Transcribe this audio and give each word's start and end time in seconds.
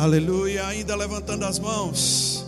Aleluia, 0.00 0.64
ainda 0.64 0.94
levantando 0.94 1.44
as 1.44 1.58
mãos. 1.58 2.46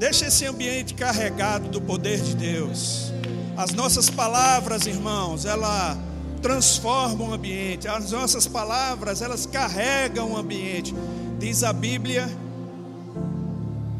Deixa 0.00 0.26
esse 0.26 0.44
ambiente 0.46 0.94
carregado 0.94 1.68
do 1.68 1.80
poder 1.80 2.20
de 2.20 2.34
Deus. 2.34 3.12
As 3.56 3.72
nossas 3.72 4.10
palavras, 4.10 4.84
irmãos, 4.84 5.44
ela 5.44 5.96
transformam 6.42 7.28
o 7.28 7.34
ambiente. 7.34 7.86
As 7.86 8.10
nossas 8.10 8.48
palavras, 8.48 9.22
elas 9.22 9.46
carregam 9.46 10.32
o 10.32 10.36
ambiente. 10.36 10.92
Diz 11.38 11.62
a 11.62 11.72
Bíblia 11.72 12.28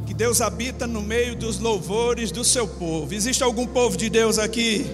que 0.04 0.12
Deus 0.12 0.40
habita 0.40 0.88
no 0.88 1.02
meio 1.02 1.36
dos 1.36 1.60
louvores 1.60 2.32
do 2.32 2.42
seu 2.42 2.66
povo. 2.66 3.14
Existe 3.14 3.44
algum 3.44 3.68
povo 3.68 3.96
de 3.96 4.10
Deus 4.10 4.40
aqui? 4.40 4.84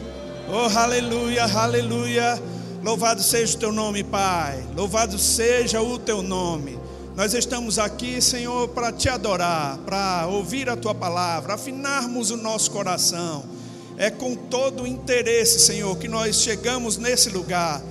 Oh, 0.46 0.78
aleluia, 0.78 1.44
aleluia. 1.46 2.38
Louvado 2.84 3.22
seja 3.22 3.56
o 3.56 3.58
teu 3.58 3.72
nome, 3.72 4.04
Pai. 4.04 4.62
Louvado 4.76 5.18
seja 5.18 5.80
o 5.80 5.98
teu 5.98 6.20
nome. 6.20 6.81
Nós 7.14 7.34
estamos 7.34 7.78
aqui, 7.78 8.22
Senhor, 8.22 8.68
para 8.68 8.90
te 8.90 9.06
adorar, 9.06 9.76
para 9.84 10.26
ouvir 10.28 10.70
a 10.70 10.76
tua 10.76 10.94
palavra, 10.94 11.54
afinarmos 11.54 12.30
o 12.30 12.38
nosso 12.38 12.70
coração. 12.70 13.44
É 13.98 14.10
com 14.10 14.34
todo 14.34 14.84
o 14.84 14.86
interesse, 14.86 15.60
Senhor, 15.60 15.94
que 15.98 16.08
nós 16.08 16.36
chegamos 16.36 16.96
nesse 16.96 17.28
lugar, 17.28 17.82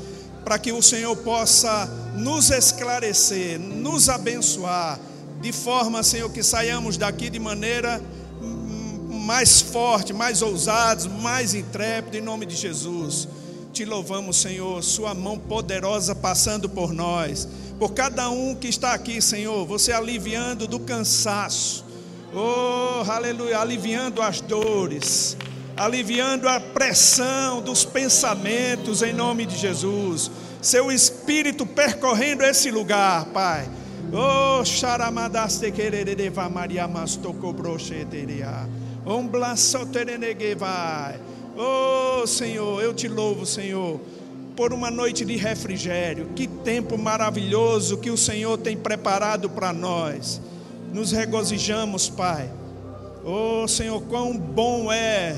para 0.43 0.57
que 0.57 0.71
o 0.71 0.81
Senhor 0.81 1.15
possa 1.17 1.85
nos 2.15 2.49
esclarecer, 2.49 3.60
nos 3.60 4.10
abençoar, 4.10 4.99
de 5.40 5.51
forma, 5.51 6.01
Senhor, 6.01 6.32
que 6.32 6.41
saiamos 6.41 6.98
daqui 6.98 7.29
de 7.29 7.38
maneira 7.38 8.01
mais 9.07 9.62
forte, 9.62 10.13
mais 10.13 10.41
ousados, 10.41 11.05
mais 11.05 11.54
intrépido, 11.54 12.17
em 12.17 12.21
nome 12.21 12.48
de 12.48 12.55
Jesus. 12.55 13.27
Te 13.71 13.85
louvamos, 13.85 14.41
Senhor, 14.41 14.84
Sua 14.84 15.13
mão 15.13 15.38
poderosa 15.38 16.15
passando 16.15 16.67
por 16.67 16.91
nós 16.91 17.48
por 17.82 17.93
cada 17.93 18.29
um 18.29 18.54
que 18.54 18.68
está 18.68 18.93
aqui, 18.93 19.20
Senhor, 19.20 19.65
você 19.65 19.91
aliviando 19.91 20.68
do 20.68 20.79
cansaço, 20.82 21.84
oh, 22.32 23.01
aleluia, 23.10 23.57
aliviando 23.57 24.21
as 24.21 24.40
dores, 24.40 25.35
aliviando 25.76 26.48
a 26.48 26.60
pressão 26.60 27.60
dos 27.60 27.84
pensamentos 27.84 29.01
em 29.01 29.12
nome 29.12 29.48
de 29.48 29.57
Jesus, 29.57 30.29
seu 30.62 30.91
espírito 30.91 31.65
percorrendo 31.65 32.43
esse 32.43 32.70
lugar, 32.70 33.26
Pai. 33.34 33.68
Oh, 34.13 34.63
xaramadaste 34.63 35.71
querereva 35.71 36.48
Maria 36.49 36.88
mastoko 36.88 37.51
brocheteria. 37.51 38.70
vai. 40.55 41.20
Oh, 41.57 42.27
Senhor, 42.27 42.79
eu 42.84 42.93
te 42.93 43.07
louvo, 43.07 43.43
Senhor 43.43 43.99
por 44.55 44.74
uma 44.74 44.91
noite 44.91 45.26
de 45.26 45.35
refrigério. 45.35 46.30
Que 46.35 46.48
tempo 46.48 46.98
maravilhoso 46.98 47.98
que 47.98 48.10
o 48.10 48.18
Senhor 48.18 48.57
tem 48.57 48.77
preparado 48.77 49.49
para 49.49 49.74
nós. 49.74 50.41
Nos 50.94 51.12
regozijamos, 51.12 52.10
Pai. 52.10 52.49
Oh, 53.24 53.68
Senhor, 53.68 54.02
quão 54.04 54.38
bom 54.38 54.91
é 54.91 55.35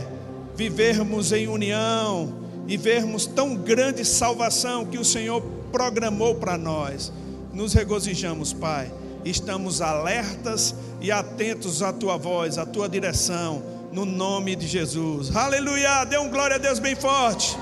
vivermos 0.56 1.32
em 1.32 1.48
união 1.48 2.34
e 2.68 2.78
vermos 2.78 3.26
tão 3.26 3.56
grande 3.56 4.06
salvação 4.06 4.86
que 4.86 4.98
o 4.98 5.06
Senhor 5.06 5.42
programou 5.72 6.36
para 6.36 6.58
nós. 6.58 7.12
Nos 7.54 7.74
regozijamos, 7.74 8.54
Pai. 8.54 8.92
Estamos 9.26 9.82
alertas 9.82 10.76
e 11.02 11.12
atentos 11.12 11.82
à 11.82 11.94
tua 11.94 12.18
voz, 12.18 12.58
à 12.58 12.66
tua 12.66 12.90
direção, 12.90 13.64
no 13.92 14.06
nome 14.06 14.56
de 14.56 14.68
Jesus. 14.68 15.34
Aleluia! 15.36 16.04
Dê 16.06 16.18
um 16.18 16.30
glória 16.30 16.56
a 16.56 16.60
Deus 16.60 16.80
bem 16.80 16.96
forte. 16.96 17.58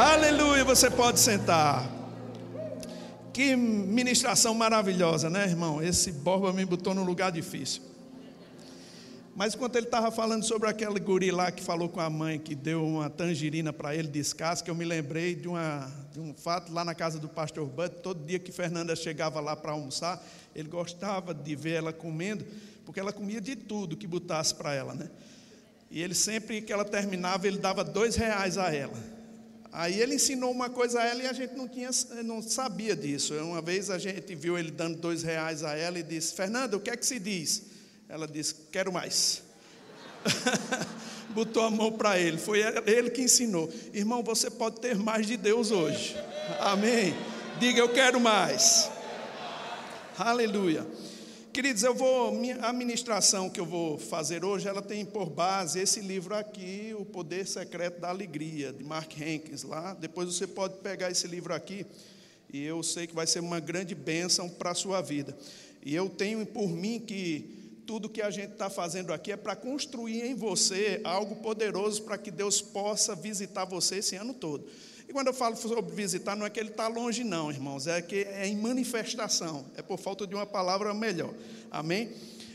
Aleluia, 0.00 0.64
você 0.64 0.90
pode 0.90 1.20
sentar. 1.20 1.86
Que 3.30 3.54
ministração 3.54 4.54
maravilhosa, 4.54 5.28
né, 5.28 5.44
irmão? 5.44 5.82
Esse 5.82 6.10
Borba 6.10 6.50
me 6.50 6.64
botou 6.64 6.94
num 6.94 7.04
lugar 7.04 7.30
difícil. 7.30 7.82
Mas 9.36 9.54
enquanto 9.54 9.76
ele 9.76 9.84
estava 9.84 10.10
falando 10.10 10.44
sobre 10.44 10.66
aquele 10.66 10.98
guri 10.98 11.30
lá 11.30 11.52
que 11.52 11.62
falou 11.62 11.90
com 11.90 12.00
a 12.00 12.08
mãe, 12.08 12.38
que 12.38 12.54
deu 12.54 12.82
uma 12.82 13.10
tangerina 13.10 13.70
para 13.70 13.94
ele 13.94 14.08
descasca, 14.08 14.70
eu 14.70 14.74
me 14.74 14.86
lembrei 14.86 15.34
de, 15.34 15.46
uma, 15.46 15.92
de 16.10 16.20
um 16.20 16.32
fato 16.32 16.72
lá 16.72 16.86
na 16.86 16.94
casa 16.94 17.18
do 17.18 17.28
pastor 17.28 17.66
Bud. 17.66 17.96
Todo 18.02 18.24
dia 18.24 18.38
que 18.38 18.50
Fernanda 18.50 18.96
chegava 18.96 19.40
lá 19.40 19.54
para 19.54 19.72
almoçar, 19.72 20.24
ele 20.54 20.70
gostava 20.70 21.34
de 21.34 21.54
ver 21.54 21.74
ela 21.74 21.92
comendo, 21.92 22.46
porque 22.86 22.98
ela 22.98 23.12
comia 23.12 23.42
de 23.42 23.56
tudo 23.56 23.94
que 23.94 24.06
botasse 24.06 24.54
para 24.54 24.72
ela, 24.72 24.94
né? 24.94 25.10
E 25.90 26.02
ele 26.02 26.14
sempre 26.14 26.62
que 26.62 26.72
ela 26.72 26.84
terminava, 26.84 27.46
ele 27.46 27.58
dava 27.58 27.84
dois 27.84 28.16
reais 28.16 28.56
a 28.56 28.74
ela. 28.74 29.21
Aí 29.72 29.98
ele 29.98 30.16
ensinou 30.16 30.50
uma 30.50 30.68
coisa 30.68 31.00
a 31.00 31.06
ela 31.06 31.22
e 31.22 31.26
a 31.26 31.32
gente 31.32 31.54
não, 31.54 31.66
tinha, 31.66 31.88
não 32.22 32.42
sabia 32.42 32.94
disso. 32.94 33.32
Uma 33.34 33.62
vez 33.62 33.88
a 33.88 33.98
gente 33.98 34.34
viu 34.34 34.58
ele 34.58 34.70
dando 34.70 34.98
dois 34.98 35.22
reais 35.22 35.64
a 35.64 35.74
ela 35.74 35.98
e 35.98 36.02
disse: 36.02 36.34
Fernanda, 36.34 36.76
o 36.76 36.80
que 36.80 36.90
é 36.90 36.96
que 36.96 37.06
se 37.06 37.18
diz? 37.18 37.62
Ela 38.06 38.28
disse: 38.28 38.54
Quero 38.70 38.92
mais. 38.92 39.42
Botou 41.30 41.62
a 41.62 41.70
mão 41.70 41.90
para 41.90 42.18
ele. 42.18 42.36
Foi 42.36 42.60
ele 42.86 43.08
que 43.08 43.22
ensinou. 43.22 43.72
Irmão, 43.94 44.22
você 44.22 44.50
pode 44.50 44.78
ter 44.78 44.94
mais 44.94 45.26
de 45.26 45.38
Deus 45.38 45.70
hoje. 45.70 46.14
Amém. 46.60 47.14
Diga: 47.58 47.80
Eu 47.80 47.88
quero 47.88 48.20
mais. 48.20 48.90
Aleluia. 50.18 50.86
Queridos, 51.52 51.82
eu 51.82 51.94
vou, 51.94 52.32
a 52.62 52.72
ministração 52.72 53.50
que 53.50 53.60
eu 53.60 53.66
vou 53.66 53.98
fazer 53.98 54.42
hoje, 54.42 54.66
ela 54.66 54.80
tem 54.80 55.04
por 55.04 55.28
base 55.28 55.78
esse 55.78 56.00
livro 56.00 56.34
aqui, 56.34 56.96
O 56.98 57.04
Poder 57.04 57.46
Secreto 57.46 58.00
da 58.00 58.08
Alegria, 58.08 58.72
de 58.72 58.82
Mark 58.82 59.12
Hankins, 59.20 59.62
lá. 59.62 59.92
Depois 59.92 60.34
você 60.34 60.46
pode 60.46 60.78
pegar 60.78 61.10
esse 61.10 61.26
livro 61.26 61.52
aqui, 61.52 61.84
e 62.50 62.64
eu 62.64 62.82
sei 62.82 63.06
que 63.06 63.14
vai 63.14 63.26
ser 63.26 63.40
uma 63.40 63.60
grande 63.60 63.94
bênção 63.94 64.48
para 64.48 64.70
a 64.70 64.74
sua 64.74 65.02
vida. 65.02 65.36
E 65.84 65.94
eu 65.94 66.08
tenho 66.08 66.46
por 66.46 66.70
mim 66.70 66.98
que 66.98 67.82
tudo 67.86 68.08
que 68.08 68.22
a 68.22 68.30
gente 68.30 68.52
está 68.52 68.70
fazendo 68.70 69.12
aqui 69.12 69.30
é 69.30 69.36
para 69.36 69.54
construir 69.54 70.24
em 70.24 70.34
você 70.34 71.02
algo 71.04 71.36
poderoso 71.36 72.00
para 72.04 72.16
que 72.16 72.30
Deus 72.30 72.62
possa 72.62 73.14
visitar 73.14 73.66
você 73.66 73.96
esse 73.96 74.16
ano 74.16 74.32
todo. 74.32 74.64
E 75.12 75.14
quando 75.14 75.26
eu 75.26 75.34
falo 75.34 75.54
sobre 75.56 75.94
visitar, 75.94 76.34
não 76.34 76.46
é 76.46 76.48
que 76.48 76.58
ele 76.58 76.70
está 76.70 76.88
longe, 76.88 77.22
não, 77.22 77.50
irmãos, 77.50 77.86
é 77.86 78.00
que 78.00 78.26
é 78.30 78.46
em 78.46 78.56
manifestação, 78.56 79.62
é 79.76 79.82
por 79.82 79.98
falta 79.98 80.26
de 80.26 80.34
uma 80.34 80.46
palavra 80.46 80.94
melhor. 80.94 81.34
Amém? 81.70 82.08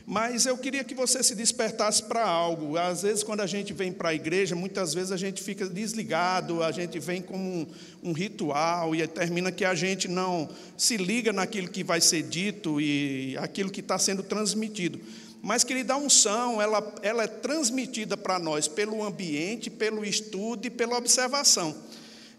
Mas 0.07 0.47
eu 0.47 0.57
queria 0.57 0.84
que 0.84 0.95
você 0.95 1.22
se 1.22 1.35
despertasse 1.35 2.01
para 2.01 2.25
algo. 2.25 2.75
Às 2.75 3.03
vezes, 3.03 3.23
quando 3.23 3.41
a 3.41 3.45
gente 3.45 3.73
vem 3.73 3.91
para 3.91 4.09
a 4.09 4.13
igreja, 4.16 4.56
muitas 4.56 4.91
vezes 4.91 5.12
a 5.12 5.18
gente 5.18 5.44
fica 5.44 5.68
desligado, 5.68 6.63
a 6.63 6.72
gente 6.72 6.97
vem 6.97 7.22
como 7.22 7.44
um, 7.47 7.68
um, 8.01 8.12
ritual 8.12 8.95
e 8.95 9.06
termina 9.06 9.51
que 9.51 9.63
a 9.63 9.75
gente 9.75 10.07
não 10.07 10.50
se 10.75 10.97
liga 10.97 11.31
naquilo 11.31 11.69
que 11.69 11.84
vai 11.84 12.01
ser 12.01 12.24
dito 12.24 12.81
e 12.81 13.38
aquilo 13.38 13.69
que 13.69 13.81
está 13.81 14.00
sendo 14.00 14.24
transmitido. 14.24 15.00
Mas, 15.44 15.63
querida, 15.63 15.94
a 15.94 15.97
unção, 15.97 16.59
ela, 16.59 16.95
ela 17.03 17.22
é 17.22 17.28
transmitida 17.28 18.18
para 18.18 18.39
nós 18.39 18.68
pelo 18.68 19.03
ambiente, 19.03 19.69
pelo 19.69 20.03
estudo 20.03 20.66
e 20.66 20.72
pela 20.72 20.97
observação. 20.97 21.75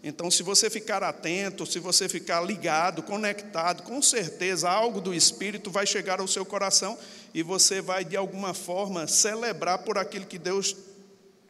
Então, 0.01 0.31
se 0.31 0.43
você 0.43 0.69
ficar 0.69 1.03
atento, 1.03 1.65
se 1.65 1.77
você 1.77 2.07
ficar 2.07 2.41
ligado, 2.41 3.03
conectado, 3.03 3.83
com 3.83 4.01
certeza 4.01 4.69
algo 4.69 5.01
do 5.01 5.13
Espírito 5.13 5.69
vai 5.69 5.85
chegar 5.85 6.21
ao 6.21 6.27
seu 6.27 6.45
coração 6.45 6.97
e 7.33 7.43
você 7.43 7.81
vai, 7.81 8.05
de 8.05 8.15
alguma 8.15 8.53
forma, 8.53 9.07
celebrar 9.07 9.79
por 9.79 9.97
aquilo 9.97 10.25
que 10.25 10.37
Deus 10.37 10.75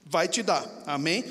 vai 0.04 0.28
te 0.28 0.42
dar. 0.42 0.68
Amém? 0.88 1.24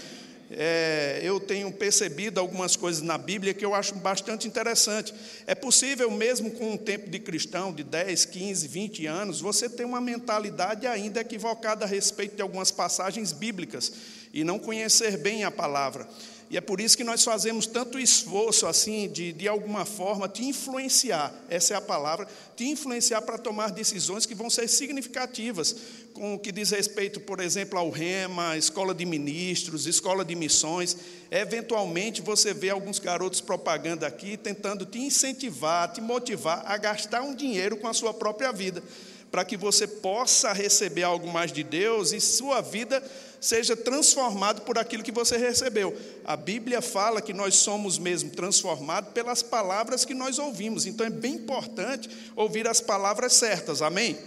É, 0.50 1.20
eu 1.22 1.38
tenho 1.38 1.70
percebido 1.70 2.40
algumas 2.40 2.74
coisas 2.74 3.02
na 3.02 3.18
Bíblia 3.18 3.52
que 3.52 3.64
eu 3.64 3.74
acho 3.74 3.94
bastante 3.96 4.46
interessante. 4.46 5.12
É 5.46 5.54
possível, 5.54 6.10
mesmo 6.10 6.52
com 6.52 6.72
um 6.72 6.76
tempo 6.76 7.10
de 7.10 7.18
cristão, 7.18 7.72
de 7.72 7.82
10, 7.82 8.24
15, 8.26 8.66
20 8.68 9.06
anos, 9.06 9.40
você 9.40 9.68
ter 9.68 9.84
uma 9.84 10.00
mentalidade 10.00 10.86
ainda 10.86 11.20
equivocada 11.20 11.84
a 11.84 11.88
respeito 11.88 12.36
de 12.36 12.42
algumas 12.42 12.70
passagens 12.70 13.32
bíblicas 13.32 13.92
e 14.32 14.42
não 14.42 14.58
conhecer 14.58 15.18
bem 15.18 15.44
a 15.44 15.50
palavra. 15.50 16.08
E 16.50 16.56
é 16.56 16.62
por 16.62 16.80
isso 16.80 16.96
que 16.96 17.04
nós 17.04 17.22
fazemos 17.22 17.66
tanto 17.66 17.98
esforço, 17.98 18.66
assim, 18.66 19.06
de, 19.08 19.34
de 19.34 19.46
alguma 19.46 19.84
forma, 19.84 20.26
te 20.26 20.44
influenciar, 20.44 21.34
essa 21.50 21.74
é 21.74 21.76
a 21.76 21.80
palavra, 21.80 22.26
te 22.56 22.64
influenciar 22.64 23.20
para 23.20 23.36
tomar 23.36 23.70
decisões 23.70 24.24
que 24.24 24.34
vão 24.34 24.48
ser 24.48 24.66
significativas, 24.66 25.76
com 26.14 26.34
o 26.34 26.38
que 26.38 26.50
diz 26.50 26.70
respeito, 26.70 27.20
por 27.20 27.38
exemplo, 27.38 27.78
ao 27.78 27.90
REMA, 27.90 28.56
escola 28.56 28.94
de 28.94 29.04
ministros, 29.04 29.86
escola 29.86 30.24
de 30.24 30.34
missões. 30.34 30.96
Eventualmente 31.30 32.22
você 32.22 32.54
vê 32.54 32.70
alguns 32.70 32.98
garotos 32.98 33.42
propaganda 33.42 34.06
aqui 34.06 34.38
tentando 34.38 34.86
te 34.86 34.98
incentivar, 34.98 35.92
te 35.92 36.00
motivar 36.00 36.62
a 36.64 36.78
gastar 36.78 37.20
um 37.20 37.34
dinheiro 37.34 37.76
com 37.76 37.86
a 37.86 37.92
sua 37.92 38.14
própria 38.14 38.50
vida, 38.52 38.82
para 39.30 39.44
que 39.44 39.56
você 39.56 39.86
possa 39.86 40.54
receber 40.54 41.02
algo 41.02 41.28
mais 41.28 41.52
de 41.52 41.62
Deus 41.62 42.12
e 42.12 42.20
sua 42.22 42.62
vida 42.62 43.02
seja 43.40 43.76
transformado 43.76 44.62
por 44.62 44.78
aquilo 44.78 45.02
que 45.02 45.12
você 45.12 45.36
recebeu. 45.36 45.96
A 46.24 46.36
Bíblia 46.36 46.80
fala 46.80 47.22
que 47.22 47.32
nós 47.32 47.56
somos 47.56 47.98
mesmo 47.98 48.30
transformados 48.30 49.12
pelas 49.12 49.42
palavras 49.42 50.04
que 50.04 50.14
nós 50.14 50.38
ouvimos. 50.38 50.86
Então 50.86 51.06
é 51.06 51.10
bem 51.10 51.34
importante 51.34 52.08
ouvir 52.34 52.66
as 52.66 52.80
palavras 52.80 53.32
certas. 53.34 53.82
Amém? 53.82 54.18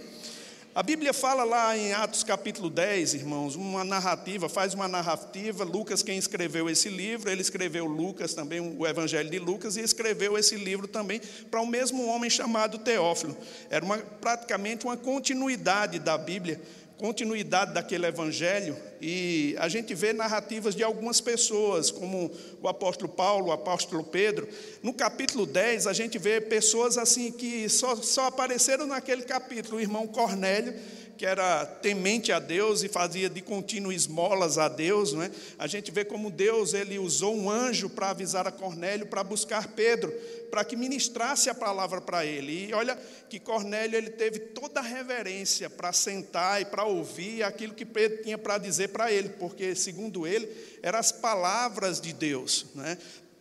A 0.74 0.82
Bíblia 0.82 1.12
fala 1.12 1.44
lá 1.44 1.76
em 1.76 1.92
Atos 1.92 2.24
capítulo 2.24 2.70
10, 2.70 3.12
irmãos, 3.12 3.56
uma 3.56 3.84
narrativa, 3.84 4.48
faz 4.48 4.72
uma 4.72 4.88
narrativa. 4.88 5.64
Lucas, 5.64 6.02
quem 6.02 6.16
escreveu 6.16 6.70
esse 6.70 6.88
livro, 6.88 7.30
ele 7.30 7.42
escreveu 7.42 7.84
Lucas 7.84 8.32
também, 8.32 8.58
o 8.58 8.86
Evangelho 8.86 9.28
de 9.28 9.38
Lucas, 9.38 9.76
e 9.76 9.82
escreveu 9.82 10.38
esse 10.38 10.56
livro 10.56 10.88
também 10.88 11.20
para 11.50 11.60
o 11.60 11.66
mesmo 11.66 12.06
homem 12.06 12.30
chamado 12.30 12.78
Teófilo. 12.78 13.36
Era 13.68 13.84
uma, 13.84 13.98
praticamente 13.98 14.86
uma 14.86 14.96
continuidade 14.96 15.98
da 15.98 16.16
Bíblia 16.16 16.58
continuidade 17.02 17.74
daquele 17.74 18.06
evangelho 18.06 18.76
e 19.00 19.56
a 19.58 19.68
gente 19.68 19.92
vê 19.92 20.12
narrativas 20.12 20.72
de 20.72 20.84
algumas 20.84 21.20
pessoas, 21.20 21.90
como 21.90 22.30
o 22.62 22.68
apóstolo 22.68 23.10
Paulo, 23.10 23.48
o 23.48 23.52
apóstolo 23.52 24.04
Pedro. 24.04 24.48
No 24.84 24.94
capítulo 24.94 25.44
10, 25.44 25.88
a 25.88 25.92
gente 25.92 26.16
vê 26.16 26.40
pessoas 26.40 26.96
assim 26.96 27.32
que 27.32 27.68
só, 27.68 27.96
só 27.96 28.26
apareceram 28.26 28.86
naquele 28.86 29.22
capítulo. 29.22 29.78
O 29.78 29.80
irmão 29.80 30.06
Cornélio, 30.06 30.76
que 31.18 31.26
era 31.26 31.66
temente 31.66 32.30
a 32.30 32.38
Deus 32.38 32.84
e 32.84 32.88
fazia 32.88 33.28
de 33.28 33.42
contínuo 33.42 33.92
esmolas 33.92 34.56
a 34.56 34.68
Deus, 34.68 35.12
não 35.12 35.24
é? 35.24 35.30
A 35.58 35.66
gente 35.66 35.90
vê 35.90 36.04
como 36.04 36.30
Deus 36.30 36.72
ele 36.72 37.00
usou 37.00 37.36
um 37.36 37.50
anjo 37.50 37.90
para 37.90 38.10
avisar 38.10 38.46
a 38.46 38.52
Cornélio 38.52 39.06
para 39.06 39.24
buscar 39.24 39.66
Pedro 39.74 40.14
para 40.52 40.66
que 40.66 40.76
ministrasse 40.76 41.48
a 41.48 41.54
palavra 41.54 41.98
para 41.98 42.26
ele. 42.26 42.68
E 42.68 42.74
olha 42.74 42.94
que 43.30 43.40
Cornélio 43.40 43.96
ele 43.96 44.10
teve 44.10 44.38
toda 44.38 44.80
a 44.80 44.82
reverência 44.82 45.70
para 45.70 45.94
sentar 45.94 46.60
e 46.60 46.66
para 46.66 46.84
ouvir 46.84 47.42
aquilo 47.42 47.72
que 47.72 47.86
Pedro 47.86 48.22
tinha 48.22 48.36
para 48.36 48.58
dizer 48.58 48.88
para 48.88 49.10
ele, 49.10 49.30
porque 49.30 49.74
segundo 49.74 50.26
ele 50.26 50.46
eram 50.82 50.98
as 50.98 51.10
palavras 51.10 52.02
de 52.02 52.12
Deus, 52.12 52.66
né? 52.74 52.98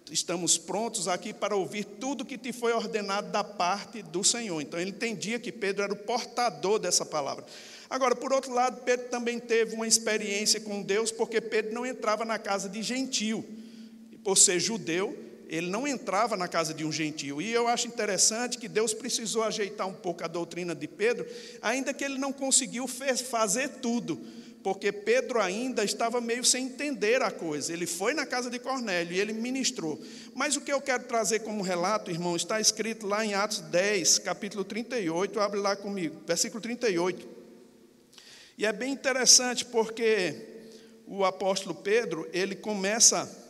Estamos 0.09 0.57
prontos 0.57 1.09
aqui 1.09 1.33
para 1.33 1.53
ouvir 1.53 1.83
tudo 1.83 2.23
que 2.23 2.37
te 2.37 2.53
foi 2.53 2.71
ordenado 2.71 3.29
da 3.29 3.43
parte 3.43 4.01
do 4.01 4.23
Senhor. 4.23 4.61
Então 4.61 4.79
ele 4.79 4.91
entendia 4.91 5.37
que 5.37 5.51
Pedro 5.51 5.83
era 5.83 5.91
o 5.91 5.97
portador 5.97 6.79
dessa 6.79 7.05
palavra. 7.05 7.45
Agora, 7.89 8.15
por 8.15 8.31
outro 8.31 8.53
lado, 8.53 8.83
Pedro 8.83 9.09
também 9.09 9.37
teve 9.37 9.75
uma 9.75 9.87
experiência 9.87 10.61
com 10.61 10.81
Deus, 10.81 11.11
porque 11.11 11.41
Pedro 11.41 11.73
não 11.73 11.85
entrava 11.85 12.23
na 12.23 12.39
casa 12.39 12.69
de 12.69 12.81
gentil. 12.81 13.45
Por 14.23 14.37
ser 14.37 14.59
judeu, 14.59 15.30
ele 15.51 15.69
não 15.69 15.85
entrava 15.85 16.37
na 16.37 16.47
casa 16.47 16.73
de 16.73 16.85
um 16.85 16.91
gentio. 16.93 17.41
E 17.41 17.51
eu 17.51 17.67
acho 17.67 17.85
interessante 17.85 18.57
que 18.57 18.69
Deus 18.69 18.93
precisou 18.93 19.43
ajeitar 19.43 19.85
um 19.85 19.93
pouco 19.93 20.23
a 20.23 20.27
doutrina 20.27 20.73
de 20.73 20.87
Pedro, 20.87 21.27
ainda 21.61 21.93
que 21.93 22.05
ele 22.05 22.17
não 22.17 22.31
conseguiu 22.31 22.87
fazer 22.87 23.67
tudo, 23.81 24.17
porque 24.63 24.93
Pedro 24.93 25.41
ainda 25.41 25.83
estava 25.83 26.21
meio 26.21 26.45
sem 26.45 26.67
entender 26.67 27.21
a 27.21 27.29
coisa. 27.29 27.73
Ele 27.73 27.85
foi 27.85 28.13
na 28.13 28.25
casa 28.25 28.49
de 28.49 28.59
Cornélio 28.59 29.13
e 29.13 29.19
ele 29.19 29.33
ministrou. 29.33 30.01
Mas 30.33 30.55
o 30.55 30.61
que 30.61 30.71
eu 30.71 30.79
quero 30.79 31.03
trazer 31.03 31.39
como 31.39 31.61
relato, 31.61 32.09
irmão, 32.09 32.33
está 32.37 32.61
escrito 32.61 33.05
lá 33.05 33.25
em 33.25 33.33
Atos 33.33 33.59
10, 33.59 34.19
capítulo 34.19 34.63
38, 34.63 35.37
abre 35.37 35.59
lá 35.59 35.75
comigo, 35.75 36.15
versículo 36.25 36.61
38. 36.61 37.27
E 38.57 38.65
é 38.65 38.71
bem 38.71 38.93
interessante 38.93 39.65
porque 39.65 40.33
o 41.05 41.25
apóstolo 41.25 41.75
Pedro, 41.75 42.25
ele 42.31 42.55
começa 42.55 43.40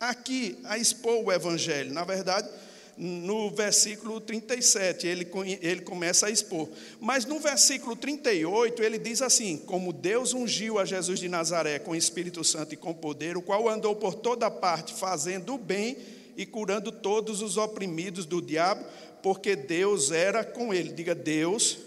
aqui 0.00 0.58
a 0.64 0.78
expor 0.78 1.24
o 1.24 1.32
Evangelho. 1.32 1.92
Na 1.92 2.04
verdade, 2.04 2.48
no 2.96 3.50
versículo 3.50 4.20
37, 4.20 5.06
ele, 5.06 5.28
ele 5.60 5.80
começa 5.80 6.26
a 6.26 6.30
expor. 6.30 6.68
Mas 7.00 7.24
no 7.24 7.40
versículo 7.40 7.96
38, 7.96 8.82
ele 8.82 8.98
diz 8.98 9.20
assim: 9.20 9.56
Como 9.56 9.92
Deus 9.92 10.32
ungiu 10.32 10.78
a 10.78 10.84
Jesus 10.84 11.18
de 11.18 11.28
Nazaré 11.28 11.78
com 11.78 11.90
o 11.90 11.96
Espírito 11.96 12.44
Santo 12.44 12.74
e 12.74 12.76
com 12.76 12.94
poder, 12.94 13.36
o 13.36 13.42
qual 13.42 13.68
andou 13.68 13.96
por 13.96 14.14
toda 14.14 14.50
parte 14.50 14.94
fazendo 14.94 15.54
o 15.54 15.58
bem 15.58 15.96
e 16.36 16.46
curando 16.46 16.92
todos 16.92 17.42
os 17.42 17.56
oprimidos 17.56 18.26
do 18.26 18.40
diabo, 18.40 18.84
porque 19.22 19.56
Deus 19.56 20.10
era 20.10 20.44
com 20.44 20.72
ele. 20.72 20.92
Diga, 20.92 21.14
Deus 21.14 21.78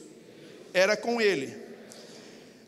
era 0.74 0.98
com 0.98 1.22
ele. 1.22 1.56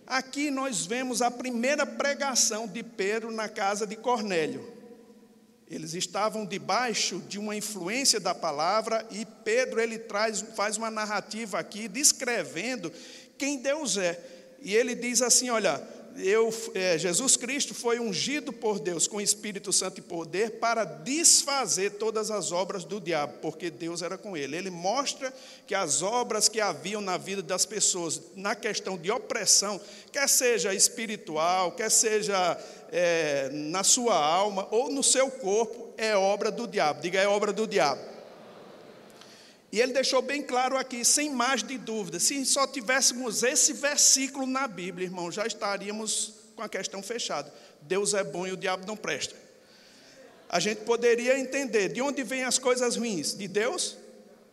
Aqui 0.07 0.49
nós 0.49 0.85
vemos 0.85 1.21
a 1.21 1.29
primeira 1.29 1.85
pregação 1.85 2.67
de 2.67 2.81
Pedro 2.83 3.31
na 3.31 3.47
casa 3.47 3.85
de 3.85 3.95
Cornélio. 3.95 4.78
Eles 5.69 5.93
estavam 5.93 6.45
debaixo 6.45 7.19
de 7.27 7.37
uma 7.37 7.55
influência 7.55 8.19
da 8.19 8.33
palavra 8.33 9.05
e 9.11 9.23
Pedro 9.43 9.79
ele 9.79 9.99
traz, 9.99 10.41
faz 10.55 10.77
uma 10.77 10.89
narrativa 10.89 11.59
aqui 11.59 11.87
descrevendo 11.87 12.91
quem 13.37 13.61
Deus 13.61 13.95
é. 13.95 14.19
E 14.61 14.75
ele 14.75 14.95
diz 14.95 15.21
assim: 15.21 15.49
olha, 15.49 15.81
eu, 16.21 16.53
é, 16.73 16.97
Jesus 16.97 17.35
Cristo 17.35 17.73
foi 17.73 17.99
ungido 17.99 18.51
por 18.51 18.79
Deus 18.79 19.07
com 19.07 19.21
Espírito 19.21 19.71
Santo 19.71 19.99
e 19.99 20.01
poder 20.01 20.59
para 20.59 20.83
desfazer 20.83 21.91
todas 21.91 22.31
as 22.31 22.51
obras 22.51 22.83
do 22.83 22.99
diabo, 22.99 23.33
porque 23.41 23.69
Deus 23.69 24.01
era 24.01 24.17
com 24.17 24.35
ele. 24.35 24.55
Ele 24.55 24.69
mostra 24.69 25.33
que 25.65 25.75
as 25.75 26.01
obras 26.01 26.49
que 26.49 26.61
haviam 26.61 27.01
na 27.01 27.17
vida 27.17 27.41
das 27.41 27.65
pessoas, 27.65 28.21
na 28.35 28.55
questão 28.55 28.97
de 28.97 29.11
opressão, 29.11 29.79
quer 30.11 30.27
seja 30.27 30.73
espiritual, 30.73 31.71
quer 31.71 31.89
seja 31.89 32.57
é, 32.91 33.49
na 33.51 33.83
sua 33.83 34.15
alma 34.15 34.67
ou 34.71 34.91
no 34.91 35.03
seu 35.03 35.29
corpo, 35.29 35.93
é 35.97 36.15
obra 36.15 36.51
do 36.51 36.67
diabo. 36.67 37.01
Diga, 37.01 37.19
é 37.19 37.27
obra 37.27 37.53
do 37.53 37.67
diabo. 37.67 38.18
E 39.71 39.79
ele 39.79 39.93
deixou 39.93 40.21
bem 40.21 40.41
claro 40.41 40.77
aqui, 40.77 41.05
sem 41.05 41.29
mais 41.29 41.61
de 41.61 41.77
dúvida, 41.77 42.19
se 42.19 42.43
só 42.45 42.65
tivéssemos 42.65 43.43
esse 43.43 43.73
versículo 43.73 44.47
na 44.47 44.67
Bíblia, 44.67 45.05
irmão, 45.05 45.31
já 45.31 45.45
estaríamos 45.45 46.33
com 46.55 46.63
a 46.63 46.69
questão 46.69 47.03
fechada. 47.03 47.53
Deus 47.81 48.13
é 48.13 48.23
bom 48.23 48.47
e 48.47 48.51
o 48.51 48.57
diabo 48.57 48.85
não 48.87 48.97
presta. 48.97 49.35
A 50.49 50.59
gente 50.59 50.81
poderia 50.81 51.37
entender 51.37 51.89
de 51.89 52.01
onde 52.01 52.23
vêm 52.23 52.43
as 52.43 52.57
coisas 52.57 52.95
ruins? 52.95 53.37
De 53.37 53.47
Deus? 53.47 53.95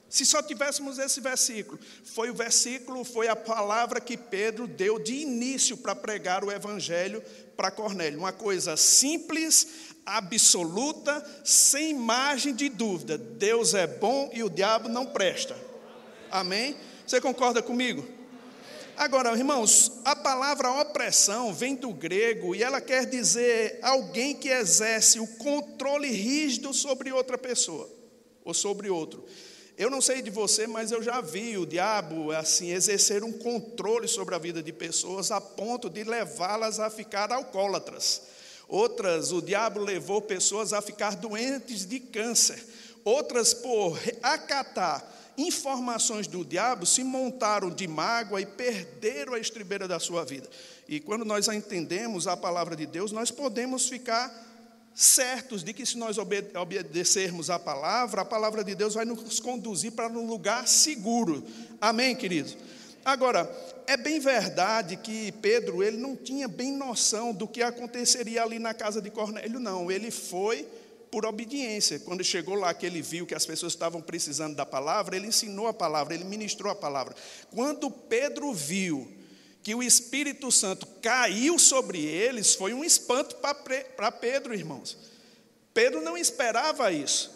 Se 0.08 0.24
só 0.24 0.40
tivéssemos 0.40 0.98
esse 0.98 1.20
versículo, 1.20 1.80
foi 2.04 2.30
o 2.30 2.34
versículo, 2.34 3.02
foi 3.02 3.26
a 3.26 3.34
palavra 3.34 4.00
que 4.00 4.16
Pedro 4.16 4.66
deu 4.66 4.98
de 4.98 5.14
início 5.14 5.76
para 5.76 5.96
pregar 5.96 6.44
o 6.44 6.52
evangelho 6.52 7.22
para 7.56 7.70
Cornélio, 7.70 8.18
uma 8.18 8.32
coisa 8.32 8.76
simples, 8.76 9.66
absoluta, 10.06 11.24
sem 11.44 11.92
margem 11.94 12.54
de 12.54 12.68
dúvida. 12.68 13.18
Deus 13.18 13.74
é 13.74 13.86
bom 13.86 14.30
e 14.32 14.42
o 14.44 14.48
diabo 14.48 14.88
não 14.88 15.04
presta. 15.04 15.56
Amém? 16.30 16.76
Você 17.04 17.20
concorda 17.20 17.60
comigo? 17.60 18.06
Agora, 18.96 19.36
irmãos, 19.36 19.92
a 20.06 20.16
palavra 20.16 20.70
opressão 20.80 21.52
vem 21.52 21.74
do 21.74 21.92
grego 21.92 22.54
e 22.54 22.62
ela 22.62 22.80
quer 22.80 23.04
dizer 23.04 23.78
alguém 23.82 24.34
que 24.34 24.48
exerce 24.48 25.20
o 25.20 25.26
controle 25.36 26.08
rígido 26.08 26.72
sobre 26.72 27.12
outra 27.12 27.36
pessoa 27.36 27.90
ou 28.42 28.54
sobre 28.54 28.88
outro. 28.88 29.22
Eu 29.76 29.90
não 29.90 30.00
sei 30.00 30.22
de 30.22 30.30
você, 30.30 30.66
mas 30.66 30.90
eu 30.90 31.02
já 31.02 31.20
vi 31.20 31.58
o 31.58 31.66
diabo 31.66 32.30
assim 32.32 32.72
exercer 32.72 33.22
um 33.22 33.32
controle 33.32 34.08
sobre 34.08 34.34
a 34.34 34.38
vida 34.38 34.62
de 34.62 34.72
pessoas 34.72 35.30
a 35.30 35.42
ponto 35.42 35.90
de 35.90 36.02
levá-las 36.02 36.80
a 36.80 36.88
ficar 36.88 37.30
alcoólatras. 37.30 38.22
Outras, 38.68 39.30
o 39.32 39.40
diabo 39.40 39.80
levou 39.80 40.20
pessoas 40.20 40.72
a 40.72 40.82
ficar 40.82 41.16
doentes 41.16 41.86
de 41.86 42.00
câncer. 42.00 42.64
Outras, 43.04 43.54
por 43.54 43.98
acatar 44.22 45.14
informações 45.38 46.26
do 46.26 46.44
diabo, 46.44 46.86
se 46.86 47.04
montaram 47.04 47.70
de 47.70 47.86
mágoa 47.86 48.40
e 48.40 48.46
perderam 48.46 49.34
a 49.34 49.38
estribeira 49.38 49.86
da 49.86 50.00
sua 50.00 50.24
vida. 50.24 50.48
E 50.88 50.98
quando 50.98 51.24
nós 51.24 51.46
entendemos 51.48 52.26
a 52.26 52.36
palavra 52.36 52.74
de 52.74 52.86
Deus, 52.86 53.12
nós 53.12 53.30
podemos 53.30 53.88
ficar 53.88 54.44
certos 54.94 55.62
de 55.62 55.74
que 55.74 55.84
se 55.84 55.98
nós 55.98 56.16
obedecermos 56.18 57.50
a 57.50 57.58
palavra, 57.58 58.22
a 58.22 58.24
palavra 58.24 58.64
de 58.64 58.74
Deus 58.74 58.94
vai 58.94 59.04
nos 59.04 59.38
conduzir 59.38 59.92
para 59.92 60.08
um 60.08 60.26
lugar 60.26 60.66
seguro. 60.66 61.44
Amém, 61.80 62.16
queridos? 62.16 62.56
Agora, 63.06 63.48
é 63.86 63.96
bem 63.96 64.18
verdade 64.18 64.96
que 64.96 65.30
Pedro, 65.30 65.80
ele 65.80 65.96
não 65.96 66.16
tinha 66.16 66.48
bem 66.48 66.72
noção 66.72 67.32
do 67.32 67.46
que 67.46 67.62
aconteceria 67.62 68.42
ali 68.42 68.58
na 68.58 68.74
casa 68.74 69.00
de 69.00 69.12
Cornélio, 69.12 69.60
não. 69.60 69.92
Ele 69.92 70.10
foi 70.10 70.66
por 71.08 71.24
obediência. 71.24 72.00
Quando 72.00 72.24
chegou 72.24 72.56
lá, 72.56 72.74
que 72.74 72.84
ele 72.84 73.00
viu 73.00 73.24
que 73.24 73.34
as 73.36 73.46
pessoas 73.46 73.74
estavam 73.74 74.02
precisando 74.02 74.56
da 74.56 74.66
palavra, 74.66 75.14
ele 75.14 75.28
ensinou 75.28 75.68
a 75.68 75.72
palavra, 75.72 76.14
ele 76.14 76.24
ministrou 76.24 76.72
a 76.72 76.74
palavra. 76.74 77.14
Quando 77.54 77.88
Pedro 77.92 78.52
viu 78.52 79.06
que 79.62 79.72
o 79.72 79.84
Espírito 79.84 80.50
Santo 80.50 80.84
caiu 81.00 81.60
sobre 81.60 82.04
eles, 82.04 82.56
foi 82.56 82.74
um 82.74 82.84
espanto 82.84 83.36
para 83.36 84.10
Pedro, 84.10 84.52
irmãos. 84.52 84.98
Pedro 85.72 86.00
não 86.00 86.18
esperava 86.18 86.90
isso. 86.90 87.35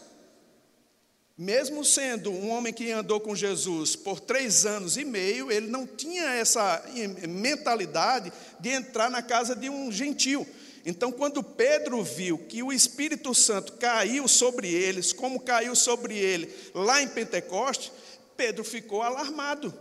Mesmo 1.40 1.82
sendo 1.86 2.30
um 2.30 2.50
homem 2.50 2.70
que 2.70 2.92
andou 2.92 3.18
com 3.18 3.34
Jesus 3.34 3.96
por 3.96 4.20
três 4.20 4.66
anos 4.66 4.98
e 4.98 5.06
meio, 5.06 5.50
ele 5.50 5.68
não 5.68 5.86
tinha 5.86 6.34
essa 6.34 6.84
mentalidade 7.26 8.30
de 8.60 8.68
entrar 8.68 9.10
na 9.10 9.22
casa 9.22 9.56
de 9.56 9.70
um 9.70 9.90
gentil. 9.90 10.46
Então, 10.84 11.10
quando 11.10 11.42
Pedro 11.42 12.04
viu 12.04 12.36
que 12.36 12.62
o 12.62 12.70
Espírito 12.70 13.34
Santo 13.34 13.72
caiu 13.78 14.28
sobre 14.28 14.68
eles, 14.68 15.14
como 15.14 15.40
caiu 15.40 15.74
sobre 15.74 16.14
ele 16.14 16.54
lá 16.74 17.00
em 17.00 17.08
Pentecoste, 17.08 17.90
Pedro 18.36 18.62
ficou 18.62 19.00
alarmado. 19.00 19.72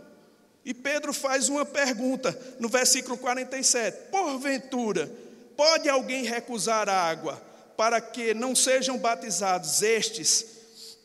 E 0.64 0.72
Pedro 0.72 1.12
faz 1.12 1.50
uma 1.50 1.66
pergunta 1.66 2.40
no 2.58 2.70
versículo 2.70 3.18
47: 3.18 4.08
Porventura, 4.10 5.12
pode 5.54 5.90
alguém 5.90 6.24
recusar 6.24 6.88
a 6.88 6.94
água 6.94 7.36
para 7.76 8.00
que 8.00 8.32
não 8.32 8.56
sejam 8.56 8.96
batizados 8.96 9.82
estes? 9.82 10.59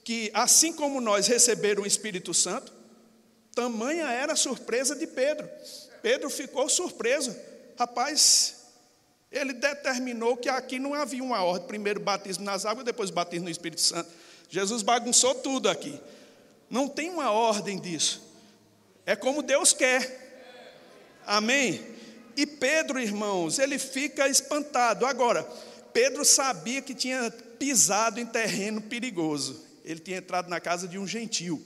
Que, 0.05 0.29
assim 0.35 0.71
como 0.71 1.01
nós 1.01 1.25
receberam 1.25 1.81
o 1.81 1.87
Espírito 1.87 2.31
Santo, 2.31 2.71
tamanha 3.55 4.05
era 4.05 4.33
a 4.33 4.37
surpresa 4.37 4.95
de 4.95 5.07
Pedro. 5.07 5.49
Pedro 6.03 6.29
ficou 6.29 6.69
surpreso. 6.69 7.35
Rapaz, 7.75 8.67
ele 9.31 9.51
determinou 9.51 10.37
que 10.37 10.47
aqui 10.47 10.77
não 10.77 10.93
havia 10.93 11.23
uma 11.23 11.43
ordem: 11.43 11.67
primeiro 11.67 11.99
batismo 11.99 12.45
nas 12.45 12.67
águas, 12.67 12.85
depois 12.85 13.09
batismo 13.09 13.45
no 13.45 13.51
Espírito 13.51 13.81
Santo. 13.81 14.07
Jesus 14.47 14.83
bagunçou 14.83 15.33
tudo 15.33 15.67
aqui. 15.67 15.99
Não 16.69 16.87
tem 16.87 17.09
uma 17.09 17.31
ordem 17.31 17.79
disso. 17.79 18.21
É 19.07 19.15
como 19.15 19.41
Deus 19.41 19.73
quer. 19.73 20.23
Amém? 21.25 21.83
E 22.37 22.45
Pedro, 22.45 22.99
irmãos, 22.99 23.57
ele 23.57 23.79
fica 23.79 24.29
espantado. 24.29 25.03
Agora, 25.03 25.43
Pedro 25.91 26.23
sabia 26.23 26.79
que 26.79 26.93
tinha 26.93 27.31
pisado 27.57 28.19
em 28.19 28.25
terreno 28.25 28.81
perigoso. 28.83 29.64
Ele 29.85 29.99
tinha 29.99 30.17
entrado 30.17 30.49
na 30.49 30.59
casa 30.59 30.87
de 30.87 30.97
um 30.97 31.07
gentil. 31.07 31.63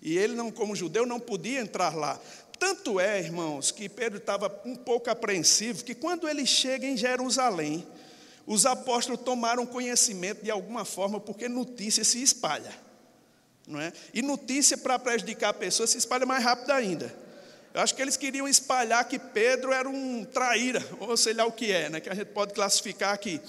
E 0.00 0.16
ele, 0.16 0.34
não, 0.34 0.52
como 0.52 0.76
judeu, 0.76 1.04
não 1.04 1.18
podia 1.18 1.58
entrar 1.58 1.96
lá. 1.96 2.20
Tanto 2.58 3.00
é, 3.00 3.18
irmãos, 3.18 3.70
que 3.70 3.88
Pedro 3.88 4.18
estava 4.18 4.62
um 4.64 4.76
pouco 4.76 5.10
apreensivo, 5.10 5.84
que 5.84 5.94
quando 5.94 6.28
ele 6.28 6.46
chega 6.46 6.86
em 6.86 6.96
Jerusalém, 6.96 7.86
os 8.46 8.64
apóstolos 8.64 9.22
tomaram 9.22 9.66
conhecimento 9.66 10.44
de 10.44 10.50
alguma 10.50 10.84
forma, 10.84 11.18
porque 11.18 11.48
notícia 11.48 12.04
se 12.04 12.22
espalha. 12.22 12.72
Não 13.66 13.80
é? 13.80 13.92
E 14.14 14.22
notícia 14.22 14.78
para 14.78 14.98
prejudicar 14.98 15.48
a 15.48 15.54
pessoa 15.54 15.86
se 15.86 15.98
espalha 15.98 16.24
mais 16.24 16.44
rápido 16.44 16.70
ainda. 16.70 17.12
Eu 17.74 17.82
acho 17.82 17.94
que 17.94 18.00
eles 18.00 18.16
queriam 18.16 18.48
espalhar 18.48 19.04
que 19.06 19.18
Pedro 19.18 19.72
era 19.72 19.88
um 19.88 20.24
traíra, 20.24 20.82
ou 21.00 21.16
sei 21.16 21.34
lá 21.34 21.44
o 21.44 21.52
que 21.52 21.72
é, 21.72 21.90
né, 21.90 22.00
que 22.00 22.08
a 22.08 22.14
gente 22.14 22.28
pode 22.28 22.54
classificar 22.54 23.12
aqui. 23.12 23.40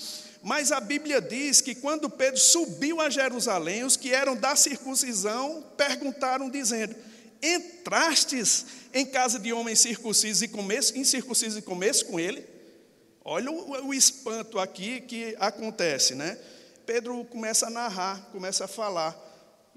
Mas 0.44 0.72
a 0.72 0.80
Bíblia 0.80 1.22
diz 1.22 1.62
que 1.62 1.76
quando 1.76 2.10
Pedro 2.10 2.40
subiu 2.40 3.02
a 3.02 3.10
Jerusalém, 3.10 3.84
os 3.84 3.98
que 3.98 4.14
eram 4.14 4.36
da 4.36 4.56
circuncisão 4.56 5.64
perguntaram, 5.76 6.50
dizendo: 6.50 6.96
Entrastes 7.42 8.66
em 8.94 9.06
casa 9.06 9.40
de 9.40 9.54
homens 9.54 9.80
circuncisos 9.80 10.42
e 10.42 10.48
começo, 10.48 10.98
incircuncisos 10.98 11.58
e 11.58 11.62
começo 11.62 12.06
com 12.06 12.20
ele? 12.20 12.46
Olha 13.24 13.52
o, 13.52 13.88
o 13.88 13.94
espanto 13.94 14.58
aqui 14.58 15.02
que 15.02 15.36
acontece, 15.40 16.16
né? 16.16 16.38
Pedro 16.86 17.26
começa 17.26 17.68
a 17.68 17.70
narrar, 17.70 18.30
começa 18.32 18.64
a 18.64 18.68
falar, 18.68 19.16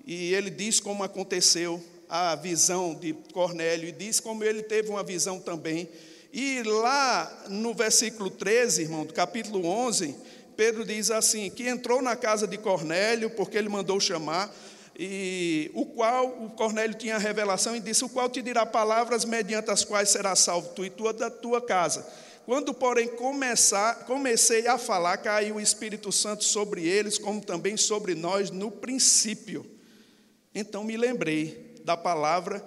e 0.07 0.33
ele 0.33 0.50
diz 0.50 0.79
como 0.79 1.02
aconteceu 1.02 1.83
a 2.09 2.37
visão 2.37 2.95
de 2.95 3.12
Cornélio, 3.33 3.88
e 3.88 3.93
diz 3.93 4.21
como 4.21 4.45
ele 4.45 4.62
teve 4.62 4.88
uma 4.88 5.02
visão 5.02 5.40
também. 5.40 5.88
E 6.33 6.62
lá 6.62 7.47
no 7.49 7.75
versículo 7.75 8.31
13, 8.31 8.83
irmão, 8.83 9.05
do 9.05 9.12
capítulo 9.12 9.67
11, 9.67 10.14
Pedro 10.61 10.85
diz 10.85 11.11
assim: 11.11 11.49
que 11.49 11.67
entrou 11.67 12.02
na 12.02 12.14
casa 12.14 12.47
de 12.47 12.59
Cornélio, 12.59 13.31
porque 13.31 13.57
ele 13.57 13.71
mandou 13.71 13.99
chamar, 13.99 14.55
e 14.95 15.71
o 15.73 15.87
qual 15.87 16.26
o 16.45 16.50
Cornélio 16.50 16.95
tinha 16.99 17.17
a 17.17 17.19
revelação 17.19 17.75
e 17.75 17.81
disse: 17.81 18.05
O 18.05 18.11
qual 18.11 18.29
te 18.29 18.43
dirá 18.43 18.67
palavras 18.67 19.25
mediante 19.25 19.71
as 19.71 19.87
quais 19.87 20.11
será 20.11 20.37
salvo 20.37 20.69
tu 20.75 20.85
e 20.85 20.90
tua 20.90 21.14
da 21.14 21.31
tua 21.31 21.62
casa. 21.62 22.07
Quando, 22.45 22.75
porém, 22.75 23.09
começar, 23.09 24.05
comecei 24.05 24.67
a 24.67 24.76
falar, 24.76 25.17
caiu 25.17 25.55
o 25.55 25.61
Espírito 25.62 26.12
Santo 26.12 26.45
sobre 26.45 26.87
eles, 26.87 27.17
como 27.17 27.40
também 27.40 27.79
sobre 27.79 28.14
nós 28.14 28.50
no 28.50 28.71
princípio. 28.71 29.64
Então 30.55 30.85
me 30.85 30.95
lembrei 30.95 31.75
da 31.87 31.97
palavra 31.97 32.62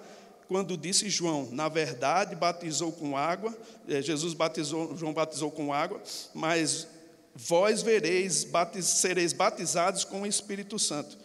quando 0.48 0.76
disse 0.76 1.08
João, 1.08 1.48
na 1.52 1.68
verdade, 1.68 2.34
batizou 2.34 2.90
com 2.90 3.16
água, 3.16 3.56
eh, 3.88 4.02
Jesus 4.02 4.34
batizou, 4.34 4.96
João 4.96 5.12
batizou 5.14 5.50
com 5.50 5.72
água, 5.72 6.02
mas 6.34 6.88
vós 7.34 7.82
vereis, 7.82 8.44
batiz, 8.44 8.84
sereis 8.86 9.32
batizados 9.32 10.04
com 10.04 10.22
o 10.22 10.26
Espírito 10.26 10.78
Santo. 10.78 11.18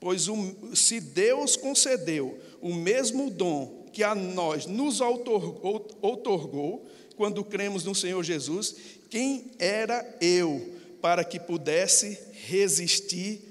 Pois 0.00 0.28
o, 0.28 0.74
se 0.74 1.00
Deus 1.00 1.56
concedeu 1.56 2.38
o 2.60 2.74
mesmo 2.74 3.30
dom 3.30 3.86
que 3.92 4.02
a 4.02 4.14
nós 4.14 4.66
nos 4.66 5.00
outorgou, 5.00 6.86
quando 7.16 7.44
cremos 7.44 7.84
no 7.84 7.94
Senhor 7.94 8.22
Jesus, 8.24 8.74
quem 9.10 9.50
era 9.58 10.16
eu 10.22 10.74
para 11.02 11.22
que 11.22 11.38
pudesse 11.38 12.18
resistir 12.32 13.42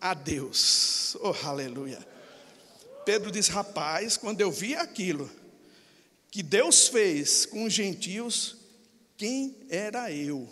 a 0.00 0.14
Deus? 0.14 1.16
Oh, 1.20 1.34
aleluia! 1.46 2.04
Pedro 3.04 3.30
diz: 3.30 3.46
rapaz, 3.48 4.16
quando 4.16 4.40
eu 4.40 4.50
vi 4.50 4.74
aquilo 4.74 5.30
que 6.30 6.42
Deus 6.42 6.88
fez 6.88 7.46
com 7.46 7.64
os 7.64 7.72
gentios, 7.72 8.56
quem 9.16 9.54
era 9.68 10.10
eu? 10.10 10.48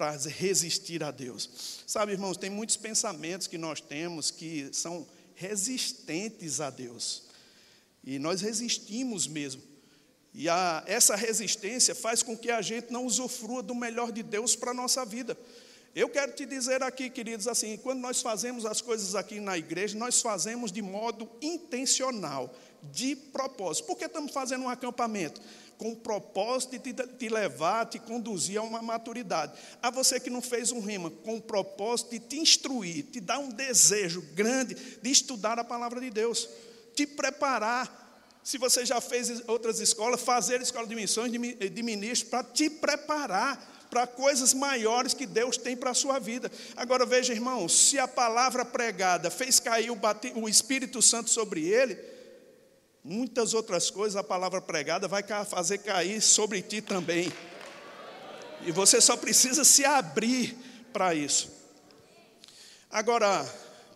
Para 0.00 0.16
resistir 0.16 1.04
a 1.04 1.10
Deus. 1.10 1.82
Sabe, 1.86 2.12
irmãos, 2.12 2.38
tem 2.38 2.48
muitos 2.48 2.74
pensamentos 2.74 3.46
que 3.46 3.58
nós 3.58 3.82
temos 3.82 4.30
que 4.30 4.70
são 4.72 5.06
resistentes 5.34 6.58
a 6.58 6.70
Deus. 6.70 7.24
E 8.02 8.18
nós 8.18 8.40
resistimos 8.40 9.26
mesmo. 9.26 9.60
E 10.32 10.48
a, 10.48 10.82
essa 10.86 11.14
resistência 11.14 11.94
faz 11.94 12.22
com 12.22 12.34
que 12.34 12.50
a 12.50 12.62
gente 12.62 12.90
não 12.90 13.04
usufrua 13.04 13.62
do 13.62 13.74
melhor 13.74 14.10
de 14.10 14.22
Deus 14.22 14.56
para 14.56 14.70
a 14.70 14.74
nossa 14.74 15.04
vida. 15.04 15.36
Eu 15.94 16.08
quero 16.08 16.32
te 16.32 16.46
dizer 16.46 16.82
aqui, 16.82 17.10
queridos, 17.10 17.46
assim, 17.46 17.76
quando 17.76 18.00
nós 18.00 18.22
fazemos 18.22 18.64
as 18.64 18.80
coisas 18.80 19.14
aqui 19.14 19.38
na 19.38 19.58
igreja, 19.58 19.98
nós 19.98 20.22
fazemos 20.22 20.72
de 20.72 20.80
modo 20.80 21.28
intencional, 21.42 22.54
de 22.90 23.14
propósito. 23.14 23.84
Por 23.84 23.98
que 23.98 24.06
estamos 24.06 24.32
fazendo 24.32 24.64
um 24.64 24.68
acampamento? 24.70 25.42
Com 25.80 25.92
o 25.92 25.96
propósito 25.96 26.78
de 26.78 26.92
te 26.92 27.30
levar, 27.30 27.86
te 27.86 27.98
conduzir 27.98 28.58
a 28.58 28.62
uma 28.62 28.82
maturidade. 28.82 29.58
A 29.80 29.90
você 29.90 30.20
que 30.20 30.28
não 30.28 30.42
fez 30.42 30.70
um 30.70 30.80
rima, 30.80 31.10
com 31.10 31.38
o 31.38 31.40
propósito 31.40 32.10
de 32.10 32.18
te 32.18 32.38
instruir, 32.38 33.06
te 33.06 33.18
dar 33.18 33.38
um 33.38 33.48
desejo 33.48 34.20
grande 34.34 34.74
de 34.74 35.10
estudar 35.10 35.58
a 35.58 35.64
palavra 35.64 35.98
de 35.98 36.10
Deus, 36.10 36.46
te 36.94 37.06
preparar. 37.06 38.38
Se 38.44 38.58
você 38.58 38.84
já 38.84 39.00
fez 39.00 39.42
outras 39.48 39.80
escolas, 39.80 40.20
fazer 40.20 40.60
escola 40.60 40.86
de 40.86 40.94
missões, 40.94 41.32
de 41.32 41.82
ministro, 41.82 42.28
para 42.28 42.44
te 42.44 42.68
preparar 42.68 43.86
para 43.90 44.06
coisas 44.06 44.52
maiores 44.52 45.14
que 45.14 45.24
Deus 45.24 45.56
tem 45.56 45.74
para 45.74 45.92
a 45.92 45.94
sua 45.94 46.18
vida. 46.18 46.52
Agora 46.76 47.06
veja, 47.06 47.32
irmão, 47.32 47.66
se 47.70 47.98
a 47.98 48.06
palavra 48.06 48.66
pregada 48.66 49.30
fez 49.30 49.58
cair 49.58 49.90
o 50.34 50.46
Espírito 50.46 51.00
Santo 51.00 51.30
sobre 51.30 51.66
ele, 51.66 52.19
muitas 53.02 53.54
outras 53.54 53.90
coisas 53.90 54.16
a 54.16 54.24
palavra 54.24 54.60
pregada 54.60 55.08
vai 55.08 55.22
fazer 55.44 55.78
cair 55.78 56.20
sobre 56.20 56.62
ti 56.62 56.80
também. 56.80 57.32
E 58.66 58.72
você 58.72 59.00
só 59.00 59.16
precisa 59.16 59.64
se 59.64 59.84
abrir 59.84 60.56
para 60.92 61.14
isso. 61.14 61.50
Agora, 62.90 63.48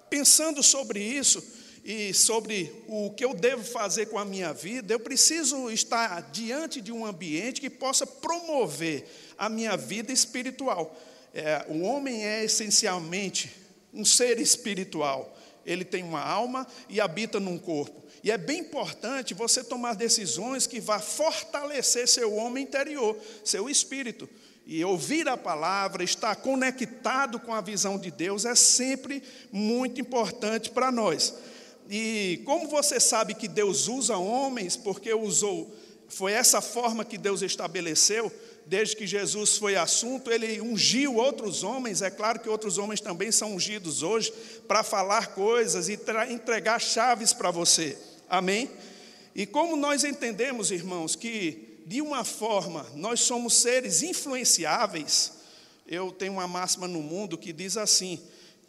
pensando 0.08 0.62
sobre 0.62 1.00
isso 1.00 1.42
e 1.84 2.14
sobre 2.14 2.72
o 2.88 3.10
que 3.10 3.24
eu 3.24 3.34
devo 3.34 3.62
fazer 3.62 4.06
com 4.06 4.18
a 4.18 4.24
minha 4.24 4.52
vida, 4.54 4.94
eu 4.94 5.00
preciso 5.00 5.70
estar 5.70 6.30
diante 6.30 6.80
de 6.80 6.92
um 6.92 7.04
ambiente 7.04 7.60
que 7.60 7.68
possa 7.68 8.06
promover 8.06 9.06
a 9.36 9.48
minha 9.48 9.76
vida 9.76 10.12
espiritual. 10.12 10.96
É, 11.34 11.66
o 11.68 11.82
homem 11.82 12.24
é 12.24 12.44
essencialmente 12.44 13.52
um 13.92 14.04
ser 14.04 14.38
espiritual. 14.38 15.36
Ele 15.66 15.84
tem 15.84 16.02
uma 16.02 16.22
alma 16.22 16.66
e 16.88 17.00
habita 17.00 17.40
num 17.40 17.58
corpo. 17.58 18.03
E 18.24 18.30
é 18.30 18.38
bem 18.38 18.60
importante 18.60 19.34
você 19.34 19.62
tomar 19.62 19.94
decisões 19.94 20.66
que 20.66 20.80
vá 20.80 20.98
fortalecer 20.98 22.08
seu 22.08 22.32
homem 22.32 22.64
interior, 22.64 23.14
seu 23.44 23.68
espírito. 23.68 24.26
E 24.66 24.82
ouvir 24.82 25.28
a 25.28 25.36
palavra, 25.36 26.02
estar 26.02 26.34
conectado 26.36 27.38
com 27.38 27.52
a 27.52 27.60
visão 27.60 27.98
de 27.98 28.10
Deus 28.10 28.46
é 28.46 28.54
sempre 28.54 29.22
muito 29.52 30.00
importante 30.00 30.70
para 30.70 30.90
nós. 30.90 31.34
E 31.90 32.40
como 32.46 32.66
você 32.66 32.98
sabe 32.98 33.34
que 33.34 33.46
Deus 33.46 33.88
usa 33.88 34.16
homens, 34.16 34.74
porque 34.74 35.12
usou, 35.12 35.70
foi 36.08 36.32
essa 36.32 36.62
forma 36.62 37.04
que 37.04 37.18
Deus 37.18 37.42
estabeleceu, 37.42 38.32
desde 38.64 38.96
que 38.96 39.06
Jesus 39.06 39.58
foi 39.58 39.76
assunto, 39.76 40.32
ele 40.32 40.62
ungiu 40.62 41.16
outros 41.16 41.62
homens, 41.62 42.00
é 42.00 42.08
claro 42.08 42.40
que 42.40 42.48
outros 42.48 42.78
homens 42.78 43.02
também 43.02 43.30
são 43.30 43.56
ungidos 43.56 44.02
hoje, 44.02 44.32
para 44.66 44.82
falar 44.82 45.34
coisas 45.34 45.90
e 45.90 46.00
entregar 46.30 46.80
chaves 46.80 47.34
para 47.34 47.50
você. 47.50 47.98
Amém? 48.34 48.68
E 49.32 49.46
como 49.46 49.76
nós 49.76 50.02
entendemos, 50.02 50.72
irmãos, 50.72 51.14
que 51.14 51.82
de 51.86 52.02
uma 52.02 52.24
forma 52.24 52.84
nós 52.96 53.20
somos 53.20 53.54
seres 53.54 54.02
influenciáveis, 54.02 55.34
eu 55.86 56.10
tenho 56.10 56.32
uma 56.32 56.48
máxima 56.48 56.88
no 56.88 57.00
mundo 57.00 57.38
que 57.38 57.52
diz 57.52 57.76
assim: 57.76 58.20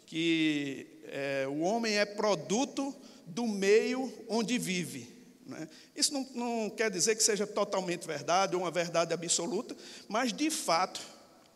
que 0.06 0.86
é, 1.08 1.46
o 1.48 1.62
homem 1.62 1.98
é 1.98 2.04
produto 2.04 2.94
do 3.26 3.44
meio 3.44 4.12
onde 4.28 4.56
vive. 4.56 5.12
Né? 5.44 5.68
Isso 5.96 6.12
não, 6.12 6.28
não 6.32 6.70
quer 6.70 6.88
dizer 6.88 7.16
que 7.16 7.22
seja 7.24 7.44
totalmente 7.44 8.06
verdade 8.06 8.54
ou 8.54 8.62
uma 8.62 8.70
verdade 8.70 9.12
absoluta, 9.12 9.76
mas 10.06 10.32
de 10.32 10.48
fato 10.48 11.00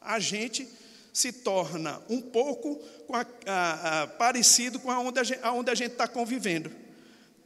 a 0.00 0.18
gente 0.18 0.68
se 1.12 1.32
torna 1.32 2.02
um 2.08 2.20
pouco 2.20 2.82
a, 3.12 3.26
a, 3.46 4.02
a, 4.02 4.06
parecido 4.08 4.80
com 4.80 4.90
aonde 4.90 5.70
a 5.70 5.74
gente 5.76 5.92
está 5.92 6.08
convivendo 6.08 6.89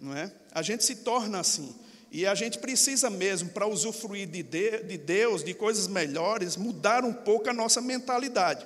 não 0.05 0.15
é? 0.15 0.31
A 0.53 0.61
gente 0.61 0.85
se 0.85 0.97
torna 0.97 1.41
assim. 1.41 1.75
E 2.13 2.27
a 2.27 2.35
gente 2.35 2.59
precisa 2.59 3.11
mesmo, 3.11 3.49
para 3.49 3.67
usufruir 3.67 4.29
de, 4.29 4.43
de 4.43 4.99
Deus, 4.99 5.43
de 5.43 5.53
coisas 5.55 5.89
melhores, 5.89 6.57
mudar 6.57 7.05
um 7.05 7.13
pouco 7.13 7.49
a 7.49 7.53
nossa 7.53 7.81
mentalidade. 7.81 8.65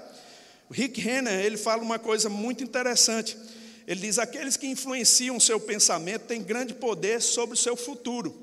O 0.68 0.74
Rick 0.74 1.00
Renner, 1.00 1.40
ele 1.44 1.56
fala 1.56 1.82
uma 1.82 1.98
coisa 1.98 2.28
muito 2.28 2.62
interessante. 2.62 3.38
Ele 3.86 4.00
diz: 4.00 4.18
aqueles 4.18 4.56
que 4.56 4.66
influenciam 4.66 5.36
o 5.36 5.40
seu 5.40 5.58
pensamento 5.58 6.26
têm 6.26 6.42
grande 6.42 6.74
poder 6.74 7.22
sobre 7.22 7.54
o 7.54 7.58
seu 7.58 7.74
futuro. 7.74 8.36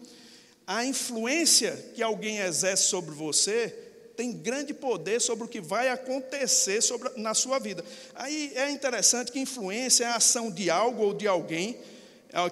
A 0.66 0.84
influência 0.84 1.92
que 1.94 2.02
alguém 2.02 2.40
exerce 2.40 2.84
sobre 2.84 3.14
você 3.14 3.76
tem 4.16 4.32
grande 4.32 4.74
poder 4.74 5.20
sobre 5.20 5.44
o 5.44 5.48
que 5.48 5.60
vai 5.60 5.90
acontecer 5.90 6.82
sobre, 6.82 7.12
na 7.18 7.34
sua 7.34 7.60
vida. 7.60 7.84
Aí 8.16 8.54
é 8.56 8.72
interessante 8.72 9.32
que 9.32 9.40
influência 9.40 10.06
é 10.06 10.08
a 10.08 10.16
ação 10.16 10.50
de 10.50 10.70
algo 10.70 11.04
ou 11.04 11.14
de 11.14 11.28
alguém 11.28 11.78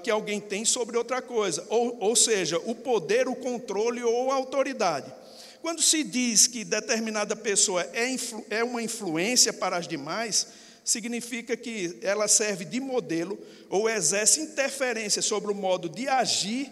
que 0.01 0.09
alguém 0.09 0.39
tem 0.39 0.63
sobre 0.63 0.97
outra 0.97 1.21
coisa, 1.21 1.65
ou, 1.69 1.97
ou 1.99 2.15
seja, 2.15 2.57
o 2.65 2.73
poder, 2.73 3.27
o 3.27 3.35
controle 3.35 4.01
ou 4.03 4.31
a 4.31 4.35
autoridade. 4.35 5.13
Quando 5.61 5.81
se 5.81 6.03
diz 6.03 6.47
que 6.47 6.63
determinada 6.63 7.35
pessoa 7.35 7.87
é, 7.93 8.09
influ, 8.09 8.45
é 8.49 8.63
uma 8.63 8.81
influência 8.81 9.53
para 9.53 9.77
as 9.77 9.87
demais, 9.87 10.47
significa 10.83 11.55
que 11.55 11.97
ela 12.01 12.27
serve 12.27 12.65
de 12.65 12.79
modelo 12.79 13.39
ou 13.69 13.89
exerce 13.89 14.41
interferência 14.41 15.21
sobre 15.21 15.51
o 15.51 15.55
modo 15.55 15.87
de 15.87 16.07
agir 16.07 16.71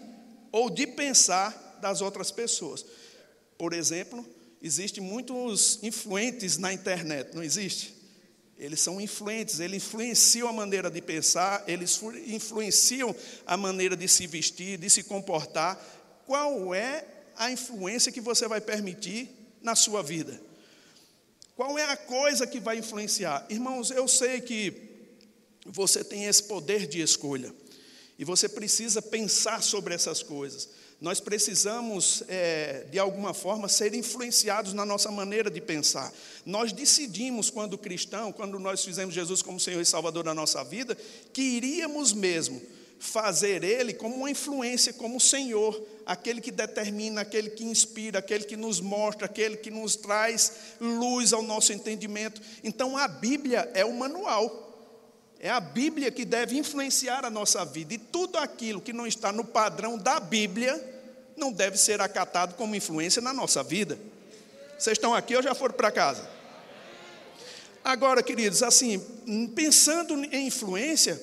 ou 0.50 0.68
de 0.68 0.86
pensar 0.86 1.78
das 1.80 2.00
outras 2.00 2.30
pessoas. 2.30 2.84
Por 3.56 3.72
exemplo, 3.72 4.24
existem 4.62 5.02
muitos 5.02 5.78
influentes 5.82 6.58
na 6.58 6.72
internet, 6.72 7.34
não 7.34 7.42
existe? 7.42 8.01
Eles 8.58 8.80
são 8.80 9.00
influentes, 9.00 9.60
eles 9.60 9.82
influenciam 9.82 10.48
a 10.48 10.52
maneira 10.52 10.90
de 10.90 11.00
pensar, 11.00 11.64
eles 11.66 12.00
influenciam 12.26 13.14
a 13.46 13.56
maneira 13.56 13.96
de 13.96 14.06
se 14.06 14.26
vestir, 14.26 14.78
de 14.78 14.88
se 14.88 15.02
comportar. 15.02 15.76
Qual 16.26 16.74
é 16.74 17.04
a 17.36 17.50
influência 17.50 18.12
que 18.12 18.20
você 18.20 18.46
vai 18.46 18.60
permitir 18.60 19.28
na 19.62 19.74
sua 19.74 20.02
vida? 20.02 20.40
Qual 21.56 21.78
é 21.78 21.84
a 21.84 21.96
coisa 21.96 22.46
que 22.46 22.60
vai 22.60 22.78
influenciar? 22.78 23.46
Irmãos, 23.50 23.90
eu 23.90 24.06
sei 24.06 24.40
que 24.40 24.90
você 25.66 26.02
tem 26.04 26.24
esse 26.24 26.44
poder 26.44 26.86
de 26.86 27.00
escolha 27.00 27.52
e 28.18 28.24
você 28.24 28.48
precisa 28.48 29.02
pensar 29.02 29.62
sobre 29.62 29.94
essas 29.94 30.22
coisas 30.22 30.68
nós 31.02 31.18
precisamos, 31.18 32.22
é, 32.28 32.86
de 32.88 32.96
alguma 32.96 33.34
forma, 33.34 33.68
ser 33.68 33.92
influenciados 33.92 34.72
na 34.72 34.86
nossa 34.86 35.10
maneira 35.10 35.50
de 35.50 35.60
pensar. 35.60 36.12
Nós 36.46 36.72
decidimos, 36.72 37.50
quando 37.50 37.76
cristão, 37.76 38.30
quando 38.30 38.56
nós 38.56 38.84
fizemos 38.84 39.12
Jesus 39.12 39.42
como 39.42 39.58
Senhor 39.58 39.80
e 39.80 39.84
Salvador 39.84 40.22
da 40.22 40.32
nossa 40.32 40.62
vida, 40.62 40.96
que 41.32 41.42
iríamos 41.42 42.12
mesmo 42.12 42.62
fazer 43.00 43.64
Ele 43.64 43.92
como 43.92 44.14
uma 44.14 44.30
influência, 44.30 44.92
como 44.92 45.18
Senhor, 45.18 45.84
aquele 46.06 46.40
que 46.40 46.52
determina, 46.52 47.22
aquele 47.22 47.50
que 47.50 47.64
inspira, 47.64 48.20
aquele 48.20 48.44
que 48.44 48.56
nos 48.56 48.78
mostra, 48.78 49.26
aquele 49.26 49.56
que 49.56 49.72
nos 49.72 49.96
traz 49.96 50.52
luz 50.80 51.32
ao 51.32 51.42
nosso 51.42 51.72
entendimento. 51.72 52.40
Então, 52.62 52.96
a 52.96 53.08
Bíblia 53.08 53.68
é 53.74 53.84
o 53.84 53.92
manual. 53.92 54.68
É 55.40 55.50
a 55.50 55.58
Bíblia 55.58 56.12
que 56.12 56.24
deve 56.24 56.56
influenciar 56.56 57.24
a 57.24 57.30
nossa 57.30 57.64
vida. 57.64 57.92
E 57.92 57.98
tudo 57.98 58.38
aquilo 58.38 58.80
que 58.80 58.92
não 58.92 59.04
está 59.04 59.32
no 59.32 59.44
padrão 59.44 59.98
da 59.98 60.20
Bíblia 60.20 60.91
não 61.36 61.52
deve 61.52 61.76
ser 61.76 62.00
acatado 62.00 62.54
como 62.54 62.74
influência 62.74 63.22
na 63.22 63.32
nossa 63.32 63.62
vida. 63.62 63.98
Vocês 64.78 64.98
estão 64.98 65.14
aqui 65.14 65.36
ou 65.36 65.42
já 65.42 65.54
foram 65.54 65.74
para 65.74 65.90
casa? 65.90 66.28
Agora, 67.84 68.22
queridos, 68.22 68.62
assim, 68.62 68.98
pensando 69.54 70.14
em 70.24 70.46
influência, 70.46 71.20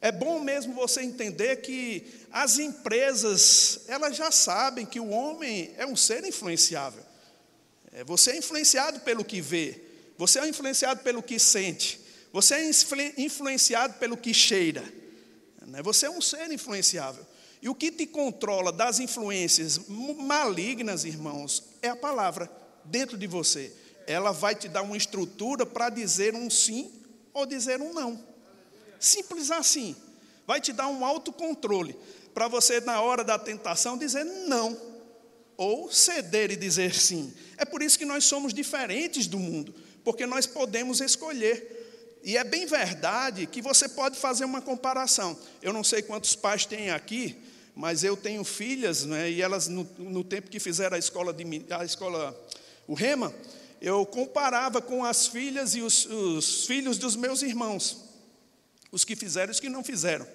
é 0.00 0.10
bom 0.10 0.40
mesmo 0.40 0.72
você 0.72 1.02
entender 1.02 1.56
que 1.56 2.04
as 2.32 2.58
empresas, 2.58 3.80
elas 3.88 4.16
já 4.16 4.30
sabem 4.30 4.86
que 4.86 5.00
o 5.00 5.08
homem 5.08 5.74
é 5.76 5.84
um 5.84 5.96
ser 5.96 6.24
influenciável. 6.24 7.02
É, 7.92 8.04
você 8.04 8.32
é 8.32 8.36
influenciado 8.36 9.00
pelo 9.00 9.24
que 9.24 9.40
vê, 9.40 9.80
você 10.16 10.38
é 10.38 10.48
influenciado 10.48 11.02
pelo 11.02 11.22
que 11.22 11.38
sente, 11.38 12.00
você 12.32 12.54
é 12.54 12.70
influenciado 13.18 13.94
pelo 13.94 14.16
que 14.16 14.32
cheira. 14.32 14.84
Né? 15.66 15.82
Você 15.82 16.06
é 16.06 16.10
um 16.10 16.20
ser 16.20 16.50
influenciável. 16.52 17.26
E 17.62 17.68
o 17.68 17.74
que 17.74 17.90
te 17.92 18.06
controla 18.06 18.72
das 18.72 19.00
influências 19.00 19.80
malignas, 19.88 21.04
irmãos, 21.04 21.64
é 21.82 21.88
a 21.88 21.96
palavra 21.96 22.50
dentro 22.84 23.18
de 23.18 23.26
você. 23.26 23.72
Ela 24.06 24.32
vai 24.32 24.54
te 24.54 24.68
dar 24.68 24.82
uma 24.82 24.96
estrutura 24.96 25.66
para 25.66 25.90
dizer 25.90 26.34
um 26.34 26.48
sim 26.48 26.90
ou 27.32 27.44
dizer 27.44 27.80
um 27.80 27.92
não. 27.92 28.24
Simples 28.98 29.50
assim. 29.50 29.94
Vai 30.46 30.60
te 30.60 30.72
dar 30.72 30.88
um 30.88 31.04
autocontrole 31.04 31.96
para 32.34 32.48
você, 32.48 32.80
na 32.80 33.00
hora 33.00 33.22
da 33.22 33.38
tentação, 33.38 33.98
dizer 33.98 34.24
não. 34.24 34.76
Ou 35.56 35.92
ceder 35.92 36.50
e 36.50 36.56
dizer 36.56 36.94
sim. 36.94 37.32
É 37.58 37.64
por 37.64 37.82
isso 37.82 37.98
que 37.98 38.06
nós 38.06 38.24
somos 38.24 38.54
diferentes 38.54 39.26
do 39.26 39.38
mundo, 39.38 39.74
porque 40.02 40.24
nós 40.24 40.46
podemos 40.46 41.00
escolher. 41.00 42.18
E 42.22 42.36
é 42.36 42.44
bem 42.44 42.66
verdade 42.66 43.46
que 43.46 43.62
você 43.62 43.88
pode 43.88 44.18
fazer 44.18 44.44
uma 44.44 44.60
comparação. 44.60 45.38
Eu 45.62 45.72
não 45.72 45.84
sei 45.84 46.02
quantos 46.02 46.34
pais 46.34 46.66
têm 46.66 46.90
aqui, 46.90 47.36
mas 47.74 48.04
eu 48.04 48.16
tenho 48.16 48.44
filhas, 48.44 49.04
né, 49.04 49.30
e 49.30 49.40
elas, 49.40 49.68
no, 49.68 49.84
no, 49.98 50.24
tempo 50.24 50.50
que 50.50 50.60
fizeram 50.60 50.96
a 50.96 50.98
escola, 50.98 51.32
de, 51.32 51.44
a 51.70 51.84
escola, 51.84 52.38
o 52.86 52.94
Rema, 52.94 53.32
eu 53.80 54.04
comparava 54.04 54.82
com 54.82 55.04
as 55.04 55.26
filhas 55.26 55.74
e 55.74 55.80
os, 55.80 56.04
os 56.06 56.66
filhos 56.66 56.98
dos 56.98 57.16
meus 57.16 57.42
irmãos, 57.42 58.04
os 58.92 59.04
que 59.04 59.16
fizeram 59.16 59.50
e 59.50 59.54
os 59.54 59.60
que 59.60 59.68
não 59.68 59.82
fizeram. 59.82 60.26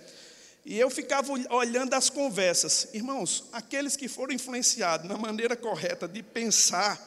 E 0.65 0.80
eu 0.80 0.89
ficava 0.89 1.32
olhando 1.52 1.93
as 1.93 2.10
conversas. 2.10 2.88
Irmãos, 2.91 3.43
aqueles 3.54 3.95
que 3.95 4.08
foram 4.08 4.34
influenciados 4.34 5.08
na 5.08 5.15
maneira 5.15 5.56
correta 5.56 6.08
de 6.08 6.24
pensar, 6.24 7.00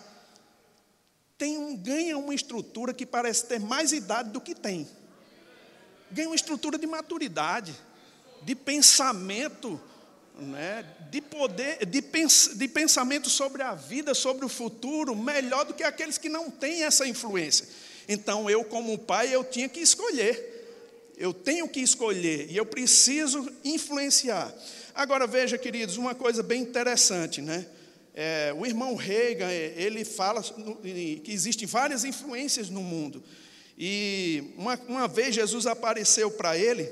tem 1.36 1.58
um, 1.58 1.76
ganham 1.76 2.20
uma 2.20 2.34
estrutura 2.34 2.94
que 2.94 3.04
parece 3.04 3.46
ter 3.46 3.58
mais 3.58 3.92
idade 3.92 4.30
do 4.30 4.40
que 4.40 4.54
tem. 4.54 4.88
Ganham 6.12 6.30
uma 6.30 6.36
estrutura 6.36 6.78
de 6.78 6.86
maturidade, 6.86 7.74
de 8.42 8.54
pensamento 8.54 9.80
né, 10.38 10.84
de 11.10 11.20
poder, 11.20 11.84
de, 11.84 12.00
pens, 12.00 12.50
de 12.54 12.68
pensamento 12.68 13.28
sobre 13.28 13.62
a 13.62 13.74
vida, 13.74 14.14
sobre 14.14 14.44
o 14.44 14.48
futuro, 14.48 15.14
melhor 15.14 15.64
do 15.64 15.74
que 15.74 15.82
aqueles 15.82 16.16
que 16.16 16.28
não 16.28 16.50
têm 16.50 16.84
essa 16.84 17.06
influência. 17.06 17.66
Então, 18.08 18.48
eu, 18.48 18.64
como 18.64 18.96
pai, 18.96 19.34
eu 19.34 19.44
tinha 19.44 19.68
que 19.68 19.80
escolher. 19.80 20.56
Eu 21.16 21.34
tenho 21.34 21.68
que 21.68 21.80
escolher 21.80 22.46
e 22.48 22.56
eu 22.56 22.64
preciso 22.64 23.50
influenciar. 23.64 24.54
Agora, 24.94 25.26
veja, 25.26 25.58
queridos, 25.58 25.96
uma 25.96 26.14
coisa 26.14 26.42
bem 26.42 26.62
interessante, 26.62 27.42
né? 27.42 27.66
É, 28.14 28.52
o 28.56 28.64
irmão 28.64 28.94
Reagan, 28.94 29.50
ele 29.50 30.04
fala 30.04 30.42
que 30.42 31.32
existem 31.32 31.66
várias 31.66 32.04
influências 32.04 32.68
no 32.68 32.82
mundo. 32.82 33.22
E 33.76 34.52
uma, 34.56 34.76
uma 34.88 35.06
vez 35.06 35.34
Jesus 35.34 35.66
apareceu 35.66 36.30
para 36.30 36.56
ele 36.56 36.90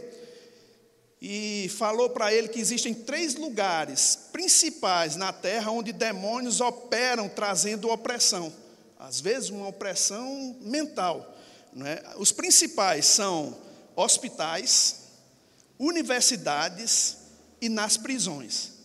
e 1.20 1.70
falou 1.76 2.11
para 2.11 2.33
ele 2.33 2.48
que 2.48 2.61
existem 2.61 2.92
três 2.92 3.35
lugares 3.35 4.18
principais 4.33 5.16
na 5.16 5.33
terra 5.33 5.70
onde 5.70 5.92
demônios 5.92 6.61
operam 6.61 7.29
trazendo 7.29 7.88
opressão. 7.88 8.52
Às 8.98 9.20
vezes, 9.20 9.50
uma 9.50 9.68
opressão 9.68 10.57
mental. 10.61 11.35
É? 11.85 12.14
Os 12.16 12.33
principais 12.33 13.07
são 13.07 13.57
hospitais, 13.94 14.96
universidades 15.79 17.16
e 17.61 17.68
nas 17.68 17.96
prisões. 17.96 18.76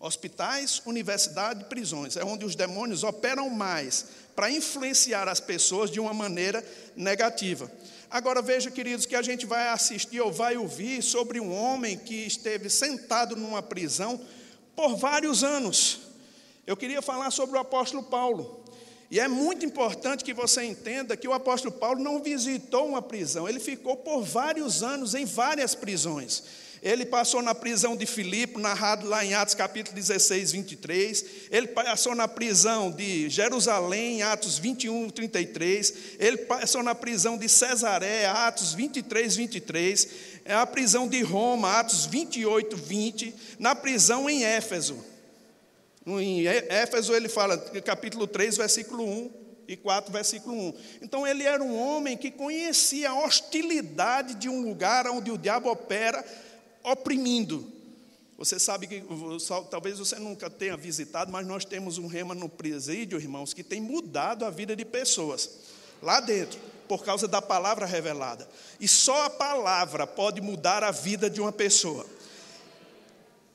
Hospitais, 0.00 0.80
universidade 0.86 1.62
e 1.62 1.64
prisões. 1.64 2.16
É 2.16 2.24
onde 2.24 2.44
os 2.44 2.54
demônios 2.54 3.02
operam 3.02 3.50
mais 3.50 4.06
para 4.36 4.50
influenciar 4.50 5.28
as 5.28 5.40
pessoas 5.40 5.90
de 5.90 5.98
uma 5.98 6.14
maneira 6.14 6.64
negativa. 6.94 7.70
Agora 8.10 8.40
veja, 8.40 8.70
queridos, 8.70 9.04
que 9.04 9.16
a 9.16 9.22
gente 9.22 9.44
vai 9.44 9.68
assistir 9.68 10.20
ou 10.20 10.32
vai 10.32 10.56
ouvir 10.56 11.02
sobre 11.02 11.40
um 11.40 11.52
homem 11.52 11.98
que 11.98 12.26
esteve 12.26 12.70
sentado 12.70 13.34
numa 13.34 13.60
prisão 13.60 14.20
por 14.76 14.96
vários 14.96 15.42
anos. 15.42 16.00
Eu 16.66 16.76
queria 16.76 17.02
falar 17.02 17.30
sobre 17.30 17.56
o 17.56 17.60
apóstolo 17.60 18.04
Paulo. 18.04 18.64
E 19.10 19.18
é 19.18 19.26
muito 19.26 19.64
importante 19.64 20.22
que 20.22 20.34
você 20.34 20.62
entenda 20.64 21.16
que 21.16 21.26
o 21.26 21.32
apóstolo 21.32 21.72
Paulo 21.74 22.00
não 22.00 22.22
visitou 22.22 22.86
uma 22.86 23.00
prisão, 23.00 23.48
ele 23.48 23.58
ficou 23.58 23.96
por 23.96 24.22
vários 24.22 24.82
anos 24.82 25.14
em 25.14 25.24
várias 25.24 25.74
prisões. 25.74 26.44
Ele 26.82 27.04
passou 27.04 27.42
na 27.42 27.54
prisão 27.54 27.96
de 27.96 28.06
Filipe, 28.06 28.60
narrado 28.60 29.06
lá 29.06 29.24
em 29.24 29.34
Atos 29.34 29.54
capítulo 29.54 29.94
16, 29.94 30.52
23. 30.52 31.24
Ele 31.50 31.68
passou 31.68 32.14
na 32.14 32.28
prisão 32.28 32.90
de 32.90 33.28
Jerusalém, 33.28 34.22
Atos 34.22 34.58
21, 34.58 35.10
33. 35.10 35.94
Ele 36.18 36.36
passou 36.38 36.82
na 36.82 36.94
prisão 36.94 37.36
de 37.36 37.48
Cesaré, 37.48 38.26
Atos 38.26 38.74
23, 38.74 39.36
23. 39.36 40.08
É 40.44 40.54
a 40.54 40.66
prisão 40.66 41.08
de 41.08 41.20
Roma, 41.22 41.78
Atos 41.80 42.06
28, 42.06 42.76
20. 42.76 43.34
Na 43.58 43.74
prisão 43.74 44.30
em 44.30 44.44
Éfeso. 44.44 45.04
Em 46.06 46.46
Éfeso 46.46 47.14
ele 47.14 47.28
fala, 47.28 47.58
capítulo 47.84 48.26
3, 48.26 48.56
versículo 48.56 49.04
1 49.04 49.30
e 49.68 49.76
4, 49.76 50.10
versículo 50.10 50.56
1. 50.56 50.74
Então 51.02 51.26
ele 51.26 51.44
era 51.44 51.62
um 51.62 51.78
homem 51.78 52.16
que 52.16 52.30
conhecia 52.30 53.10
a 53.10 53.24
hostilidade 53.24 54.34
de 54.34 54.48
um 54.48 54.62
lugar 54.62 55.06
onde 55.08 55.30
o 55.30 55.36
diabo 55.36 55.70
opera 55.70 56.24
oprimindo. 56.90 57.72
Você 58.36 58.58
sabe 58.58 58.86
que, 58.86 59.02
talvez 59.70 59.98
você 59.98 60.16
nunca 60.16 60.48
tenha 60.48 60.76
visitado, 60.76 61.32
mas 61.32 61.46
nós 61.46 61.64
temos 61.64 61.98
um 61.98 62.06
rema 62.06 62.34
no 62.34 62.48
presídio, 62.48 63.18
irmãos, 63.18 63.52
que 63.52 63.64
tem 63.64 63.80
mudado 63.80 64.44
a 64.44 64.50
vida 64.50 64.76
de 64.76 64.84
pessoas 64.84 65.50
lá 66.00 66.20
dentro, 66.20 66.58
por 66.86 67.04
causa 67.04 67.26
da 67.26 67.42
palavra 67.42 67.84
revelada. 67.84 68.48
E 68.78 68.86
só 68.86 69.24
a 69.24 69.30
palavra 69.30 70.06
pode 70.06 70.40
mudar 70.40 70.84
a 70.84 70.92
vida 70.92 71.28
de 71.28 71.40
uma 71.40 71.50
pessoa. 71.50 72.06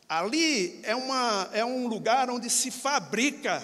Ali 0.08 0.80
é, 0.84 0.96
uma, 0.96 1.50
é 1.54 1.63
um 1.63 1.88
lugar 1.88 2.30
onde 2.30 2.50
se 2.50 2.69
fabrica 2.69 3.63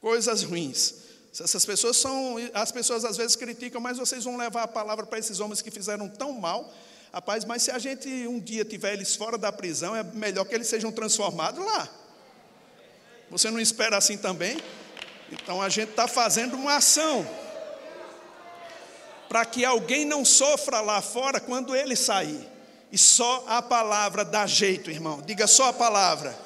coisas 0.00 0.42
ruins. 0.42 1.06
Essas 1.32 1.66
pessoas 1.66 1.96
são, 1.96 2.36
as 2.54 2.70
pessoas 2.70 3.04
às 3.04 3.16
vezes 3.16 3.36
criticam, 3.36 3.80
mas 3.80 3.98
vocês 3.98 4.24
vão 4.24 4.36
levar 4.36 4.62
a 4.62 4.68
palavra 4.68 5.04
para 5.04 5.18
esses 5.18 5.40
homens 5.40 5.60
que 5.60 5.70
fizeram 5.70 6.08
tão 6.08 6.32
mal. 6.32 6.72
Rapaz, 7.12 7.44
mas 7.44 7.62
se 7.62 7.70
a 7.70 7.78
gente 7.78 8.08
um 8.26 8.38
dia 8.38 8.64
tiver 8.64 8.92
eles 8.92 9.16
fora 9.16 9.38
da 9.38 9.50
prisão, 9.50 9.94
é 9.94 10.02
melhor 10.02 10.44
que 10.44 10.54
eles 10.54 10.66
sejam 10.66 10.92
transformados 10.92 11.64
lá. 11.64 11.88
Você 13.30 13.50
não 13.50 13.58
espera 13.58 13.96
assim 13.96 14.16
também? 14.16 14.56
Então 15.30 15.60
a 15.60 15.68
gente 15.68 15.90
está 15.90 16.06
fazendo 16.06 16.56
uma 16.56 16.76
ação 16.76 17.26
para 19.28 19.44
que 19.44 19.64
alguém 19.64 20.04
não 20.04 20.24
sofra 20.24 20.80
lá 20.80 21.02
fora 21.02 21.40
quando 21.40 21.74
ele 21.74 21.96
sair. 21.96 22.48
E 22.92 22.98
só 22.98 23.44
a 23.48 23.60
palavra 23.60 24.24
dá 24.24 24.46
jeito, 24.46 24.90
irmão. 24.90 25.20
Diga 25.20 25.46
só 25.46 25.68
a 25.68 25.72
palavra. 25.72 26.36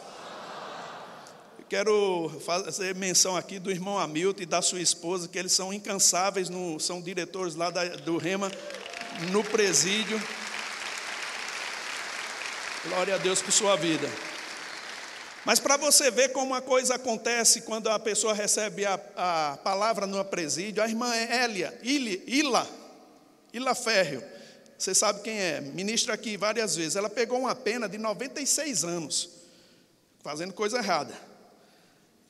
Eu 1.59 1.65
quero 1.69 2.41
fazer 2.45 2.95
menção 2.95 3.37
aqui 3.37 3.59
do 3.59 3.71
irmão 3.71 3.99
Hamilton 3.99 4.43
e 4.43 4.47
da 4.47 4.63
sua 4.63 4.81
esposa, 4.81 5.29
que 5.29 5.39
eles 5.39 5.53
são 5.53 5.73
incansáveis, 5.73 6.49
no, 6.49 6.81
são 6.81 7.01
diretores 7.01 7.55
lá 7.55 7.71
da, 7.71 7.85
do 7.85 8.17
Rema, 8.17 8.51
no 9.31 9.45
presídio. 9.45 10.21
Glória 12.85 13.17
a 13.17 13.19
Deus 13.19 13.43
por 13.43 13.53
sua 13.53 13.77
vida. 13.77 14.09
Mas 15.45 15.61
para 15.61 15.77
você 15.77 16.11
ver 16.11 16.31
como 16.31 16.55
a 16.55 16.63
coisa 16.63 16.95
acontece 16.95 17.61
quando 17.61 17.91
a 17.91 17.99
pessoa 17.99 18.33
recebe 18.33 18.87
a, 18.87 18.99
a 19.17 19.59
palavra 19.59 20.07
no 20.07 20.25
presídio, 20.25 20.83
a 20.83 20.89
irmã 20.89 21.15
Elia, 21.15 21.79
Ili, 21.83 22.23
Ila, 22.27 22.67
Ila 23.53 23.75
Férreo, 23.75 24.23
você 24.79 24.95
sabe 24.95 25.21
quem 25.21 25.39
é, 25.39 25.61
ministra 25.61 26.15
aqui 26.15 26.39
várias 26.39 26.75
vezes, 26.75 26.97
ela 26.97 27.11
pegou 27.11 27.41
uma 27.41 27.55
pena 27.55 27.87
de 27.87 27.99
96 27.99 28.83
anos, 28.83 29.29
fazendo 30.23 30.55
coisa 30.55 30.79
errada. 30.79 31.15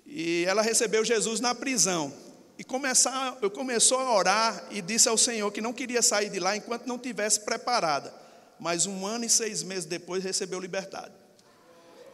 E 0.04 0.44
ela 0.48 0.62
recebeu 0.62 1.04
Jesus 1.04 1.38
na 1.38 1.54
prisão. 1.54 2.12
E 2.58 2.64
começar, 2.64 3.38
eu 3.40 3.52
começou 3.52 4.00
a 4.00 4.12
orar 4.12 4.64
e 4.68 4.82
disse 4.82 5.08
ao 5.08 5.16
Senhor 5.16 5.50
que 5.52 5.60
não 5.60 5.72
queria 5.72 6.02
sair 6.02 6.28
de 6.28 6.40
lá 6.40 6.56
enquanto 6.56 6.86
não 6.86 6.98
tivesse 6.98 7.38
preparada. 7.40 8.12
Mas 8.60 8.84
um 8.84 9.06
ano 9.06 9.24
e 9.24 9.30
seis 9.30 9.62
meses 9.62 9.86
depois 9.86 10.22
recebeu 10.22 10.60
liberdade. 10.60 11.12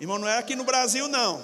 Irmão, 0.00 0.18
não 0.18 0.28
é 0.28 0.38
aqui 0.38 0.54
no 0.54 0.64
Brasil, 0.64 1.08
não. 1.08 1.42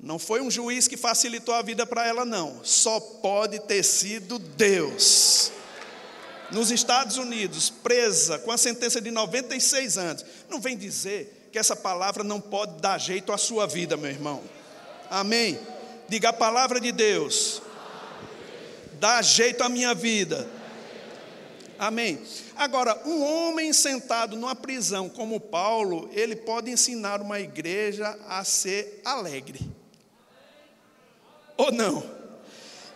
Não 0.00 0.18
foi 0.18 0.40
um 0.40 0.50
juiz 0.50 0.88
que 0.88 0.96
facilitou 0.96 1.54
a 1.54 1.62
vida 1.62 1.86
para 1.86 2.06
ela, 2.06 2.24
não. 2.24 2.62
Só 2.64 2.98
pode 2.98 3.60
ter 3.60 3.84
sido 3.84 4.38
Deus. 4.38 5.52
Nos 6.50 6.70
Estados 6.70 7.16
Unidos, 7.16 7.70
presa 7.70 8.38
com 8.38 8.50
a 8.50 8.58
sentença 8.58 9.00
de 9.00 9.10
96 9.10 9.96
anos. 9.96 10.24
Não 10.48 10.60
vem 10.60 10.76
dizer 10.76 11.48
que 11.52 11.58
essa 11.58 11.76
palavra 11.76 12.24
não 12.24 12.40
pode 12.40 12.80
dar 12.80 12.98
jeito 12.98 13.32
à 13.32 13.38
sua 13.38 13.66
vida, 13.66 13.96
meu 13.96 14.10
irmão. 14.10 14.42
Amém. 15.08 15.58
Diga 16.08 16.30
a 16.30 16.32
palavra 16.32 16.80
de 16.80 16.90
Deus. 16.90 17.62
Dá 18.98 19.22
jeito 19.22 19.62
à 19.62 19.68
minha 19.68 19.94
vida. 19.94 20.48
Amém. 21.78 22.20
Agora, 22.56 23.00
um 23.06 23.22
homem 23.22 23.72
sentado 23.72 24.36
numa 24.36 24.54
prisão 24.54 25.08
como 25.08 25.40
Paulo, 25.40 26.08
ele 26.12 26.36
pode 26.36 26.70
ensinar 26.70 27.20
uma 27.20 27.40
igreja 27.40 28.18
a 28.26 28.44
ser 28.44 29.00
alegre. 29.04 29.60
Ou 31.56 31.72
não? 31.72 32.02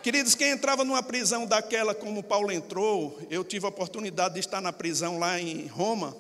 Queridos, 0.03 0.35
quem 0.35 0.51
entrava 0.51 0.85
numa 0.85 1.03
prisão 1.03 1.45
daquela 1.47 1.95
como 1.95 2.23
Paulo 2.23 2.53
entrou, 2.53 3.19
eu 3.29 3.45
tive 3.45 3.67
a 3.67 3.69
oportunidade 3.69 4.35
de 4.35 4.41
estar 4.41 4.61
na 4.61 4.73
prisão 4.73 5.19
lá 5.19 5.41
em 5.41 5.67
Roma, 5.67 6.17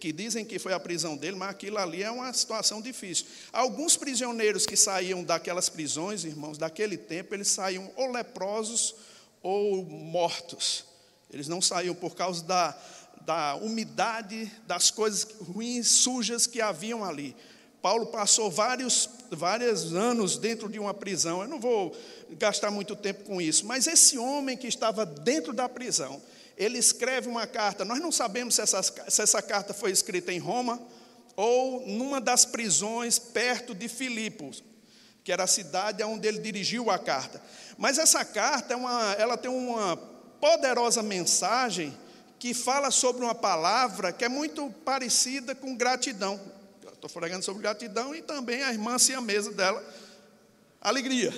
que 0.00 0.12
dizem 0.12 0.44
que 0.44 0.58
foi 0.58 0.72
a 0.72 0.80
prisão 0.80 1.16
dele, 1.16 1.36
mas 1.36 1.50
aquilo 1.50 1.78
ali 1.78 2.02
é 2.02 2.10
uma 2.10 2.32
situação 2.32 2.80
difícil. 2.80 3.26
Alguns 3.52 3.96
prisioneiros 3.96 4.66
que 4.66 4.76
saíam 4.76 5.22
daquelas 5.22 5.68
prisões, 5.68 6.24
irmãos, 6.24 6.58
daquele 6.58 6.96
tempo, 6.96 7.34
eles 7.34 7.48
saíam 7.48 7.90
ou 7.96 8.10
leprosos 8.10 8.94
ou 9.42 9.84
mortos. 9.84 10.84
Eles 11.34 11.48
não 11.48 11.60
saíam 11.60 11.96
por 11.96 12.14
causa 12.14 12.44
da, 12.44 12.78
da 13.22 13.56
umidade, 13.56 14.50
das 14.68 14.92
coisas 14.92 15.26
ruins, 15.40 15.88
sujas 15.88 16.46
que 16.46 16.60
haviam 16.60 17.04
ali. 17.04 17.34
Paulo 17.82 18.06
passou 18.06 18.48
vários, 18.48 19.10
vários 19.32 19.92
anos 19.92 20.38
dentro 20.38 20.68
de 20.68 20.78
uma 20.78 20.94
prisão. 20.94 21.42
Eu 21.42 21.48
não 21.48 21.58
vou 21.58 21.92
gastar 22.38 22.70
muito 22.70 22.94
tempo 22.94 23.24
com 23.24 23.40
isso, 23.40 23.66
mas 23.66 23.88
esse 23.88 24.16
homem 24.16 24.56
que 24.56 24.68
estava 24.68 25.04
dentro 25.04 25.52
da 25.52 25.68
prisão, 25.68 26.22
ele 26.56 26.78
escreve 26.78 27.28
uma 27.28 27.48
carta. 27.48 27.84
Nós 27.84 27.98
não 27.98 28.12
sabemos 28.12 28.54
se 28.54 28.62
essa, 28.62 28.80
se 28.80 29.20
essa 29.20 29.42
carta 29.42 29.74
foi 29.74 29.90
escrita 29.90 30.32
em 30.32 30.38
Roma 30.38 30.80
ou 31.34 31.84
numa 31.84 32.20
das 32.20 32.44
prisões 32.44 33.18
perto 33.18 33.74
de 33.74 33.88
Filipos, 33.88 34.62
que 35.24 35.32
era 35.32 35.42
a 35.42 35.48
cidade 35.48 36.00
onde 36.04 36.28
ele 36.28 36.38
dirigiu 36.38 36.90
a 36.90 36.98
carta. 36.98 37.42
Mas 37.76 37.98
essa 37.98 38.24
carta 38.24 38.72
é 38.72 38.76
uma, 38.76 39.14
ela 39.18 39.36
tem 39.36 39.50
uma 39.50 40.13
poderosa 40.40 41.02
mensagem 41.02 41.96
que 42.38 42.52
fala 42.52 42.90
sobre 42.90 43.24
uma 43.24 43.34
palavra 43.34 44.12
que 44.12 44.24
é 44.24 44.28
muito 44.28 44.70
parecida 44.84 45.54
com 45.54 45.76
gratidão. 45.76 46.40
Estou 46.92 47.08
falando 47.08 47.42
sobre 47.42 47.62
gratidão 47.62 48.14
e 48.14 48.22
também 48.22 48.62
a 48.62 48.72
irmã 48.72 48.96
mesa 49.20 49.52
dela, 49.52 49.84
alegria. 50.80 51.32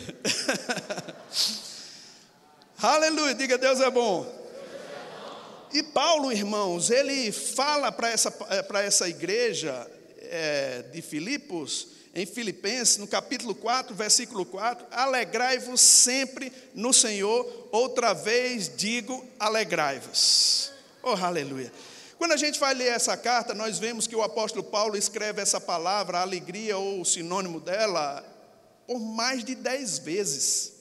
Aleluia, 2.79 3.35
diga 3.35 3.57
Deus 3.57 3.81
é 3.81 3.91
bom. 3.91 4.27
E 5.73 5.83
Paulo, 5.83 6.31
irmãos, 6.31 6.91
ele 6.91 7.33
fala 7.33 7.91
para 7.91 8.11
essa, 8.11 8.31
para 8.31 8.83
essa 8.83 9.09
igreja 9.09 9.91
é, 10.19 10.83
de 10.93 11.03
Filipos 11.03 11.96
em 12.17 12.25
Filipenses, 12.25 12.97
no 12.97 13.07
capítulo 13.07 13.55
4, 13.55 13.95
versículo 13.95 14.47
4, 14.47 14.87
alegrai-vos 14.91 15.83
sempre 15.83 16.51
no 16.75 16.91
Senhor, 16.91 17.69
outra 17.71 18.15
vez 18.15 18.75
digo, 18.75 19.23
alegrai-vos. 19.39 20.73
Oh, 21.03 21.11
aleluia. 21.11 21.71
Quando 22.17 22.33
a 22.33 22.39
gente 22.39 22.59
vai 22.59 22.73
ler 22.73 22.87
essa 22.87 23.19
carta, 23.19 23.53
nós 23.53 23.79
vemos 23.79 24.07
que 24.07 24.17
o 24.17 24.23
apóstolo 24.23 24.65
Paulo 24.65 24.97
escreve 24.97 25.43
essa 25.43 25.61
palavra, 25.61 26.21
alegria 26.21 26.79
ou 26.79 27.03
o 27.03 27.05
sinônimo 27.05 27.61
dela, 27.61 28.25
por 28.87 28.99
mais 28.99 29.45
de 29.45 29.55
dez 29.55 29.99
vezes. 29.99 30.73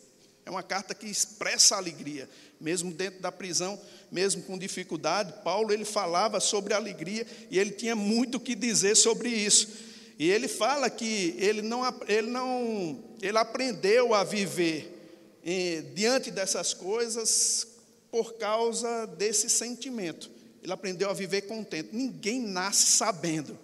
É 0.46 0.50
uma 0.50 0.64
carta 0.64 0.96
que 0.96 1.06
expressa 1.06 1.76
alegria, 1.76 2.30
mesmo 2.62 2.94
dentro 2.94 3.20
da 3.20 3.30
prisão, 3.30 3.78
mesmo 4.10 4.42
com 4.44 4.58
dificuldade. 4.58 5.34
Paulo 5.44 5.74
ele 5.74 5.84
falava 5.84 6.40
sobre 6.40 6.74
alegria 6.74 7.28
e 7.52 7.60
ele 7.60 7.72
tinha 7.72 7.94
muito 7.94 8.40
que 8.40 8.56
dizer 8.56 8.96
sobre 8.96 9.28
isso. 9.28 9.95
E 10.18 10.30
ele 10.30 10.48
fala 10.48 10.90
que 10.90 11.36
ele 11.38 11.62
não, 11.62 11.82
ele 12.08 12.30
não, 12.30 13.04
ele 13.22 13.38
aprendeu 13.38 14.14
a 14.14 14.24
viver 14.24 15.40
eh, 15.46 15.84
diante 15.94 16.32
dessas 16.32 16.74
coisas 16.74 17.68
por 18.10 18.36
causa 18.36 19.06
desse 19.08 19.50
sentimento. 19.50 20.32
Ele 20.64 20.72
aprendeu 20.72 21.10
a 21.10 21.14
viver 21.14 21.42
contente. 21.42 21.90
Ninguém 21.92 22.42
nasce 22.42 22.86
sabendo. 22.86 23.58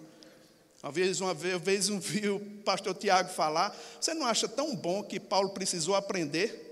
Uma 0.82 0.92
vez, 0.92 1.20
uma 1.20 1.32
vez, 1.32 1.54
uma 1.54 1.60
vez 1.60 1.88
eu 1.88 1.98
vi 1.98 2.28
o 2.28 2.40
pastor 2.64 2.94
Tiago 2.94 3.30
falar, 3.30 3.76
você 4.00 4.12
não 4.14 4.26
acha 4.26 4.46
tão 4.48 4.74
bom 4.74 5.02
que 5.02 5.18
Paulo 5.18 5.50
precisou 5.50 5.94
aprender? 5.94 6.70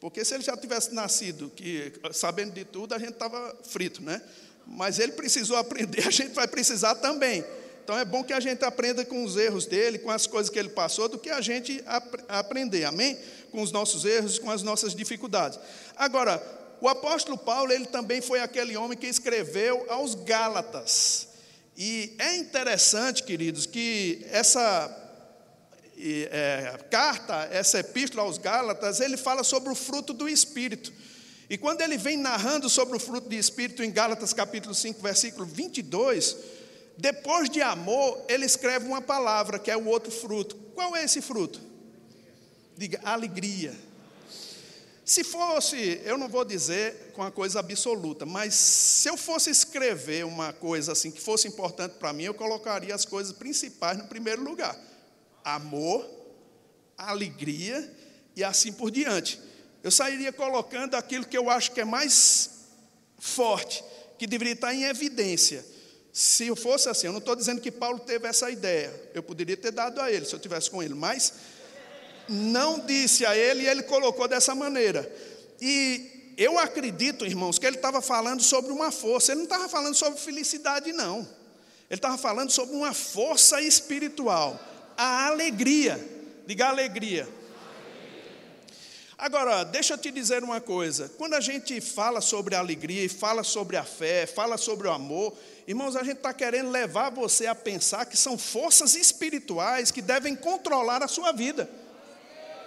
Porque 0.00 0.24
se 0.24 0.34
ele 0.34 0.42
já 0.42 0.56
tivesse 0.56 0.94
nascido 0.94 1.50
que, 1.54 1.92
sabendo 2.12 2.52
de 2.52 2.64
tudo, 2.64 2.94
a 2.94 2.98
gente 2.98 3.12
estava 3.12 3.56
frito, 3.62 4.02
né? 4.02 4.20
Mas 4.66 4.98
ele 4.98 5.12
precisou 5.12 5.56
aprender, 5.56 6.04
a 6.08 6.10
gente 6.10 6.32
vai 6.34 6.48
precisar 6.48 6.96
também. 6.96 7.44
Então 7.86 7.96
é 7.96 8.04
bom 8.04 8.24
que 8.24 8.32
a 8.32 8.40
gente 8.40 8.64
aprenda 8.64 9.04
com 9.04 9.22
os 9.22 9.36
erros 9.36 9.64
dele, 9.64 9.96
com 9.96 10.10
as 10.10 10.26
coisas 10.26 10.50
que 10.50 10.58
ele 10.58 10.70
passou, 10.70 11.08
do 11.08 11.20
que 11.20 11.30
a 11.30 11.40
gente 11.40 11.80
ap 11.86 12.16
aprender, 12.28 12.82
amém? 12.82 13.16
Com 13.52 13.62
os 13.62 13.70
nossos 13.70 14.04
erros, 14.04 14.40
com 14.40 14.50
as 14.50 14.60
nossas 14.60 14.92
dificuldades. 14.92 15.56
Agora, 15.94 16.42
o 16.80 16.88
apóstolo 16.88 17.38
Paulo, 17.38 17.72
ele 17.72 17.86
também 17.86 18.20
foi 18.20 18.40
aquele 18.40 18.76
homem 18.76 18.98
que 18.98 19.06
escreveu 19.06 19.86
aos 19.88 20.16
Gálatas. 20.16 21.28
E 21.76 22.12
é 22.18 22.34
interessante, 22.34 23.22
queridos, 23.22 23.66
que 23.66 24.26
essa 24.32 24.90
é, 25.96 26.80
carta, 26.90 27.48
essa 27.52 27.78
epístola 27.78 28.24
aos 28.24 28.36
Gálatas, 28.36 28.98
ele 28.98 29.16
fala 29.16 29.44
sobre 29.44 29.70
o 29.70 29.76
fruto 29.76 30.12
do 30.12 30.28
Espírito. 30.28 30.92
E 31.48 31.56
quando 31.56 31.82
ele 31.82 31.96
vem 31.96 32.16
narrando 32.16 32.68
sobre 32.68 32.96
o 32.96 33.00
fruto 33.00 33.28
do 33.28 33.34
Espírito 33.36 33.80
em 33.84 33.92
Gálatas 33.92 34.32
capítulo 34.32 34.74
5, 34.74 35.00
versículo 35.00 35.46
22, 35.46 36.55
depois 36.96 37.50
de 37.50 37.60
amor, 37.60 38.24
ele 38.26 38.46
escreve 38.46 38.86
uma 38.86 39.02
palavra, 39.02 39.58
que 39.58 39.70
é 39.70 39.76
o 39.76 39.86
outro 39.86 40.10
fruto. 40.10 40.56
Qual 40.74 40.96
é 40.96 41.04
esse 41.04 41.20
fruto? 41.20 41.60
Diga, 42.76 43.00
alegria. 43.04 43.74
Se 45.04 45.22
fosse, 45.22 46.00
eu 46.04 46.16
não 46.16 46.28
vou 46.28 46.44
dizer 46.44 47.12
com 47.14 47.22
a 47.22 47.30
coisa 47.30 47.60
absoluta, 47.60 48.26
mas 48.26 48.54
se 48.54 49.08
eu 49.08 49.16
fosse 49.16 49.50
escrever 49.50 50.24
uma 50.24 50.52
coisa 50.52 50.92
assim 50.92 51.10
que 51.10 51.20
fosse 51.20 51.46
importante 51.46 51.92
para 51.92 52.12
mim, 52.12 52.24
eu 52.24 52.34
colocaria 52.34 52.94
as 52.94 53.04
coisas 53.04 53.32
principais 53.32 53.98
no 53.98 54.08
primeiro 54.08 54.42
lugar: 54.42 54.76
amor, 55.44 56.04
alegria 56.98 57.94
e 58.34 58.42
assim 58.42 58.72
por 58.72 58.90
diante. 58.90 59.38
Eu 59.82 59.90
sairia 59.90 60.32
colocando 60.32 60.96
aquilo 60.96 61.26
que 61.26 61.38
eu 61.38 61.48
acho 61.50 61.70
que 61.70 61.80
é 61.80 61.84
mais 61.84 62.50
forte, 63.18 63.84
que 64.18 64.26
deveria 64.26 64.54
estar 64.54 64.74
em 64.74 64.84
evidência 64.84 65.75
Se 66.16 66.56
fosse 66.56 66.88
assim, 66.88 67.08
eu 67.08 67.12
não 67.12 67.18
estou 67.18 67.36
dizendo 67.36 67.60
que 67.60 67.70
Paulo 67.70 67.98
teve 67.98 68.26
essa 68.26 68.50
ideia, 68.50 68.90
eu 69.12 69.22
poderia 69.22 69.54
ter 69.54 69.70
dado 69.70 70.00
a 70.00 70.10
ele 70.10 70.24
se 70.24 70.34
eu 70.34 70.38
tivesse 70.38 70.70
com 70.70 70.82
ele, 70.82 70.94
mas 70.94 71.34
não 72.26 72.78
disse 72.78 73.26
a 73.26 73.36
ele 73.36 73.64
e 73.64 73.68
ele 73.68 73.82
colocou 73.82 74.26
dessa 74.26 74.54
maneira. 74.54 75.06
E 75.60 76.32
eu 76.38 76.58
acredito, 76.58 77.26
irmãos, 77.26 77.58
que 77.58 77.66
ele 77.66 77.76
estava 77.76 78.00
falando 78.00 78.42
sobre 78.42 78.72
uma 78.72 78.90
força, 78.90 79.32
ele 79.32 79.40
não 79.40 79.44
estava 79.44 79.68
falando 79.68 79.94
sobre 79.94 80.18
felicidade, 80.18 80.90
não. 80.90 81.18
Ele 81.18 81.98
estava 81.98 82.16
falando 82.16 82.50
sobre 82.50 82.74
uma 82.74 82.94
força 82.94 83.60
espiritual, 83.60 84.58
a 84.96 85.26
alegria. 85.26 86.02
Diga 86.46 86.68
alegria. 86.68 87.28
Agora, 89.18 89.64
deixa 89.64 89.94
eu 89.94 89.98
te 89.98 90.10
dizer 90.10 90.44
uma 90.44 90.60
coisa: 90.60 91.10
quando 91.16 91.34
a 91.34 91.40
gente 91.40 91.80
fala 91.80 92.20
sobre 92.20 92.54
alegria, 92.54 93.08
fala 93.08 93.42
sobre 93.42 93.76
a 93.76 93.84
fé, 93.84 94.26
fala 94.26 94.58
sobre 94.58 94.88
o 94.88 94.92
amor, 94.92 95.32
irmãos, 95.66 95.96
a 95.96 96.02
gente 96.02 96.18
está 96.18 96.34
querendo 96.34 96.70
levar 96.70 97.10
você 97.10 97.46
a 97.46 97.54
pensar 97.54 98.04
que 98.04 98.16
são 98.16 98.36
forças 98.36 98.94
espirituais 98.94 99.90
que 99.90 100.02
devem 100.02 100.36
controlar 100.36 101.02
a 101.02 101.08
sua 101.08 101.32
vida. 101.32 101.68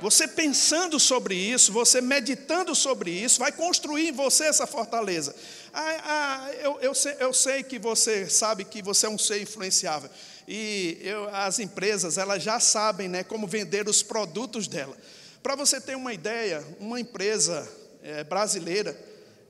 Você 0.01 0.29
pensando 0.29 0.97
sobre 0.97 1.35
isso, 1.35 1.73
você 1.73 1.99
meditando 1.99 2.73
sobre 2.73 3.11
isso, 3.11 3.39
vai 3.39 3.51
construir 3.51 4.07
em 4.07 4.11
você 4.13 4.45
essa 4.45 4.65
fortaleza. 4.65 5.35
Ah, 5.73 5.97
ah, 6.03 6.53
eu, 6.53 6.79
eu, 6.79 6.95
sei, 6.95 7.15
eu, 7.19 7.33
sei, 7.33 7.63
que 7.63 7.77
você 7.77 8.29
sabe 8.29 8.63
que 8.63 8.81
você 8.81 9.07
é 9.07 9.09
um 9.09 9.17
ser 9.17 9.41
influenciável. 9.41 10.09
E 10.47 10.97
eu, 11.01 11.27
as 11.35 11.59
empresas, 11.59 12.17
elas 12.17 12.41
já 12.41 12.61
sabem 12.61 13.09
né, 13.09 13.23
como 13.25 13.45
vender 13.45 13.89
os 13.89 14.01
produtos 14.01 14.69
dela. 14.69 14.97
Para 15.41 15.55
você 15.55 15.79
ter 15.79 15.95
uma 15.95 16.13
ideia, 16.13 16.63
uma 16.79 16.99
empresa 16.99 17.67
é, 18.03 18.23
brasileira, 18.23 18.97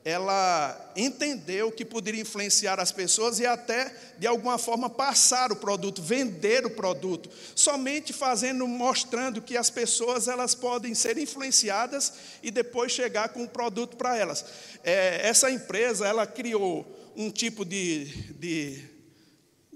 ela 0.03 0.91
entendeu 0.95 1.71
que 1.71 1.83
poderia 1.83 2.21
influenciar 2.21 2.79
as 2.79 2.91
pessoas 2.91 3.39
e 3.39 3.45
até, 3.45 3.93
de 4.17 4.25
alguma 4.25 4.57
forma, 4.57 4.89
passar 4.89 5.51
o 5.51 5.55
produto, 5.55 6.01
vender 6.01 6.65
o 6.65 6.69
produto, 6.69 7.29
somente 7.53 8.13
fazendo, 8.13 8.65
mostrando 8.67 9.41
que 9.41 9.57
as 9.57 9.69
pessoas 9.69 10.27
elas 10.27 10.55
podem 10.55 10.95
ser 10.95 11.17
influenciadas 11.17 12.13
e 12.41 12.49
depois 12.49 12.91
chegar 12.91 13.29
com 13.29 13.43
o 13.43 13.49
produto 13.49 13.97
para 13.97 14.17
elas. 14.17 14.45
É, 14.83 15.27
essa 15.27 15.51
empresa, 15.51 16.07
ela 16.07 16.25
criou 16.25 16.87
um 17.15 17.29
tipo 17.29 17.65
de, 17.65 18.05
de, 18.33 18.83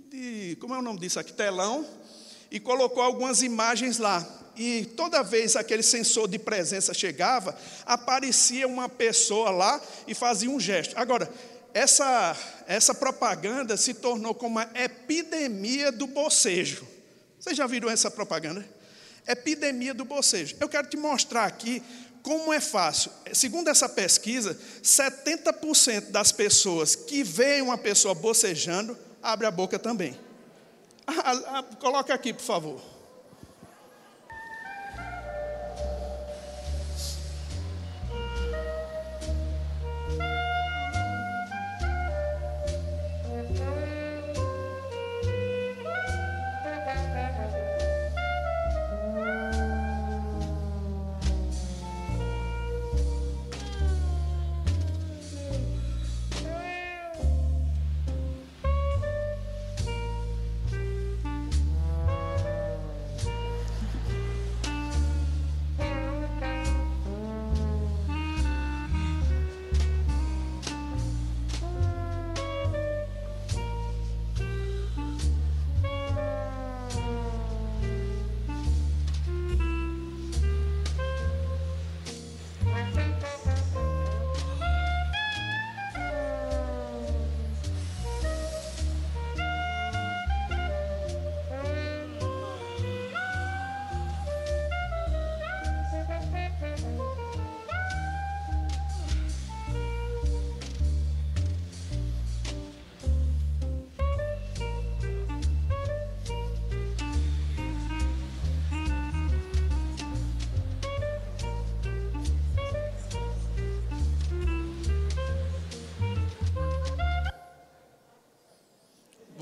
de, 0.09 0.57
como 0.59 0.73
é 0.73 0.79
o 0.79 0.81
nome 0.81 0.99
disso 0.99 1.19
aqui, 1.19 1.33
telão, 1.33 1.85
e 2.53 2.59
colocou 2.59 3.03
algumas 3.03 3.41
imagens 3.41 3.97
lá 3.97 4.25
e 4.55 4.85
toda 4.95 5.23
vez 5.23 5.55
aquele 5.55 5.81
sensor 5.81 6.27
de 6.27 6.37
presença 6.37 6.93
chegava, 6.93 7.57
aparecia 7.85 8.67
uma 8.67 8.87
pessoa 8.87 9.49
lá 9.49 9.81
e 10.07 10.13
fazia 10.13 10.49
um 10.49 10.59
gesto. 10.59 10.97
Agora, 10.97 11.27
essa, 11.73 12.37
essa 12.67 12.93
propaganda 12.93 13.75
se 13.75 13.95
tornou 13.95 14.35
como 14.35 14.59
uma 14.59 14.69
epidemia 14.75 15.91
do 15.91 16.05
bocejo. 16.05 16.87
Vocês 17.39 17.57
já 17.57 17.65
viram 17.65 17.89
essa 17.89 18.11
propaganda? 18.11 18.63
Epidemia 19.27 19.93
do 19.93 20.05
bocejo. 20.05 20.55
Eu 20.59 20.69
quero 20.69 20.87
te 20.87 20.97
mostrar 20.97 21.45
aqui 21.45 21.81
como 22.21 22.53
é 22.53 22.59
fácil. 22.59 23.11
Segundo 23.33 23.69
essa 23.69 23.89
pesquisa, 23.89 24.55
70% 24.83 26.11
das 26.11 26.31
pessoas 26.31 26.95
que 26.95 27.23
veem 27.23 27.63
uma 27.63 27.77
pessoa 27.77 28.13
bocejando, 28.13 28.95
abre 29.23 29.47
a 29.47 29.51
boca 29.51 29.79
também. 29.79 30.15
Ah, 31.07 31.59
ah, 31.59 31.63
coloca 31.79 32.13
aqui, 32.13 32.33
por 32.33 32.43
favor. 32.43 32.92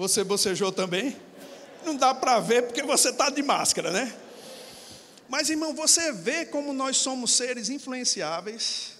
Você 0.01 0.23
bocejou 0.23 0.71
também? 0.71 1.15
Não 1.85 1.95
dá 1.95 2.11
para 2.11 2.39
ver 2.39 2.63
porque 2.63 2.81
você 2.81 3.09
está 3.09 3.29
de 3.29 3.43
máscara, 3.43 3.91
né? 3.91 4.11
Mas, 5.29 5.47
irmão, 5.51 5.75
você 5.75 6.11
vê 6.11 6.43
como 6.43 6.73
nós 6.73 6.97
somos 6.97 7.33
seres 7.33 7.69
influenciáveis. 7.69 8.93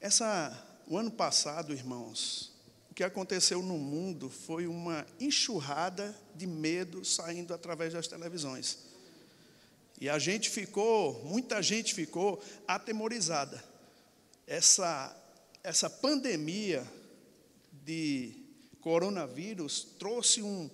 Essa, 0.00 0.52
o 0.88 0.98
ano 0.98 1.12
passado, 1.12 1.72
irmãos, 1.72 2.52
o 2.90 2.94
que 2.94 3.04
aconteceu 3.04 3.62
no 3.62 3.78
mundo 3.78 4.28
foi 4.28 4.66
uma 4.66 5.06
enxurrada 5.20 6.12
de 6.34 6.48
medo 6.48 7.04
saindo 7.04 7.54
através 7.54 7.92
das 7.92 8.08
televisões. 8.08 8.78
E 10.00 10.08
a 10.08 10.18
gente 10.18 10.50
ficou, 10.50 11.22
muita 11.22 11.62
gente 11.62 11.94
ficou 11.94 12.42
atemorizada. 12.66 13.62
Essa, 14.48 15.16
essa 15.62 15.88
pandemia 15.88 16.84
de 17.84 18.45
coronavírus 18.86 19.84
trouxe 19.98 20.40
um 20.40 20.70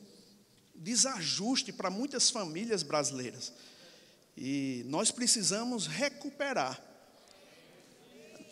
desajuste 0.74 1.72
para 1.72 1.88
muitas 1.88 2.28
famílias 2.28 2.82
brasileiras. 2.82 3.54
E 4.36 4.84
nós 4.86 5.10
precisamos 5.10 5.86
recuperar. 5.86 6.78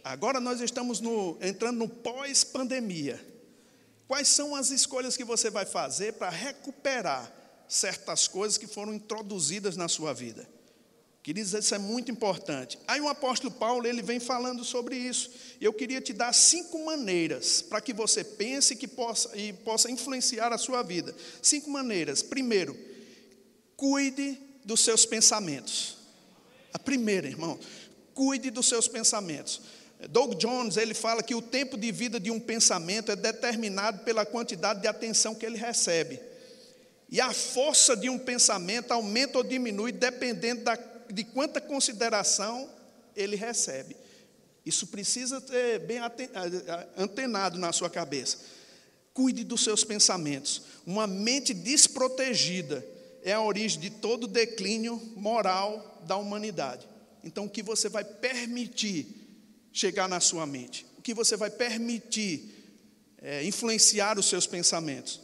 Agora 0.03 0.41
nós 0.41 0.63
estamos 0.63 0.99
no, 0.99 1.37
entrando 1.43 1.77
no 1.77 1.89
pós-pandemia. 1.91 3.23
Quais 4.09 4.29
são 4.29 4.57
as 4.57 4.71
escolhas 4.71 5.15
que 5.15 5.25
você 5.25 5.51
vai 5.51 5.67
fazer 5.67 6.15
para 6.15 6.31
recuperar 6.31 7.31
certas 7.69 8.27
coisas 8.27 8.57
que 8.57 8.67
foram 8.67 8.95
introduzidas 8.95 9.77
na 9.77 9.89
sua 9.89 10.15
vida? 10.15 10.49
Queridos, 11.23 11.53
isso 11.53 11.75
é 11.75 11.79
muito 11.79 12.11
importante. 12.11 12.79
Aí 12.89 13.01
o 13.01 13.09
apóstolo 13.09 13.53
Paulo, 13.53 13.87
ele 13.87 14.01
vem 14.01 14.19
falando 14.19 14.65
sobre 14.65 14.97
isso. 14.97 15.31
Eu 15.61 15.73
queria 15.73 16.01
te 16.01 16.15
dar 16.15 16.33
cinco 16.33 16.83
maneiras 16.85 17.61
para 17.61 17.81
que 17.81 17.93
você 17.93 18.25
pense 18.25 18.75
que 18.75 18.89
possa, 18.89 19.37
e 19.37 19.53
possa 19.53 19.91
influenciar 19.91 20.51
a 20.53 20.59
sua 20.59 20.83
vida. 20.83 21.15
Cinco 21.43 21.71
maneiras. 21.71 22.23
Primeiro, 22.23 22.75
cuide 23.77 24.39
dos 24.65 24.81
seus 24.81 25.05
pensamentos. 25.05 25.99
A 26.73 26.79
primeira, 26.79 27.27
irmão, 27.27 27.59
cuide 28.15 28.51
dos 28.51 28.67
seus 28.67 28.89
pensamentos. 28.89 29.61
Doug 30.09 30.35
Jones, 30.37 30.79
ele 30.79 30.95
fala 30.95 31.23
que 31.23 31.35
o 31.35 31.43
tempo 31.43 31.77
de 31.77 31.93
vida 31.93 32.19
de 32.19 32.31
um 32.31 32.41
pensamento 32.41 33.13
é 33.13 33.17
determinado 33.17 34.05
pela 34.05 34.25
quantidade 34.25 34.81
de 34.81 34.89
atenção 34.89 35.35
que 35.35 35.45
ele 35.45 35.59
recebe. 35.59 36.19
E 37.11 37.21
a 37.21 37.33
força 37.33 37.97
de 37.97 38.09
um 38.09 38.19
pensamento 38.19 38.93
aumenta 38.93 39.37
ou 39.37 39.45
diminui 39.45 39.93
dependendo 39.93 40.63
da 40.63 40.77
de 41.13 41.25
quanta 41.25 41.61
consideração 41.61 42.69
ele 43.15 43.37
recebe. 43.37 43.97
Isso 44.65 44.87
precisa 44.87 45.41
ter 45.41 45.81
bem 45.81 45.99
antenado 46.97 47.59
na 47.59 47.73
sua 47.73 47.89
cabeça. 47.89 48.39
Cuide 49.13 49.43
dos 49.43 49.65
seus 49.65 49.83
pensamentos. 49.83 50.63
Uma 50.87 51.07
mente 51.07 51.53
desprotegida 51.53 52.85
é 53.23 53.33
a 53.33 53.41
origem 53.41 53.81
de 53.81 53.91
todo 53.91 54.27
declínio 54.27 54.97
moral 55.17 56.03
da 56.07 56.17
humanidade. 56.17 56.87
Então, 57.25 57.45
o 57.45 57.51
que 57.51 57.63
você 57.63 57.89
vai 57.89 58.05
permitir 58.05 59.07
chegar 59.73 60.09
na 60.09 60.21
sua 60.21 60.47
mente? 60.47 60.87
O 60.99 61.03
que 61.03 61.13
você 61.13 61.37
vai 61.37 61.51
permitir 61.51 62.55
é, 63.19 63.45
influenciar 63.45 64.19
os 64.19 64.27
seus 64.27 64.47
pensamentos? 64.47 65.21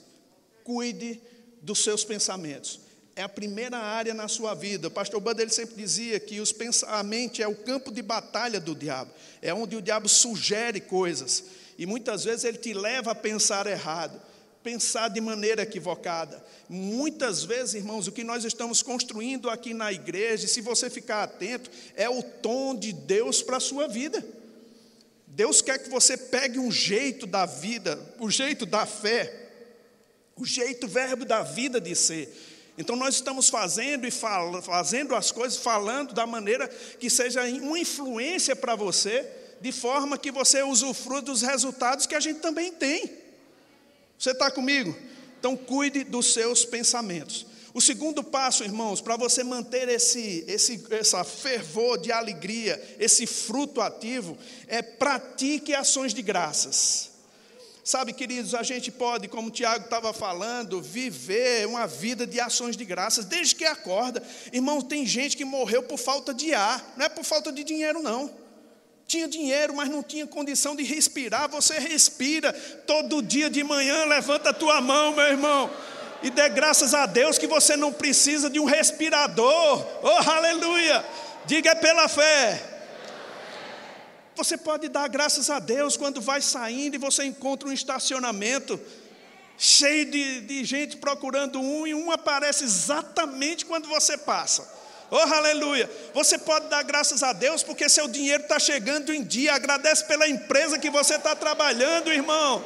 cuide 0.67 1.23
dos 1.63 1.79
seus 1.79 2.05
pensamentos. 2.05 2.81
É 3.19 3.23
a 3.23 3.29
primeira 3.31 3.79
área 3.79 4.13
na 4.13 4.29
sua 4.29 4.53
vida. 4.53 4.89
O 4.89 4.91
pastor 4.91 5.19
Banda 5.23 5.41
ele 5.41 5.51
sempre 5.51 5.75
dizia 5.75 6.21
que 6.21 6.39
os 6.39 6.53
pensamentos 6.53 7.41
é 7.41 7.49
o 7.49 7.57
campo 7.57 7.91
de 7.91 8.03
batalha 8.03 8.61
do 8.61 8.75
diabo. 8.75 9.11
É 9.41 9.55
onde 9.55 9.75
o 9.75 9.81
diabo 9.81 10.07
sugere 10.07 10.83
coisas. 10.83 11.45
E 11.79 11.87
muitas 11.87 12.25
vezes 12.25 12.45
ele 12.45 12.59
te 12.59 12.75
leva 12.75 13.13
a 13.13 13.15
pensar 13.15 13.67
errado, 13.67 14.21
pensar 14.63 15.09
de 15.09 15.19
maneira 15.19 15.63
equivocada. 15.63 16.45
Muitas 16.69 17.43
vezes, 17.43 17.77
irmãos, 17.77 18.07
o 18.07 18.13
que 18.13 18.23
nós 18.23 18.45
estamos 18.45 18.83
construindo 18.83 19.49
aqui 19.49 19.73
na 19.73 19.91
igreja, 19.91 20.47
se 20.47 20.61
você 20.61 20.91
ficar 20.91 21.23
atento, 21.23 21.71
é 21.95 22.11
o 22.11 22.23
tom 22.23 22.75
de 22.75 22.93
Deus 22.93 23.41
para 23.41 23.57
a 23.57 23.61
sua 23.61 23.89
vida. 23.89 24.23
Deus 25.27 25.63
quer 25.63 25.79
que 25.79 25.89
você 25.89 26.19
pegue 26.19 26.59
um 26.59 26.71
jeito 26.71 27.27
da 27.27 27.47
vida, 27.47 27.99
o 28.19 28.31
jeito 28.31 28.67
da 28.67 28.85
fé, 28.85 29.33
o 30.37 30.45
jeito 30.45 30.87
verbo 30.87 31.25
da 31.25 31.43
vida 31.43 31.81
de 31.81 31.95
ser. 31.95 32.56
Então 32.79 32.95
nós 32.95 33.15
estamos 33.15 33.49
fazendo 33.49 34.07
e 34.07 34.11
fal 34.11 34.61
fazendo 34.63 35.15
as 35.15 35.31
coisas, 35.31 35.59
falando 35.59 36.13
da 36.13 36.27
maneira 36.27 36.69
que 36.69 37.09
seja 37.09 37.43
uma 37.45 37.79
influência 37.79 38.55
para 38.55 38.75
você, 38.75 39.27
de 39.61 39.73
forma 39.73 40.19
que 40.19 40.31
você 40.31 40.63
usufrua 40.63 41.23
dos 41.23 41.43
resultados 41.43 42.07
que 42.07 42.15
a 42.15 42.21
gente 42.21 42.41
também 42.41 42.73
tem. 42.73 43.11
Você 44.19 44.33
está 44.33 44.51
comigo? 44.51 44.95
Então 45.39 45.57
cuide 45.57 46.05
dos 46.05 46.33
seus 46.33 46.65
pensamentos. 46.65 47.47
O 47.73 47.81
segundo 47.81 48.25
passo, 48.25 48.65
irmãos, 48.65 49.03
para 49.03 49.19
você 49.19 49.45
manter 49.45 49.89
esse, 49.89 50.45
esse 50.49 50.83
essa 50.91 51.23
fervor 51.25 51.99
de 51.99 52.11
alegria, 52.11 52.83
esse 52.99 53.27
fruto 53.27 53.83
ativo, 53.83 54.37
é 54.67 54.81
pratique 54.81 55.75
ações 55.75 56.15
de 56.15 56.23
graças. 56.23 57.16
Sabe, 57.87 58.13
queridos, 58.13 58.53
a 58.53 58.65
gente 58.65 58.91
pode, 58.91 59.29
como 59.29 59.47
o 59.47 59.51
Tiago 59.53 59.85
estava 59.85 60.13
falando, 60.13 60.83
viver 60.83 61.69
uma 61.69 61.87
vida 61.87 62.27
de 62.27 62.41
ações 62.41 62.77
de 62.77 62.85
graças 62.85 63.25
desde 63.25 63.55
que 63.55 63.65
acorda. 63.65 64.21
Irmão, 64.53 64.81
tem 64.83 65.07
gente 65.07 65.37
que 65.37 65.45
morreu 65.45 65.85
por 65.85 65.97
falta 65.97 66.35
de 66.35 66.53
ar, 66.53 66.95
não 66.97 67.07
é 67.07 67.09
por 67.09 67.23
falta 67.23 67.53
de 67.53 67.63
dinheiro, 67.63 68.03
não. 68.03 68.29
Tinha 69.07 69.29
dinheiro, 69.29 69.73
mas 69.73 69.89
não 69.89 70.03
tinha 70.03 70.27
condição 70.27 70.75
de 70.75 70.83
respirar. 70.83 71.49
Você 71.49 71.79
respira 71.79 72.53
todo 72.89 73.23
dia 73.23 73.49
de 73.49 73.63
manhã, 73.63 74.05
levanta 74.07 74.51
a 74.51 74.53
tua 74.53 74.81
mão, 74.81 75.15
meu 75.15 75.27
irmão 75.27 75.71
e 76.23 76.31
dê 76.31 76.49
graças 76.49 76.93
a 76.93 77.07
Deus 77.07 77.39
que 77.39 77.47
você 77.47 77.77
não 77.77 77.93
precisa 77.93 78.51
de 78.51 78.59
um 78.59 78.65
respirador. 78.65 79.87
Oh, 80.03 80.31
aleluia! 80.31 81.05
Diga 81.45 81.71
é 81.71 81.75
pela 81.77 82.09
fé. 82.09 82.76
Você 84.37 84.59
pode 84.59 84.89
dar 84.89 85.09
graças 85.09 85.49
a 85.49 85.59
Deus 85.59 85.97
quando 85.97 86.21
vai 86.21 86.43
saindo 86.43 86.95
e 86.95 86.99
você 86.99 87.25
encontra 87.25 87.69
um 87.69 87.73
estacionamento 87.73 88.79
cheio 89.57 90.11
de, 90.11 90.43
de 90.43 90.65
gente 90.65 90.99
procurando 90.99 91.59
um 91.59 91.87
e 91.87 91.95
um 91.95 92.11
aparece 92.11 92.65
exatamente 92.65 93.65
quando 93.65 93.89
você 93.89 94.19
passa. 94.19 94.77
Oh, 95.11 95.17
aleluia! 95.17 95.89
Você 96.13 96.37
pode 96.37 96.69
dar 96.69 96.83
graças 96.83 97.23
a 97.23 97.33
Deus 97.33 97.63
porque 97.63 97.89
seu 97.89 98.09
dinheiro 98.09 98.43
está 98.43 98.59
chegando 98.59 99.15
em 99.15 99.23
dia. 99.23 99.55
Agradece 99.55 100.05
pela 100.05 100.29
empresa 100.29 100.79
que 100.79 100.91
você 100.91 101.15
está 101.15 101.35
trabalhando, 101.35 102.13
irmão. 102.13 102.63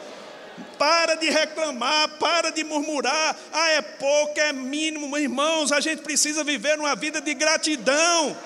Para 0.79 1.15
de 1.15 1.29
reclamar, 1.31 2.19
para 2.19 2.51
de 2.51 2.65
murmurar. 2.65 3.37
Ah, 3.53 3.71
é 3.71 3.83
pouco, 3.83 4.41
é 4.41 4.53
mínimo. 4.53 5.17
Irmãos, 5.17 5.71
a 5.71 5.81
gente 5.81 6.03
precisa 6.03 6.43
viver 6.43 6.79
uma 6.79 6.97
vida 6.97 7.21
de 7.21 7.35
gratidão. 7.35 8.37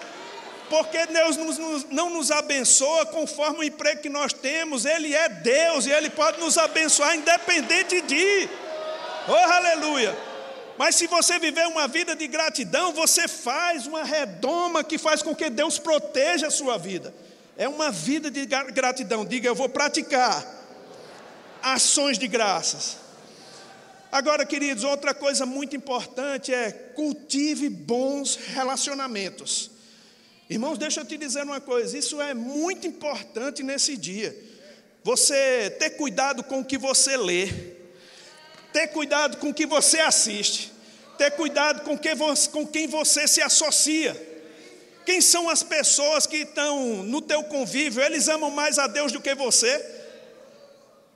Porque 0.68 1.06
Deus 1.06 1.36
não 1.90 2.10
nos 2.10 2.30
abençoa 2.30 3.06
conforme 3.06 3.58
o 3.60 3.64
emprego 3.64 4.00
que 4.02 4.08
nós 4.08 4.32
temos. 4.32 4.84
Ele 4.84 5.14
é 5.14 5.28
Deus 5.28 5.86
e 5.86 5.90
Ele 5.90 6.10
pode 6.10 6.40
nos 6.40 6.56
abençoar 6.56 7.14
independente 7.14 8.00
de. 8.00 8.48
Oh, 9.28 9.32
aleluia! 9.32 10.16
Mas 10.76 10.96
se 10.96 11.06
você 11.06 11.38
viver 11.38 11.66
uma 11.68 11.86
vida 11.86 12.16
de 12.16 12.26
gratidão, 12.26 12.92
você 12.92 13.28
faz 13.28 13.86
uma 13.86 14.02
redoma 14.02 14.82
que 14.82 14.98
faz 14.98 15.22
com 15.22 15.34
que 15.34 15.48
Deus 15.48 15.78
proteja 15.78 16.48
a 16.48 16.50
sua 16.50 16.76
vida. 16.76 17.14
É 17.56 17.68
uma 17.68 17.90
vida 17.90 18.30
de 18.30 18.44
gratidão. 18.46 19.24
Diga, 19.24 19.48
eu 19.48 19.54
vou 19.54 19.68
praticar 19.68 20.44
ações 21.62 22.18
de 22.18 22.26
graças. 22.26 22.96
Agora, 24.10 24.44
queridos, 24.44 24.84
outra 24.84 25.14
coisa 25.14 25.46
muito 25.46 25.76
importante 25.76 26.52
é 26.52 26.70
cultive 26.70 27.68
bons 27.68 28.36
relacionamentos. 28.36 29.70
Irmãos, 30.54 30.78
deixa 30.78 31.00
eu 31.00 31.04
te 31.04 31.18
dizer 31.18 31.42
uma 31.42 31.60
coisa, 31.60 31.98
isso 31.98 32.22
é 32.22 32.32
muito 32.32 32.86
importante 32.86 33.60
nesse 33.64 33.96
dia. 33.96 34.32
Você 35.02 35.68
ter 35.80 35.90
cuidado 35.90 36.44
com 36.44 36.60
o 36.60 36.64
que 36.64 36.78
você 36.78 37.16
lê, 37.16 37.48
ter 38.72 38.86
cuidado 38.92 39.38
com 39.38 39.48
o 39.48 39.54
que 39.54 39.66
você 39.66 39.98
assiste, 39.98 40.72
ter 41.18 41.32
cuidado 41.32 41.80
com, 41.82 41.98
que 41.98 42.14
você, 42.14 42.48
com 42.48 42.64
quem 42.64 42.86
você 42.86 43.26
se 43.26 43.42
associa. 43.42 44.14
Quem 45.04 45.20
são 45.20 45.50
as 45.50 45.64
pessoas 45.64 46.24
que 46.24 46.36
estão 46.36 47.02
no 47.02 47.20
teu 47.20 47.42
convívio? 47.42 48.00
Eles 48.00 48.28
amam 48.28 48.52
mais 48.52 48.78
a 48.78 48.86
Deus 48.86 49.10
do 49.10 49.20
que 49.20 49.34
você? 49.34 49.84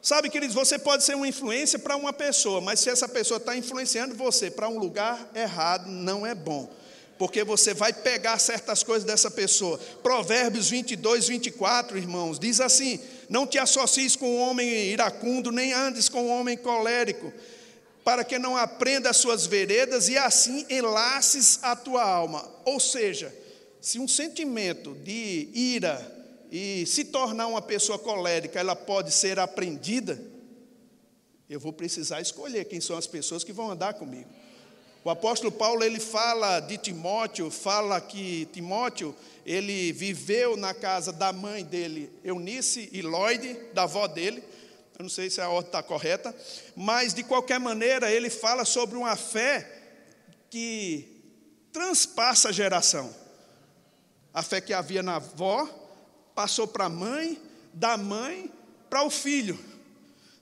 Sabe, 0.03 0.31
queridos, 0.31 0.57
você 0.57 0.81
pode 0.81 1.05
ser 1.05 1.15
uma 1.15 1.29
influência 1.29 1.79
para 1.79 1.95
uma 1.95 2.13
pessoa, 2.13 2.61
mas 2.61 2.81
se 2.81 2.91
essa 2.91 3.07
pessoa 3.07 3.39
está 3.39 3.57
influenciando 3.57 4.17
você 4.17 4.51
para 4.51 4.69
um 4.69 4.81
lugar 4.81 5.31
errado, 5.33 5.89
não 5.89 6.27
é 6.27 6.35
bom, 6.35 6.69
porque 7.19 7.43
você 7.43 7.75
vai 7.75 7.93
pegar 7.93 8.39
certas 8.39 8.83
coisas 8.83 9.05
dessa 9.05 9.31
pessoa. 9.31 9.79
Provérbios 10.03 10.71
22, 10.71 11.29
24, 11.29 11.99
irmãos, 11.99 12.39
diz 12.39 12.61
assim: 12.61 13.01
Não 13.29 13.47
te 13.47 13.59
associes 13.59 14.15
com 14.15 14.27
o 14.27 14.39
homem 14.39 14.69
iracundo, 14.91 15.51
nem 15.51 15.73
andes 15.73 16.09
com 16.09 16.23
o 16.23 16.29
homem 16.29 16.57
colérico, 16.57 17.33
para 18.05 18.25
que 18.25 18.39
não 18.39 18.57
aprenda 18.57 19.11
as 19.11 19.17
suas 19.17 19.47
veredas 19.47 20.09
e 20.09 20.17
assim 20.17 20.65
enlaces 20.71 21.59
a 21.63 21.75
tua 21.75 22.03
alma. 22.03 22.49
Ou 22.65 22.79
seja, 22.79 23.35
se 23.81 23.99
um 23.99 24.07
sentimento 24.07 24.95
de 24.95 25.49
ira, 25.53 26.17
e 26.51 26.87
se 26.87 27.05
tornar 27.05 27.47
uma 27.47 27.61
pessoa 27.61 27.99
colérica, 27.99 28.59
ela 28.59 28.75
pode 28.75 29.13
ser 29.13 29.39
aprendida, 29.39 30.21
eu 31.49 31.61
vou 31.61 31.73
precisar 31.73 32.21
escolher 32.21 32.65
quem 32.65 32.81
são 32.81 32.97
as 32.97 33.07
pessoas 33.07 33.45
que 33.45 33.53
vão 33.53 33.71
andar 33.71 33.95
comigo. 33.95 34.29
O 35.05 35.11
apóstolo 35.11 35.53
Paulo, 35.53 35.85
ele 35.85 36.01
fala 36.01 36.61
de 36.61 36.77
Timóteo, 36.77 37.51
fala 37.51 38.01
que 38.01 38.47
Timóteo, 38.53 39.15
ele 39.47 39.93
viveu 39.93 40.57
na 40.57 40.75
casa 40.75 41.13
da 41.13 41.33
mãe 41.33 41.65
dele, 41.65 42.13
Eunice 42.23 42.89
e 42.93 43.01
Lloyd, 43.01 43.57
da 43.73 43.85
avó 43.85 44.07
dele, 44.07 44.43
eu 44.99 45.05
não 45.05 45.09
sei 45.09 45.31
se 45.31 45.41
a 45.41 45.49
ordem 45.49 45.69
está 45.69 45.81
correta, 45.81 46.35
mas 46.75 47.15
de 47.15 47.23
qualquer 47.23 47.61
maneira 47.61 48.11
ele 48.11 48.29
fala 48.29 48.65
sobre 48.65 48.97
uma 48.97 49.15
fé 49.15 49.65
que 50.51 51.23
transpassa 51.73 52.49
a 52.49 52.53
geração. 52.53 53.15
A 54.35 54.43
fé 54.43 54.61
que 54.61 54.73
havia 54.73 55.01
na 55.01 55.17
avó, 55.17 55.69
passou 56.35 56.67
para 56.67 56.87
a 56.87 56.89
mãe, 56.89 57.41
da 57.73 57.97
mãe 57.97 58.51
para 58.91 59.05
o 59.05 59.11
filho. 59.11 59.57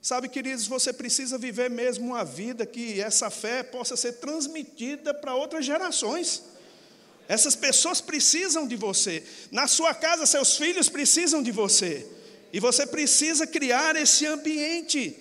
Sabe, 0.06 0.28
queridos, 0.28 0.68
você 0.68 0.92
precisa 0.92 1.36
viver 1.36 1.68
mesmo 1.68 2.06
uma 2.06 2.24
vida 2.24 2.64
que 2.64 3.00
essa 3.00 3.28
fé 3.28 3.64
possa 3.64 3.96
ser 3.96 4.12
transmitida 4.12 5.12
para 5.12 5.34
outras 5.34 5.66
gerações. 5.66 6.44
Essas 7.26 7.56
pessoas 7.56 8.00
precisam 8.00 8.68
de 8.68 8.76
você. 8.76 9.24
Na 9.50 9.66
sua 9.66 9.92
casa, 9.92 10.24
seus 10.24 10.56
filhos 10.56 10.88
precisam 10.88 11.42
de 11.42 11.50
você. 11.50 12.06
E 12.52 12.60
você 12.60 12.86
precisa 12.86 13.48
criar 13.48 13.96
esse 13.96 14.24
ambiente. 14.26 15.18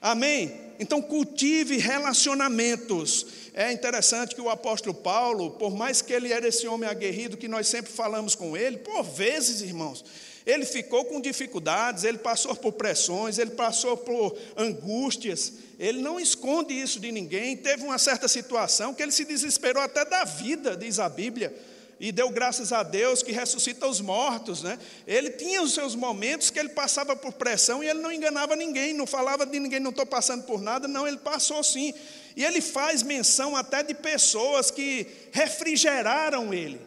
Amém? 0.00 0.56
Então, 0.78 1.02
cultive 1.02 1.76
relacionamentos. 1.78 3.26
É 3.52 3.72
interessante 3.72 4.36
que 4.36 4.40
o 4.40 4.48
apóstolo 4.48 4.94
Paulo, 4.94 5.50
por 5.50 5.74
mais 5.74 6.00
que 6.00 6.12
ele 6.12 6.32
era 6.32 6.46
esse 6.46 6.68
homem 6.68 6.88
aguerrido 6.88 7.36
que 7.36 7.48
nós 7.48 7.66
sempre 7.66 7.90
falamos 7.90 8.36
com 8.36 8.56
ele, 8.56 8.76
por 8.76 9.02
vezes, 9.02 9.62
irmãos, 9.62 10.04
ele 10.46 10.64
ficou 10.64 11.04
com 11.04 11.20
dificuldades, 11.20 12.04
ele 12.04 12.18
passou 12.18 12.54
por 12.54 12.72
pressões, 12.72 13.36
ele 13.36 13.50
passou 13.50 13.96
por 13.96 14.38
angústias, 14.56 15.52
ele 15.78 16.00
não 16.00 16.20
esconde 16.20 16.72
isso 16.72 17.00
de 17.00 17.10
ninguém. 17.10 17.56
Teve 17.56 17.82
uma 17.82 17.98
certa 17.98 18.28
situação 18.28 18.94
que 18.94 19.02
ele 19.02 19.12
se 19.12 19.24
desesperou 19.24 19.82
até 19.82 20.04
da 20.04 20.24
vida, 20.24 20.76
diz 20.76 21.00
a 21.00 21.08
Bíblia 21.08 21.52
e 21.98 22.12
deu 22.12 22.28
graças 22.30 22.72
a 22.72 22.82
Deus 22.82 23.22
que 23.22 23.32
ressuscita 23.32 23.86
os 23.86 24.00
mortos, 24.00 24.62
né? 24.62 24.78
Ele 25.06 25.30
tinha 25.30 25.62
os 25.62 25.72
seus 25.72 25.94
momentos 25.94 26.50
que 26.50 26.58
ele 26.58 26.68
passava 26.68 27.16
por 27.16 27.32
pressão 27.32 27.82
e 27.82 27.88
ele 27.88 28.00
não 28.00 28.12
enganava 28.12 28.54
ninguém, 28.54 28.92
não 28.92 29.06
falava 29.06 29.46
de 29.46 29.58
ninguém, 29.58 29.80
não 29.80 29.90
estou 29.90 30.04
passando 30.04 30.44
por 30.44 30.60
nada, 30.60 30.86
não, 30.86 31.08
ele 31.08 31.16
passou 31.16 31.64
sim. 31.64 31.94
E 32.36 32.44
ele 32.44 32.60
faz 32.60 33.02
menção 33.02 33.56
até 33.56 33.82
de 33.82 33.94
pessoas 33.94 34.70
que 34.70 35.06
refrigeraram 35.32 36.52
ele, 36.52 36.78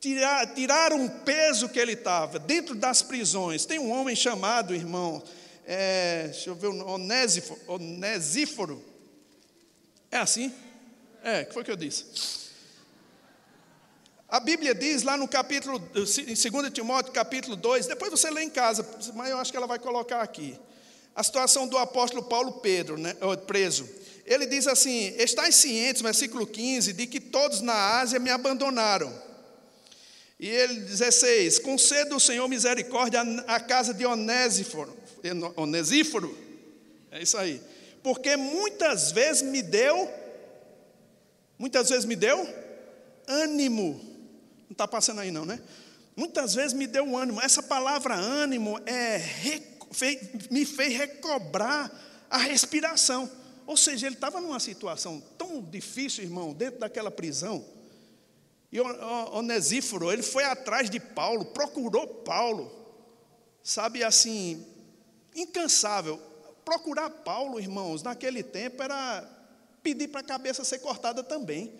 tiraram 0.00 1.04
o 1.04 1.10
peso 1.10 1.68
que 1.68 1.78
ele 1.78 1.92
estava, 1.92 2.38
dentro 2.38 2.74
das 2.74 3.02
prisões. 3.02 3.64
Tem 3.64 3.78
um 3.78 3.90
homem 3.90 4.14
chamado, 4.14 4.74
irmão, 4.74 5.22
é, 5.64 6.28
deixa 6.28 6.50
eu 6.50 6.54
ver, 6.54 6.68
Onésiforo, 6.68 7.60
Onésíforo. 7.66 8.84
É 10.10 10.18
assim? 10.18 10.54
É, 11.22 11.44
que 11.44 11.52
foi 11.52 11.64
que 11.64 11.70
eu 11.70 11.76
disse? 11.76 12.04
A 14.28 14.40
Bíblia 14.40 14.74
diz 14.74 15.02
lá 15.02 15.16
no 15.16 15.26
capítulo, 15.26 15.78
em 15.94 16.50
2 16.50 16.72
Timóteo, 16.72 17.12
capítulo 17.12 17.56
2, 17.56 17.86
depois 17.86 18.10
você 18.10 18.30
lê 18.30 18.42
em 18.42 18.50
casa, 18.50 18.86
mas 19.14 19.30
eu 19.30 19.38
acho 19.38 19.50
que 19.50 19.56
ela 19.56 19.66
vai 19.66 19.78
colocar 19.78 20.20
aqui. 20.20 20.58
a 21.14 21.22
situação 21.22 21.66
do 21.66 21.78
apóstolo 21.78 22.24
Paulo 22.24 22.60
Pedro, 22.60 22.98
né, 22.98 23.14
preso. 23.46 23.88
Ele 24.24 24.44
diz 24.46 24.66
assim: 24.66 25.14
Estais 25.16 25.54
cientes, 25.54 26.02
versículo 26.02 26.46
15, 26.46 26.92
de 26.92 27.06
que 27.06 27.20
todos 27.20 27.60
na 27.60 27.98
Ásia 27.98 28.18
me 28.18 28.28
abandonaram. 28.28 29.25
E 30.38 30.48
ele, 30.48 30.80
16: 30.80 31.58
Conceda 31.60 32.14
o 32.14 32.20
Senhor 32.20 32.46
misericórdia 32.48 33.22
à 33.46 33.58
casa 33.58 33.94
de 33.94 34.04
Onésiforo, 34.04 34.96
Onesíforo, 35.56 36.36
é 37.10 37.22
isso 37.22 37.36
aí, 37.38 37.60
porque 38.02 38.36
muitas 38.36 39.10
vezes 39.12 39.42
me 39.42 39.62
deu, 39.62 40.10
muitas 41.58 41.88
vezes 41.88 42.04
me 42.04 42.14
deu 42.14 42.46
ânimo, 43.26 44.00
não 44.68 44.72
está 44.72 44.86
passando 44.86 45.20
aí 45.20 45.30
não, 45.30 45.44
né? 45.44 45.60
Muitas 46.14 46.54
vezes 46.54 46.72
me 46.72 46.86
deu 46.86 47.16
ânimo, 47.16 47.40
essa 47.40 47.62
palavra 47.62 48.14
ânimo 48.14 48.78
é 48.86 49.20
me 50.50 50.64
fez 50.64 50.96
recobrar 50.96 51.90
a 52.28 52.38
respiração. 52.38 53.30
Ou 53.66 53.76
seja, 53.76 54.06
ele 54.06 54.14
estava 54.14 54.40
numa 54.40 54.60
situação 54.60 55.22
tão 55.36 55.60
difícil, 55.60 56.24
irmão, 56.24 56.52
dentro 56.52 56.80
daquela 56.80 57.10
prisão. 57.10 57.64
E 58.76 58.80
Onesíforo, 59.32 60.12
ele 60.12 60.22
foi 60.22 60.44
atrás 60.44 60.90
de 60.90 61.00
Paulo, 61.00 61.46
procurou 61.46 62.06
Paulo, 62.06 62.70
sabe 63.62 64.04
assim, 64.04 64.66
incansável. 65.34 66.20
Procurar 66.62 67.08
Paulo, 67.08 67.58
irmãos, 67.58 68.02
naquele 68.02 68.42
tempo 68.42 68.82
era 68.82 69.26
pedir 69.82 70.08
para 70.08 70.20
a 70.20 70.24
cabeça 70.24 70.62
ser 70.62 70.80
cortada 70.80 71.24
também. 71.24 71.72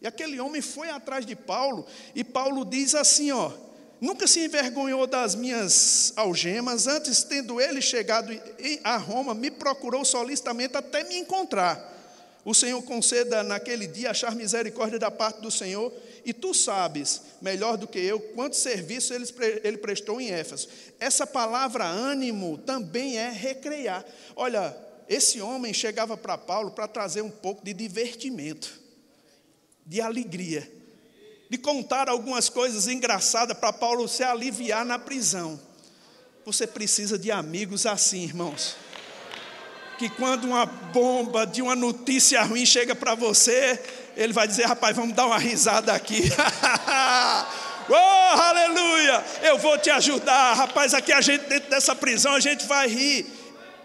E 0.00 0.06
aquele 0.06 0.40
homem 0.40 0.62
foi 0.62 0.88
atrás 0.88 1.26
de 1.26 1.36
Paulo, 1.36 1.84
e 2.14 2.24
Paulo 2.24 2.64
diz 2.64 2.94
assim: 2.94 3.30
ó, 3.30 3.52
nunca 4.00 4.26
se 4.26 4.42
envergonhou 4.42 5.06
das 5.06 5.34
minhas 5.34 6.14
algemas, 6.16 6.86
antes, 6.86 7.24
tendo 7.24 7.60
ele 7.60 7.82
chegado 7.82 8.32
a 8.84 8.96
Roma, 8.96 9.34
me 9.34 9.50
procurou 9.50 10.02
solicitamente 10.02 10.78
até 10.78 11.04
me 11.04 11.18
encontrar. 11.18 11.96
O 12.42 12.54
Senhor 12.54 12.80
conceda 12.84 13.42
naquele 13.42 13.86
dia 13.86 14.12
achar 14.12 14.34
misericórdia 14.34 14.98
da 14.98 15.10
parte 15.10 15.42
do 15.42 15.50
Senhor, 15.50 15.92
e 16.24 16.32
tu 16.32 16.54
sabes, 16.54 17.22
melhor 17.40 17.76
do 17.76 17.86
que 17.86 17.98
eu, 17.98 18.20
quanto 18.20 18.56
serviço 18.56 19.14
ele, 19.14 19.26
ele 19.62 19.78
prestou 19.78 20.20
em 20.20 20.30
Éfeso. 20.30 20.68
Essa 20.98 21.26
palavra 21.26 21.84
ânimo 21.84 22.58
também 22.58 23.18
é 23.18 23.30
recrear. 23.30 24.04
Olha, 24.36 24.76
esse 25.08 25.40
homem 25.40 25.72
chegava 25.72 26.16
para 26.16 26.36
Paulo 26.36 26.70
para 26.70 26.88
trazer 26.88 27.22
um 27.22 27.30
pouco 27.30 27.64
de 27.64 27.72
divertimento, 27.72 28.80
de 29.86 30.00
alegria 30.00 30.78
de 31.48 31.56
contar 31.56 32.08
algumas 32.08 32.48
coisas 32.48 32.86
engraçadas 32.88 33.56
para 33.56 33.72
Paulo 33.72 34.06
se 34.06 34.22
aliviar 34.22 34.84
na 34.84 34.98
prisão. 34.98 35.58
Você 36.44 36.66
precisa 36.66 37.18
de 37.18 37.30
amigos 37.30 37.86
assim, 37.86 38.24
irmãos. 38.24 38.76
Que 39.98 40.08
quando 40.08 40.44
uma 40.44 40.66
bomba 40.66 41.44
de 41.46 41.60
uma 41.60 41.74
notícia 41.74 42.42
ruim 42.42 42.64
chega 42.64 42.94
para 42.94 43.14
você, 43.14 43.80
ele 44.18 44.32
vai 44.32 44.48
dizer: 44.48 44.66
rapaz, 44.66 44.96
vamos 44.96 45.14
dar 45.14 45.26
uma 45.26 45.38
risada 45.38 45.92
aqui. 45.92 46.22
oh, 47.88 48.40
aleluia! 48.40 49.24
Eu 49.42 49.58
vou 49.58 49.78
te 49.78 49.90
ajudar, 49.90 50.54
rapaz. 50.54 50.92
Aqui 50.92 51.12
a 51.12 51.20
gente, 51.20 51.46
dentro 51.46 51.70
dessa 51.70 51.94
prisão, 51.94 52.34
a 52.34 52.40
gente 52.40 52.66
vai 52.66 52.88
rir. 52.88 53.26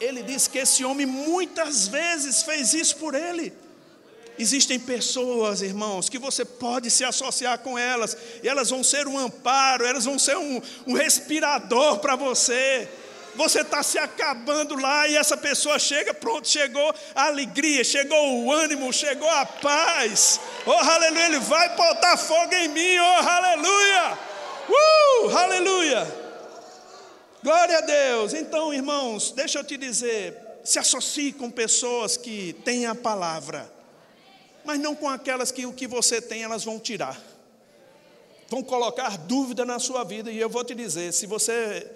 Ele 0.02 0.24
disse 0.24 0.50
que 0.50 0.58
esse 0.58 0.84
homem 0.84 1.06
muitas 1.06 1.88
vezes 1.88 2.42
fez 2.42 2.74
isso 2.74 2.96
por 2.98 3.14
ele. 3.14 3.54
Existem 4.38 4.80
pessoas, 4.80 5.62
irmãos, 5.62 6.10
que 6.10 6.18
você 6.18 6.44
pode 6.44 6.90
se 6.90 7.04
associar 7.04 7.60
com 7.60 7.78
elas, 7.78 8.18
e 8.42 8.50
elas 8.50 8.72
vão 8.72 8.84
ser 8.84 9.08
um 9.08 9.20
amparo, 9.20 9.86
elas 9.86 10.06
vão 10.06 10.18
ser 10.18 10.36
um, 10.36 10.60
um 10.88 10.94
respirador 10.94 12.00
para 12.00 12.16
você. 12.16 12.90
Você 13.36 13.62
está 13.62 13.82
se 13.82 13.98
acabando 13.98 14.76
lá 14.76 15.08
e 15.08 15.18
essa 15.18 15.36
pessoa 15.36 15.80
chega, 15.80 16.14
pronto, 16.14 16.48
chegou 16.48 16.94
a 17.16 17.26
alegria, 17.26 17.84
chegou 17.84 18.44
o 18.44 18.52
ânimo, 18.52 18.94
chegou 18.94 19.30
a 19.30 19.46
paz. 19.46 20.40
Oh, 20.66 20.72
aleluia, 20.72 21.26
ele 21.26 21.40
vai 21.40 21.76
botar 21.76 22.18
fogo 22.18 22.54
em 22.54 22.68
mim, 22.68 22.98
oh, 23.00 23.28
aleluia. 23.30 24.20
Uh, 24.70 25.38
aleluia. 25.38 26.24
Glória 27.44 27.78
a 27.78 27.82
Deus. 27.82 28.34
Então, 28.34 28.74
irmãos, 28.74 29.32
deixa 29.32 29.60
eu 29.60 29.64
te 29.64 29.78
dizer, 29.78 30.38
se 30.64 30.80
associe 30.80 31.34
com 31.34 31.50
pessoas 31.50 32.16
que 32.16 32.54
têm 32.64 32.86
a 32.86 32.96
palavra 32.96 33.74
mas 34.64 34.80
não 34.80 34.96
com 34.96 35.10
aquelas 35.10 35.52
que 35.52 35.66
o 35.66 35.74
que 35.74 35.88
você 35.88 36.22
tem 36.22 36.44
elas 36.44 36.64
vão 36.64 36.80
tirar. 36.80 37.20
Vão 38.48 38.64
colocar 38.64 39.18
dúvida 39.18 39.66
na 39.66 39.80
sua 39.80 40.04
vida, 40.04 40.32
e 40.32 40.40
eu 40.40 40.50
vou 40.50 40.64
te 40.64 40.76
dizer: 40.76 41.12
se 41.12 41.26
você 41.26 41.90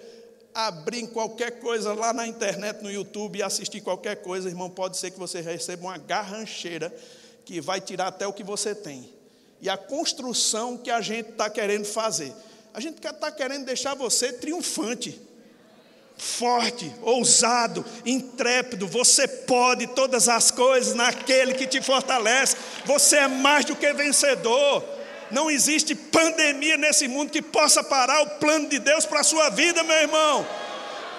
abrir 0.54 1.06
qualquer 1.08 1.60
coisa 1.60 1.92
lá 1.94 2.12
na 2.12 2.26
internet, 2.26 2.82
no 2.82 2.90
YouTube 2.90 3.38
e 3.38 3.42
assistir 3.42 3.80
qualquer 3.80 4.16
coisa, 4.16 4.48
irmão, 4.48 4.68
pode 4.68 4.96
ser 4.96 5.10
que 5.10 5.18
você 5.18 5.40
receba 5.40 5.84
uma 5.84 5.98
garrancheira 5.98 6.94
que 7.44 7.60
vai 7.60 7.80
tirar 7.80 8.08
até 8.08 8.26
o 8.26 8.32
que 8.32 8.42
você 8.42 8.74
tem. 8.74 9.12
E 9.60 9.68
a 9.68 9.76
construção 9.76 10.76
que 10.76 10.90
a 10.90 11.00
gente 11.00 11.30
está 11.30 11.48
querendo 11.48 11.84
fazer. 11.84 12.32
A 12.74 12.80
gente 12.80 12.98
está 13.04 13.32
querendo 13.32 13.64
deixar 13.64 13.94
você 13.94 14.32
triunfante 14.32 15.28
forte, 16.18 16.92
ousado, 17.02 17.84
intrépido. 18.04 18.86
Você 18.88 19.26
pode 19.26 19.86
todas 19.88 20.28
as 20.28 20.50
coisas 20.50 20.94
naquele 20.94 21.54
que 21.54 21.66
te 21.66 21.80
fortalece. 21.80 22.56
Você 22.84 23.16
é 23.16 23.28
mais 23.28 23.64
do 23.64 23.76
que 23.76 23.92
vencedor. 23.92 24.84
Não 25.30 25.50
existe 25.50 25.94
pandemia 25.94 26.76
nesse 26.76 27.06
mundo 27.06 27.30
que 27.30 27.42
possa 27.42 27.82
parar 27.82 28.22
o 28.22 28.30
plano 28.38 28.68
de 28.68 28.78
Deus 28.78 29.04
para 29.04 29.20
a 29.20 29.24
sua 29.24 29.50
vida, 29.50 29.82
meu 29.82 29.96
irmão. 29.96 30.46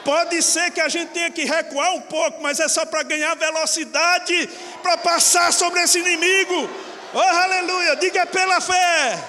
Pode 0.03 0.41
ser 0.41 0.71
que 0.71 0.81
a 0.81 0.89
gente 0.89 1.11
tenha 1.11 1.29
que 1.29 1.43
recuar 1.43 1.93
um 1.93 2.01
pouco, 2.01 2.41
mas 2.41 2.59
é 2.59 2.67
só 2.67 2.85
para 2.85 3.03
ganhar 3.03 3.35
velocidade, 3.35 4.49
para 4.81 4.97
passar 4.97 5.53
sobre 5.53 5.81
esse 5.81 5.99
inimigo. 5.99 6.69
Oh, 7.13 7.19
aleluia! 7.19 7.95
Diga 7.95 8.25
pela 8.25 8.59
fé. 8.61 9.23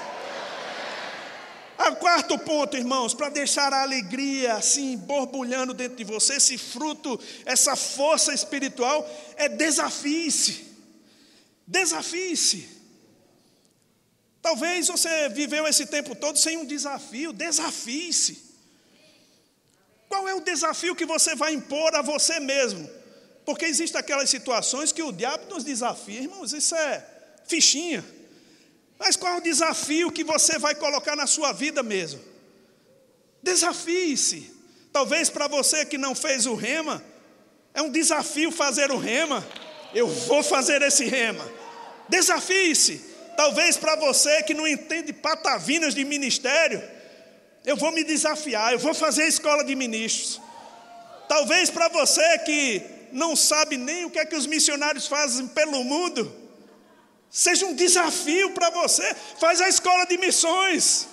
O 1.88 1.96
quarto 1.96 2.38
ponto, 2.38 2.76
irmãos, 2.76 3.14
para 3.14 3.30
deixar 3.30 3.72
a 3.72 3.82
alegria 3.82 4.54
assim 4.54 4.96
borbulhando 4.98 5.72
dentro 5.72 5.96
de 5.96 6.04
você, 6.04 6.34
esse 6.34 6.58
fruto, 6.58 7.18
essa 7.46 7.74
força 7.74 8.34
espiritual, 8.34 9.08
é 9.36 9.48
desafie-se. 9.48 10.66
Desafie-se. 11.66 12.79
Talvez 14.42 14.88
você 14.88 15.28
viveu 15.28 15.66
esse 15.66 15.86
tempo 15.86 16.14
todo 16.14 16.38
sem 16.38 16.56
um 16.56 16.64
desafio, 16.64 17.32
desafie-se. 17.32 18.50
Qual 20.08 20.28
é 20.28 20.34
o 20.34 20.40
desafio 20.40 20.96
que 20.96 21.04
você 21.04 21.34
vai 21.34 21.52
impor 21.52 21.94
a 21.94 22.02
você 22.02 22.40
mesmo? 22.40 22.88
Porque 23.44 23.64
existem 23.64 23.98
aquelas 23.98 24.30
situações 24.30 24.92
que 24.92 25.02
o 25.02 25.12
diabo 25.12 25.52
nos 25.52 25.64
desafia, 25.64 26.22
irmãos, 26.22 26.52
isso 26.52 26.74
é 26.74 27.06
fichinha. 27.46 28.04
Mas 28.98 29.16
qual 29.16 29.34
é 29.34 29.38
o 29.38 29.42
desafio 29.42 30.10
que 30.10 30.24
você 30.24 30.58
vai 30.58 30.74
colocar 30.74 31.16
na 31.16 31.26
sua 31.26 31.52
vida 31.52 31.82
mesmo? 31.82 32.20
Desafie-se. 33.42 34.52
Talvez 34.92 35.30
para 35.30 35.48
você 35.48 35.84
que 35.84 35.96
não 35.96 36.14
fez 36.14 36.46
o 36.46 36.54
rema, 36.54 37.02
é 37.72 37.80
um 37.80 37.90
desafio 37.90 38.50
fazer 38.50 38.90
o 38.90 38.98
rema. 38.98 39.46
Eu 39.94 40.06
vou 40.06 40.42
fazer 40.42 40.82
esse 40.82 41.04
rema. 41.04 41.46
Desafie-se. 42.08 43.09
Talvez 43.36 43.76
para 43.76 43.96
você 43.96 44.42
que 44.42 44.54
não 44.54 44.66
entende 44.66 45.12
patavinas 45.12 45.94
de 45.94 46.04
ministério, 46.04 46.82
eu 47.64 47.76
vou 47.76 47.92
me 47.92 48.04
desafiar, 48.04 48.72
eu 48.72 48.78
vou 48.78 48.94
fazer 48.94 49.22
a 49.22 49.28
escola 49.28 49.64
de 49.64 49.74
ministros. 49.74 50.40
Talvez 51.28 51.70
para 51.70 51.88
você 51.88 52.38
que 52.38 52.82
não 53.12 53.34
sabe 53.34 53.76
nem 53.76 54.04
o 54.04 54.10
que 54.10 54.18
é 54.18 54.24
que 54.24 54.36
os 54.36 54.46
missionários 54.46 55.06
fazem 55.06 55.46
pelo 55.48 55.82
mundo, 55.84 56.40
Seja 57.30 57.64
um 57.64 57.74
desafio 57.74 58.50
para 58.50 58.70
você. 58.70 59.14
Faz 59.38 59.60
a 59.60 59.68
escola 59.68 60.04
de 60.04 60.18
missões. 60.18 61.06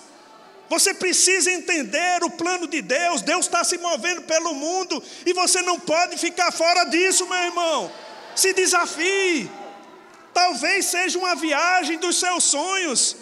Você 0.68 0.92
precisa 0.92 1.50
entender 1.50 2.24
o 2.24 2.30
plano 2.30 2.66
de 2.66 2.82
Deus. 2.82 3.22
Deus 3.22 3.46
está 3.46 3.62
se 3.62 3.78
movendo 3.78 4.22
pelo 4.22 4.52
mundo 4.52 5.02
e 5.24 5.32
você 5.32 5.62
não 5.62 5.78
pode 5.78 6.18
ficar 6.18 6.50
fora 6.50 6.84
disso, 6.84 7.26
meu 7.26 7.38
irmão. 7.38 7.92
Se 8.34 8.52
desafie. 8.52 9.48
Talvez 10.38 10.84
seja 10.84 11.18
uma 11.18 11.34
viagem 11.34 11.98
dos 11.98 12.20
seus 12.20 12.44
sonhos 12.44 13.16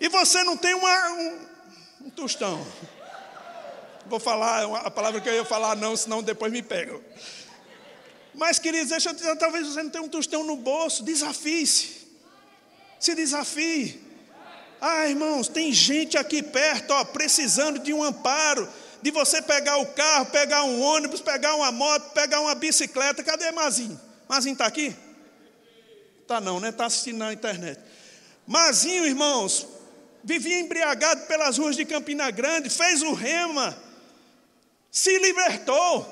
e 0.00 0.08
você 0.08 0.44
não 0.44 0.56
tem 0.56 0.72
uma, 0.72 1.10
um, 1.10 1.38
um 2.02 2.10
tostão. 2.10 2.64
Vou 4.06 4.20
falar 4.20 4.62
a 4.86 4.88
palavra 4.88 5.20
que 5.20 5.28
eu 5.28 5.34
ia 5.34 5.44
falar, 5.44 5.74
não, 5.74 5.96
senão 5.96 6.22
depois 6.22 6.52
me 6.52 6.62
pegam. 6.62 7.00
Mas, 8.32 8.60
queridos, 8.60 8.90
deixa 8.90 9.10
eu 9.10 9.14
dizer, 9.14 9.36
talvez 9.36 9.66
você 9.66 9.82
não 9.82 9.90
tenha 9.90 10.04
um 10.04 10.08
tostão 10.08 10.44
no 10.44 10.54
bolso, 10.54 11.02
desafie-se. 11.02 12.06
Se 13.00 13.16
desafie. 13.16 14.00
Ah, 14.80 15.08
irmãos, 15.08 15.48
tem 15.48 15.72
gente 15.72 16.16
aqui 16.16 16.40
perto, 16.40 16.92
ó, 16.92 17.04
precisando 17.04 17.80
de 17.80 17.92
um 17.92 18.04
amparo, 18.04 18.68
de 19.02 19.10
você 19.10 19.42
pegar 19.42 19.76
o 19.78 19.86
carro, 19.86 20.26
pegar 20.26 20.62
um 20.62 20.80
ônibus, 20.80 21.20
pegar 21.20 21.56
uma 21.56 21.72
moto, 21.72 22.12
pegar 22.12 22.40
uma 22.40 22.54
bicicleta. 22.54 23.24
Cadê 23.24 23.50
Mazinho? 23.50 24.00
Mazinho 24.28 24.52
está 24.52 24.66
aqui? 24.66 24.94
Tá 26.30 26.40
não, 26.40 26.60
né? 26.60 26.68
Está 26.68 26.86
assistindo 26.86 27.18
na 27.18 27.32
internet. 27.32 27.80
Mazinho, 28.46 29.04
irmãos, 29.04 29.66
vivia 30.22 30.60
embriagado 30.60 31.22
pelas 31.26 31.58
ruas 31.58 31.74
de 31.74 31.84
Campina 31.84 32.30
Grande, 32.30 32.70
fez 32.70 33.02
o 33.02 33.14
rema, 33.14 33.76
se 34.92 35.18
libertou. 35.18 36.06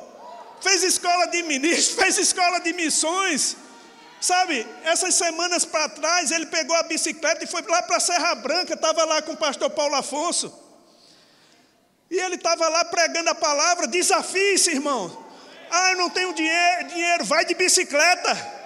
fez 0.60 0.82
escola 0.82 1.26
de 1.26 1.44
ministro, 1.44 1.98
fez 2.02 2.18
escola 2.18 2.58
de 2.58 2.72
missões. 2.72 3.56
Sabe, 4.20 4.66
essas 4.82 5.14
semanas 5.14 5.64
para 5.64 5.88
trás 5.88 6.32
ele 6.32 6.46
pegou 6.46 6.74
a 6.74 6.82
bicicleta 6.82 7.44
e 7.44 7.46
foi 7.46 7.62
lá 7.62 7.80
para 7.84 8.00
Serra 8.00 8.34
Branca, 8.34 8.74
estava 8.74 9.04
lá 9.04 9.22
com 9.22 9.34
o 9.34 9.36
pastor 9.36 9.70
Paulo 9.70 9.94
Afonso. 9.94 10.52
E 12.10 12.18
ele 12.18 12.34
estava 12.34 12.68
lá 12.68 12.84
pregando 12.86 13.30
a 13.30 13.36
palavra, 13.36 13.86
desafie-se, 13.86 14.72
irmão. 14.72 15.16
Ah, 15.70 15.92
eu 15.92 15.96
não 15.98 16.10
tenho 16.10 16.34
dinheiro, 16.34 16.88
dinheiro, 16.88 17.24
vai 17.24 17.44
de 17.44 17.54
bicicleta. 17.54 18.57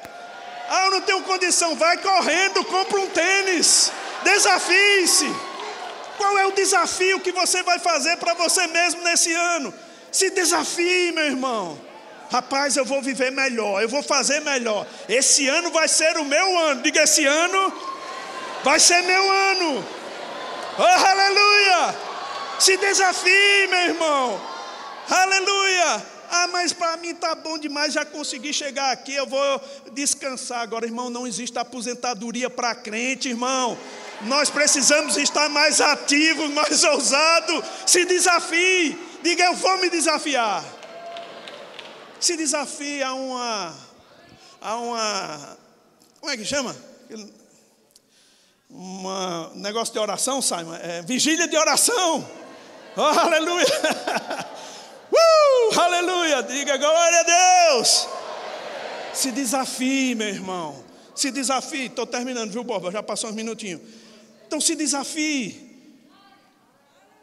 Ah, 0.75 0.87
eu 0.87 0.91
não 0.93 1.01
tenho 1.03 1.20
condição, 1.25 1.77
vai 1.77 1.99
correndo, 1.99 2.64
compra 2.64 2.99
um 2.99 3.07
tênis. 3.09 3.93
Desafie-se. 4.25 5.31
Qual 6.16 6.39
é 6.39 6.47
o 6.47 6.53
desafio 6.53 7.20
que 7.20 7.31
você 7.31 7.62
vai 7.62 7.79
fazer 7.79 8.16
para 8.16 8.33
você 8.33 8.66
mesmo 8.68 9.03
nesse 9.03 9.35
ano? 9.35 9.75
Se 10.11 10.31
desafie, 10.31 11.12
meu 11.12 11.27
irmão. 11.27 11.79
Rapaz, 12.31 12.75
eu 12.79 12.87
vou 12.87 13.03
viver 13.03 13.31
melhor, 13.31 13.83
eu 13.83 13.89
vou 13.91 14.03
fazer 14.03 14.41
melhor. 14.41 14.87
Esse 15.11 15.47
ano 15.47 15.70
vai 15.70 15.87
ser 15.89 16.16
o 16.16 16.25
meu 16.25 16.59
ano. 16.61 16.81
Diga, 16.81 17.03
esse 17.03 17.27
ano 17.27 17.70
vai 18.64 18.81
ser 18.81 19.03
meu 19.03 19.31
ano. 19.31 19.87
Oh, 20.79 21.07
aleluia! 21.07 21.95
Se 22.59 22.79
desafie, 22.79 23.66
meu 23.68 23.81
irmão. 23.81 24.41
Aleluia! 25.11 26.11
Ah, 26.35 26.49
mas 26.49 26.72
para 26.72 26.97
mim 26.97 27.14
tá 27.14 27.35
bom 27.35 27.59
demais, 27.59 27.93
já 27.93 28.07
consegui 28.07 28.55
chegar 28.55 28.91
aqui, 28.91 29.14
eu 29.14 29.26
vou 29.26 29.61
descansar. 29.93 30.62
Agora, 30.62 30.87
irmão, 30.87 31.11
não 31.11 31.26
existe 31.26 31.59
aposentadoria 31.59 32.49
para 32.49 32.74
crente, 32.74 33.28
irmão. 33.28 33.76
Nós 34.22 34.49
precisamos 34.49 35.18
estar 35.18 35.51
mais 35.51 35.78
ativos, 35.83 36.49
mais 36.51 36.83
ousados. 36.85 37.62
Se 37.87 38.07
desafie. 38.07 38.97
Diga, 39.22 39.45
eu 39.45 39.57
vou 39.57 39.76
me 39.76 39.91
desafiar. 39.91 40.64
Se 42.18 42.35
desafie 42.35 43.03
a 43.03 43.12
uma. 43.12 43.74
A 44.59 44.76
uma. 44.76 45.59
Como 46.18 46.33
é 46.33 46.37
que 46.39 46.47
chama? 46.47 46.74
Um 48.70 49.51
negócio 49.57 49.93
de 49.93 50.01
oração, 50.01 50.41
Simon. 50.41 50.76
É, 50.76 51.03
vigília 51.03 51.47
de 51.47 51.59
oração. 51.59 52.26
Oh, 52.95 53.01
aleluia. 53.01 53.64
Aleluia. 55.85 56.43
Diga 56.43 56.76
glória 56.76 57.20
a 57.20 57.22
Deus. 57.22 58.09
Se 59.12 59.30
desafie, 59.30 60.14
meu 60.14 60.28
irmão. 60.28 60.85
Se 61.14 61.30
desafie. 61.30 61.87
Estou 61.87 62.07
terminando, 62.07 62.53
viu, 62.53 62.62
Boba? 62.62 62.91
Já 62.91 63.03
passou 63.03 63.30
uns 63.30 63.37
minutinhos. 63.37 63.80
Então 64.47 64.61
se 64.61 64.74
desafie. 64.74 65.70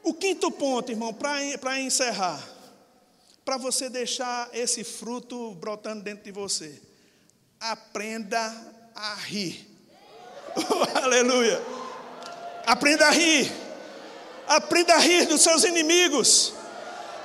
O 0.03 0.13
quinto 0.13 0.51
ponto, 0.51 0.91
irmão, 0.91 1.13
para 1.13 1.79
encerrar. 1.79 2.43
Para 3.45 3.57
você 3.57 3.89
deixar 3.89 4.49
esse 4.53 4.83
fruto 4.83 5.55
brotando 5.55 6.03
dentro 6.03 6.23
de 6.23 6.31
você. 6.31 6.81
Aprenda 7.59 8.39
a 8.93 9.15
rir. 9.15 9.67
Oh, 10.55 10.99
aleluia. 11.03 11.61
Aprenda 12.65 13.07
a 13.07 13.11
rir. 13.11 13.51
Aprenda 14.47 14.95
a 14.95 14.97
rir 14.97 15.25
dos 15.27 15.41
seus 15.41 15.63
inimigos. 15.63 16.58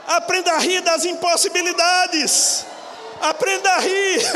Aprenda 0.07 0.52
a 0.52 0.59
rir 0.59 0.80
das 0.82 1.05
impossibilidades. 1.05 2.66
Aprenda 3.20 3.70
a 3.70 3.78
rir. 3.78 4.20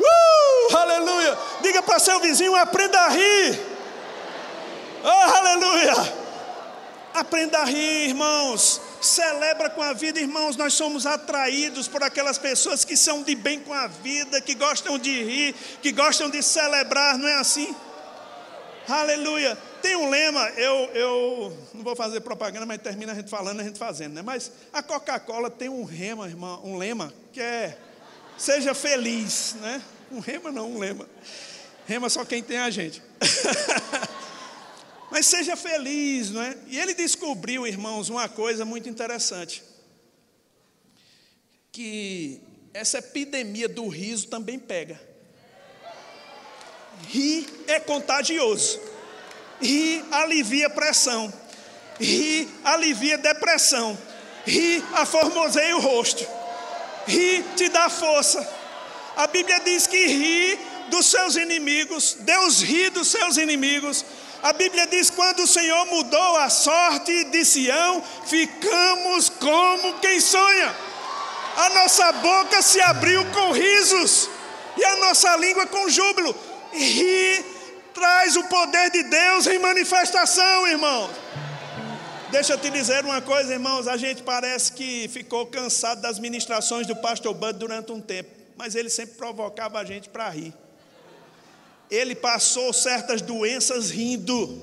uh, 0.00 0.76
aleluia. 0.76 1.38
Diga 1.62 1.82
para 1.82 1.98
seu 1.98 2.20
vizinho: 2.20 2.54
aprenda 2.54 3.00
a 3.00 3.08
rir. 3.08 3.76
Oh, 5.02 5.08
aleluia. 5.08 6.26
Aprenda 7.14 7.58
a 7.58 7.64
rir, 7.64 8.08
irmãos. 8.08 8.80
Celebra 9.00 9.70
com 9.70 9.80
a 9.80 9.92
vida, 9.92 10.20
irmãos. 10.20 10.56
Nós 10.56 10.74
somos 10.74 11.06
atraídos 11.06 11.88
por 11.88 12.02
aquelas 12.02 12.36
pessoas 12.36 12.84
que 12.84 12.96
são 12.96 13.22
de 13.22 13.34
bem 13.34 13.60
com 13.60 13.72
a 13.72 13.86
vida, 13.86 14.40
que 14.40 14.54
gostam 14.54 14.98
de 14.98 15.22
rir, 15.22 15.54
que 15.80 15.92
gostam 15.92 16.28
de 16.28 16.42
celebrar, 16.42 17.16
não 17.16 17.28
é 17.28 17.34
assim? 17.34 17.74
Aleluia. 18.88 19.56
Tem 19.82 19.96
um 19.96 20.10
lema, 20.10 20.48
eu, 20.50 20.74
eu 20.94 21.56
não 21.74 21.82
vou 21.82 21.94
fazer 21.94 22.20
propaganda, 22.20 22.66
mas 22.66 22.80
termina 22.80 23.12
a 23.12 23.14
gente 23.14 23.30
falando, 23.30 23.60
a 23.60 23.64
gente 23.64 23.78
fazendo, 23.78 24.14
né? 24.14 24.22
Mas 24.22 24.50
a 24.72 24.82
Coca-Cola 24.82 25.50
tem 25.50 25.68
um 25.68 25.84
rema, 25.84 26.26
irmão, 26.26 26.60
um 26.64 26.76
lema 26.76 27.12
que 27.32 27.40
é 27.40 27.78
seja 28.38 28.74
feliz, 28.74 29.54
né? 29.60 29.82
Um 30.10 30.20
rema 30.20 30.52
não, 30.52 30.72
um 30.72 30.78
lema. 30.78 31.08
Rema 31.86 32.08
só 32.08 32.24
quem 32.24 32.42
tem 32.42 32.58
a 32.58 32.70
gente. 32.70 33.02
mas 35.10 35.26
seja 35.26 35.56
feliz, 35.56 36.30
não 36.30 36.42
é? 36.42 36.56
E 36.66 36.78
ele 36.78 36.94
descobriu, 36.94 37.66
irmãos, 37.66 38.08
uma 38.08 38.28
coisa 38.28 38.64
muito 38.64 38.88
interessante. 38.88 39.62
Que 41.70 42.40
essa 42.72 42.98
epidemia 42.98 43.68
do 43.68 43.88
riso 43.88 44.28
também 44.28 44.58
pega. 44.58 45.00
Rir 47.08 47.46
é 47.66 47.78
contagioso. 47.78 48.80
Rir 49.60 50.04
alivia 50.10 50.68
pressão. 50.70 51.32
Rir 51.98 52.48
alivia 52.64 53.18
depressão. 53.18 53.96
Rir 54.44 54.84
aformoseia 54.94 55.76
o 55.76 55.80
rosto. 55.80 56.26
Rir 57.06 57.44
te 57.56 57.68
dá 57.68 57.88
força. 57.88 58.46
A 59.16 59.26
Bíblia 59.26 59.60
diz 59.60 59.86
que 59.86 60.06
ri 60.06 60.58
dos 60.90 61.06
seus 61.06 61.36
inimigos, 61.36 62.18
Deus 62.20 62.60
ri 62.60 62.90
dos 62.90 63.08
seus 63.08 63.36
inimigos. 63.38 64.04
A 64.42 64.52
Bíblia 64.52 64.86
diz: 64.86 65.10
quando 65.10 65.40
o 65.40 65.46
Senhor 65.46 65.86
mudou 65.86 66.36
a 66.36 66.50
sorte 66.50 67.24
de 67.24 67.44
Sião, 67.44 68.02
ficamos 68.26 69.30
como 69.30 69.94
quem 70.00 70.20
sonha. 70.20 70.76
A 71.56 71.70
nossa 71.70 72.12
boca 72.12 72.60
se 72.60 72.80
abriu 72.82 73.24
com 73.32 73.52
risos, 73.52 74.28
e 74.76 74.84
a 74.84 74.96
nossa 74.96 75.34
língua 75.36 75.66
com 75.66 75.88
júbilo. 75.88 76.36
Ri 76.72 77.55
traz 77.96 78.36
o 78.36 78.44
poder 78.44 78.90
de 78.90 79.02
Deus 79.04 79.46
em 79.46 79.58
manifestação, 79.58 80.68
irmãos. 80.68 81.10
Deixa 82.30 82.52
eu 82.52 82.58
te 82.58 82.68
dizer 82.68 83.02
uma 83.02 83.22
coisa, 83.22 83.54
irmãos. 83.54 83.88
A 83.88 83.96
gente 83.96 84.22
parece 84.22 84.72
que 84.72 85.08
ficou 85.08 85.46
cansado 85.46 86.02
das 86.02 86.18
ministrações 86.18 86.86
do 86.86 86.94
pastor 86.94 87.32
Bud 87.32 87.58
durante 87.58 87.90
um 87.90 88.00
tempo, 88.00 88.28
mas 88.54 88.74
ele 88.74 88.90
sempre 88.90 89.14
provocava 89.14 89.78
a 89.78 89.84
gente 89.84 90.10
para 90.10 90.28
rir. 90.28 90.52
Ele 91.90 92.14
passou 92.14 92.70
certas 92.70 93.22
doenças 93.22 93.88
rindo. 93.88 94.62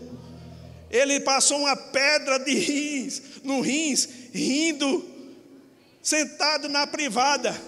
Ele 0.91 1.19
passou 1.19 1.57
uma 1.57 1.75
pedra 1.75 2.37
de 2.37 2.53
rins, 2.53 3.19
no 3.43 3.61
rins, 3.61 4.07
rindo, 4.31 5.03
sentado 6.03 6.69
na 6.69 6.85
privada, 6.85 7.59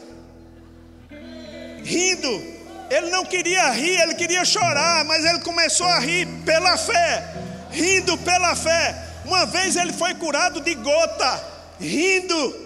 rindo. 1.83 2.54
Ele 2.89 3.09
não 3.09 3.25
queria 3.25 3.69
rir, 3.71 3.99
ele 3.99 4.13
queria 4.13 4.45
chorar, 4.45 5.03
mas 5.05 5.25
ele 5.25 5.39
começou 5.39 5.87
a 5.87 5.99
rir 5.99 6.27
pela 6.45 6.77
fé, 6.77 7.33
rindo 7.71 8.17
pela 8.19 8.55
fé. 8.55 8.95
Uma 9.25 9.45
vez 9.45 9.75
ele 9.75 9.91
foi 9.91 10.13
curado 10.13 10.61
de 10.61 10.75
gota, 10.75 11.43
rindo. 11.79 12.65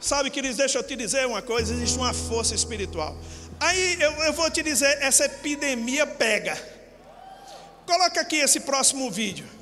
Sabe, 0.00 0.30
queridos, 0.30 0.56
deixa 0.56 0.78
eu 0.78 0.82
te 0.82 0.96
dizer 0.96 1.26
uma 1.26 1.42
coisa: 1.42 1.72
existe 1.74 1.98
uma 1.98 2.14
força 2.14 2.54
espiritual. 2.54 3.16
Aí 3.60 3.98
eu, 4.00 4.12
eu 4.24 4.32
vou 4.32 4.50
te 4.50 4.62
dizer: 4.62 4.98
essa 5.02 5.26
epidemia 5.26 6.06
pega. 6.06 6.56
Coloca 7.84 8.20
aqui 8.20 8.36
esse 8.36 8.60
próximo 8.60 9.10
vídeo. 9.10 9.57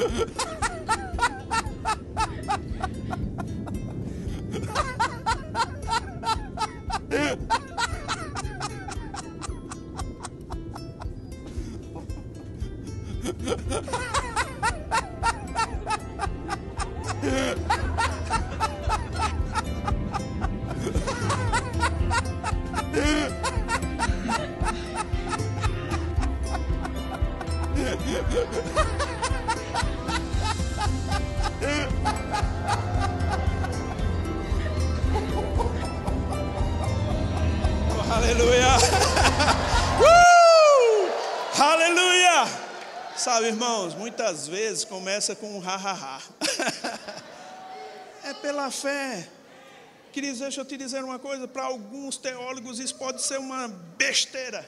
Ha 0.00 0.06
ha 0.08 0.24
ha! 0.38 0.49
começa 45.20 45.36
com 45.36 45.54
um 45.54 45.60
ha-ha-ha. 45.60 46.22
é 48.24 48.32
pela 48.32 48.70
fé. 48.70 49.28
Queridos, 50.12 50.40
deixa 50.40 50.62
eu 50.62 50.64
te 50.64 50.78
dizer 50.78 51.04
uma 51.04 51.18
coisa: 51.18 51.46
para 51.46 51.64
alguns 51.64 52.16
teólogos 52.16 52.78
isso 52.78 52.94
pode 52.94 53.22
ser 53.22 53.38
uma 53.38 53.68
besteira. 53.98 54.66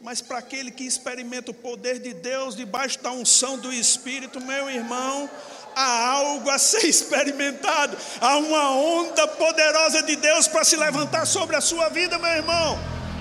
Mas 0.00 0.20
para 0.20 0.38
aquele 0.38 0.70
que 0.70 0.84
experimenta 0.84 1.50
o 1.50 1.54
poder 1.54 1.98
de 1.98 2.14
Deus 2.14 2.54
debaixo 2.54 3.02
da 3.02 3.10
unção 3.10 3.58
do 3.58 3.72
Espírito, 3.72 4.40
meu 4.40 4.70
irmão, 4.70 5.28
há 5.74 6.10
algo 6.10 6.48
a 6.48 6.56
ser 6.56 6.86
experimentado, 6.86 7.96
há 8.20 8.36
uma 8.36 8.76
onda 8.76 9.26
poderosa 9.26 10.04
de 10.04 10.14
Deus 10.14 10.46
para 10.46 10.62
se 10.62 10.76
levantar 10.76 11.26
sobre 11.26 11.56
a 11.56 11.60
sua 11.60 11.88
vida, 11.88 12.16
meu 12.16 12.30
irmão. 12.30 12.78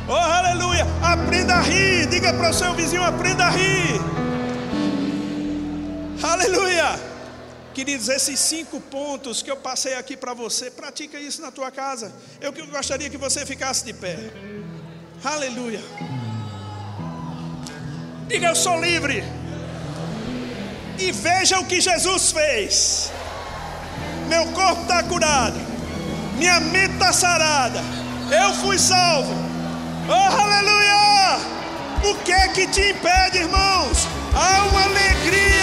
Oh, 0.08 0.14
aleluia! 0.14 0.86
Aprenda 1.04 1.56
a 1.56 1.62
rir, 1.62 2.06
diga 2.06 2.32
para 2.32 2.52
o 2.52 2.54
seu 2.54 2.76
vizinho: 2.76 3.04
aprenda 3.04 3.46
a 3.46 3.50
rir. 3.50 4.21
Aleluia! 6.32 6.98
Queridos, 7.74 8.08
esses 8.08 8.40
cinco 8.40 8.80
pontos 8.80 9.42
que 9.44 9.52
eu 9.52 9.58
passei 9.58 9.96
aqui 9.96 10.16
para 10.16 10.34
você, 10.34 10.72
pratica 10.72 11.20
isso 11.20 11.42
na 11.42 11.52
tua 11.52 11.70
casa. 11.70 12.10
Eu 12.40 12.54
gostaria 12.68 13.10
que 13.10 13.18
você 13.18 13.46
ficasse 13.46 13.84
de 13.84 13.92
pé. 13.92 14.18
Aleluia. 15.26 15.82
Diga 18.30 18.48
eu 18.48 18.56
sou 18.56 18.80
livre. 18.80 19.22
E 20.98 21.12
veja 21.12 21.60
o 21.60 21.66
que 21.66 21.82
Jesus 21.82 22.32
fez. 22.32 23.12
Meu 24.30 24.46
corpo 24.54 24.84
está 24.84 25.04
curado. 25.04 25.60
Minha 26.38 26.62
mente 26.62 26.94
está 26.94 27.12
sarada. 27.12 27.82
Eu 28.32 28.54
fui 28.54 28.80
salvo. 28.80 29.34
Oh, 30.08 30.42
aleluia! 30.44 31.40
O 32.10 32.16
que 32.24 32.32
é 32.32 32.48
que 32.48 32.68
te 32.68 32.92
impede, 32.92 33.40
irmãos? 33.40 34.08
Há 34.34 34.64
uma 34.70 34.84
alegria 34.86 35.61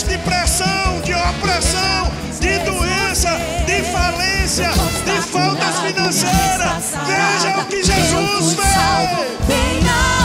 de 0.00 0.16
pressão, 0.18 1.00
de 1.04 1.12
opressão, 1.12 2.10
de 2.40 2.58
doença, 2.60 3.28
de 3.66 3.82
falência, 3.92 4.70
de 5.04 5.20
faltas 5.20 5.80
financeiras. 5.80 6.94
Veja 7.06 7.58
o 7.58 7.64
que 7.66 7.84
Jesus 7.84 8.54
fez. 8.54 10.21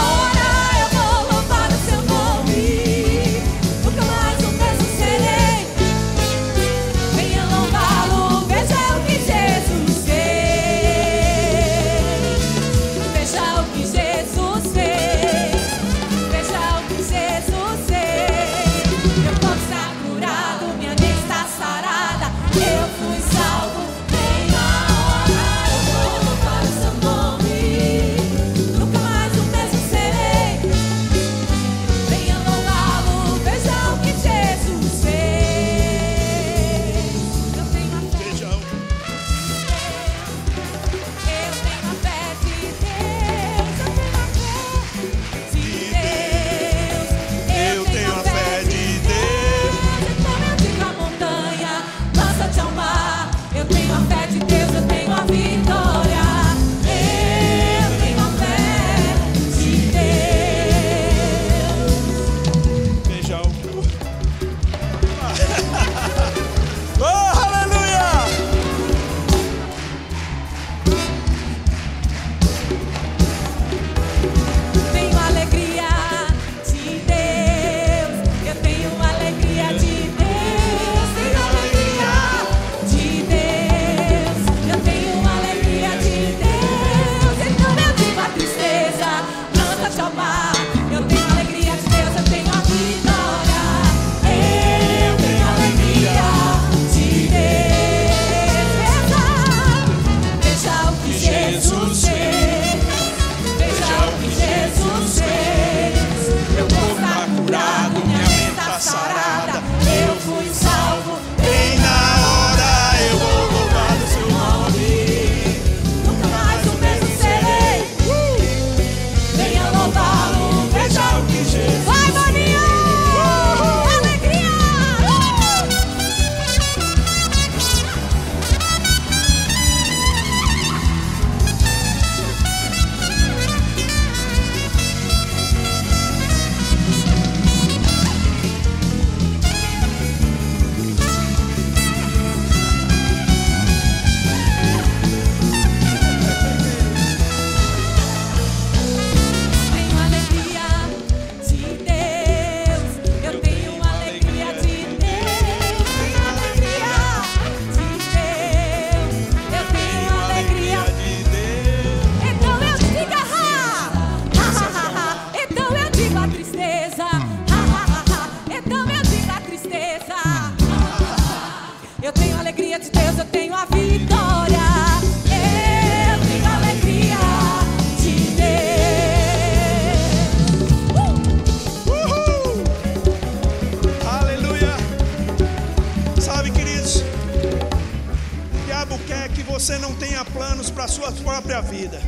sua 190.97 191.11
própria 191.11 191.61
vida. 191.61 191.99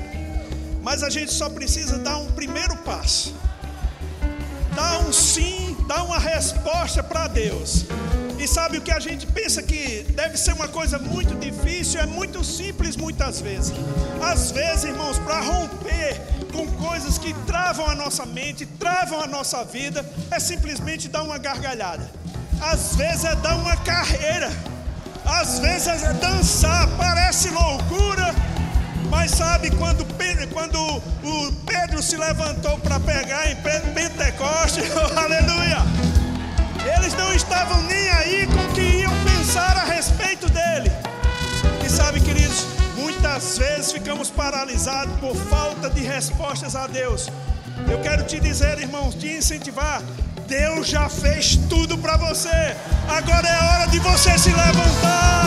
Mas 0.81 1.03
a 1.03 1.09
gente 1.11 1.31
só 1.31 1.47
precisa 1.47 1.99
dar 1.99 2.17
um 2.17 2.31
primeiro 2.31 2.75
passo. 2.77 3.35
dar 4.75 4.99
um 5.05 5.11
sim, 5.11 5.77
dar 5.87 6.03
uma 6.03 6.17
resposta 6.17 7.03
para 7.03 7.27
Deus. 7.27 7.85
E 8.39 8.47
sabe 8.47 8.77
o 8.77 8.81
que 8.81 8.91
a 8.91 8.99
gente 8.99 9.27
pensa 9.27 9.61
que 9.61 10.05
deve 10.15 10.37
ser 10.37 10.53
uma 10.53 10.67
coisa 10.67 10.97
muito 10.97 11.35
difícil, 11.35 11.99
é 11.99 12.05
muito 12.05 12.43
simples 12.43 12.95
muitas 12.95 13.41
vezes. 13.41 13.73
Às 14.31 14.51
vezes, 14.51 14.85
irmãos, 14.85 15.19
para 15.19 15.39
romper 15.41 16.21
com 16.53 16.65
coisas 16.87 17.17
que 17.17 17.33
travam 17.45 17.85
a 17.85 17.93
nossa 17.93 18.25
mente, 18.25 18.65
travam 18.65 19.19
a 19.21 19.27
nossa 19.27 19.63
vida, 19.65 20.03
é 20.31 20.39
simplesmente 20.39 21.09
dar 21.09 21.23
uma 21.23 21.37
gargalhada. 21.37 22.09
Às 22.61 22.95
vezes 22.95 23.25
é 23.25 23.35
dar 23.35 23.55
uma 23.55 23.75
carreira. 23.77 24.49
Às 25.25 25.59
vezes 25.59 25.87
é 25.87 26.13
dançar, 26.13 26.87
parece 26.97 27.49
loucura, 27.49 28.33
mas 29.09 29.31
sabe 29.31 29.71
quando, 29.71 30.05
quando 30.53 30.79
o 30.79 31.51
Pedro 31.65 32.01
se 32.01 32.15
levantou 32.15 32.77
para 32.79 32.99
pegar 32.99 33.49
em 33.51 33.55
Pentecoste, 33.55 34.81
aleluia, 35.15 35.77
eles 36.95 37.13
não 37.15 37.33
estavam 37.33 37.81
nem 37.83 38.09
aí 38.11 38.47
com 38.47 38.65
o 38.65 38.73
que 38.73 38.81
iam 38.81 39.13
pensar 39.23 39.77
a 39.77 39.83
respeito 39.85 40.47
dele. 40.49 40.91
E 41.85 41.89
sabe, 41.89 42.19
queridos, 42.21 42.65
muitas 42.95 43.57
vezes 43.57 43.91
ficamos 43.91 44.29
paralisados 44.29 45.13
por 45.19 45.35
falta 45.35 45.89
de 45.89 46.01
respostas 46.01 46.75
a 46.75 46.87
Deus. 46.87 47.29
Eu 47.89 47.99
quero 47.99 48.23
te 48.23 48.39
dizer, 48.39 48.79
irmãos, 48.79 49.15
te 49.15 49.27
incentivar. 49.27 50.01
Deus 50.47 50.87
já 50.87 51.07
fez 51.09 51.57
tudo 51.69 51.97
para 51.97 52.17
você. 52.17 52.75
Agora 53.07 53.47
é 53.47 53.63
hora 53.63 53.87
de 53.87 53.99
você 53.99 54.37
se 54.37 54.49
levantar. 54.49 55.38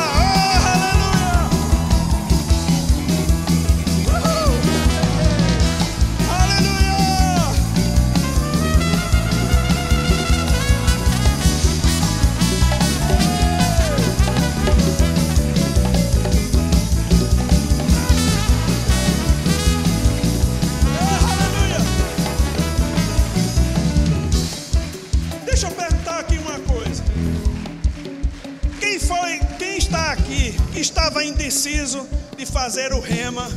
Indeciso 31.62 32.08
de 32.36 32.44
fazer 32.44 32.92
o 32.92 33.00
rema? 33.00 33.48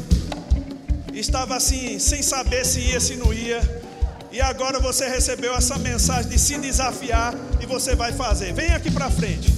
Estava 1.12 1.56
assim, 1.56 1.97
sem 1.97 2.22
saber 2.22 2.64
se 2.66 2.80
ia, 2.80 2.99
se 2.99 3.16
não 3.16 3.34
ia. 3.34 3.60
E 4.32 4.39
agora 4.41 4.80
você 4.80 5.08
recebeu 5.08 5.56
essa 5.56 5.78
mensagem 5.80 6.30
de 6.30 6.38
se 6.38 6.58
desafiar 6.58 7.34
e 7.60 7.66
você 7.66 7.95
vai 7.95 8.12
fazer. 8.14 8.53
Vem 8.53 8.72
aqui 8.72 8.91
para 8.91 9.10
frente. 9.10 9.51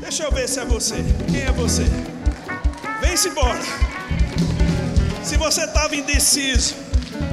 Deixa 0.00 0.24
eu 0.24 0.30
ver 0.30 0.48
se 0.48 0.60
é 0.60 0.64
você. 0.64 0.96
Quem 1.28 1.42
é 1.42 1.50
você? 1.50 1.84
Vem-se 3.00 3.28
embora. 3.28 3.62
Se 5.24 5.36
você 5.36 5.64
estava 5.64 5.96
indeciso 5.96 6.74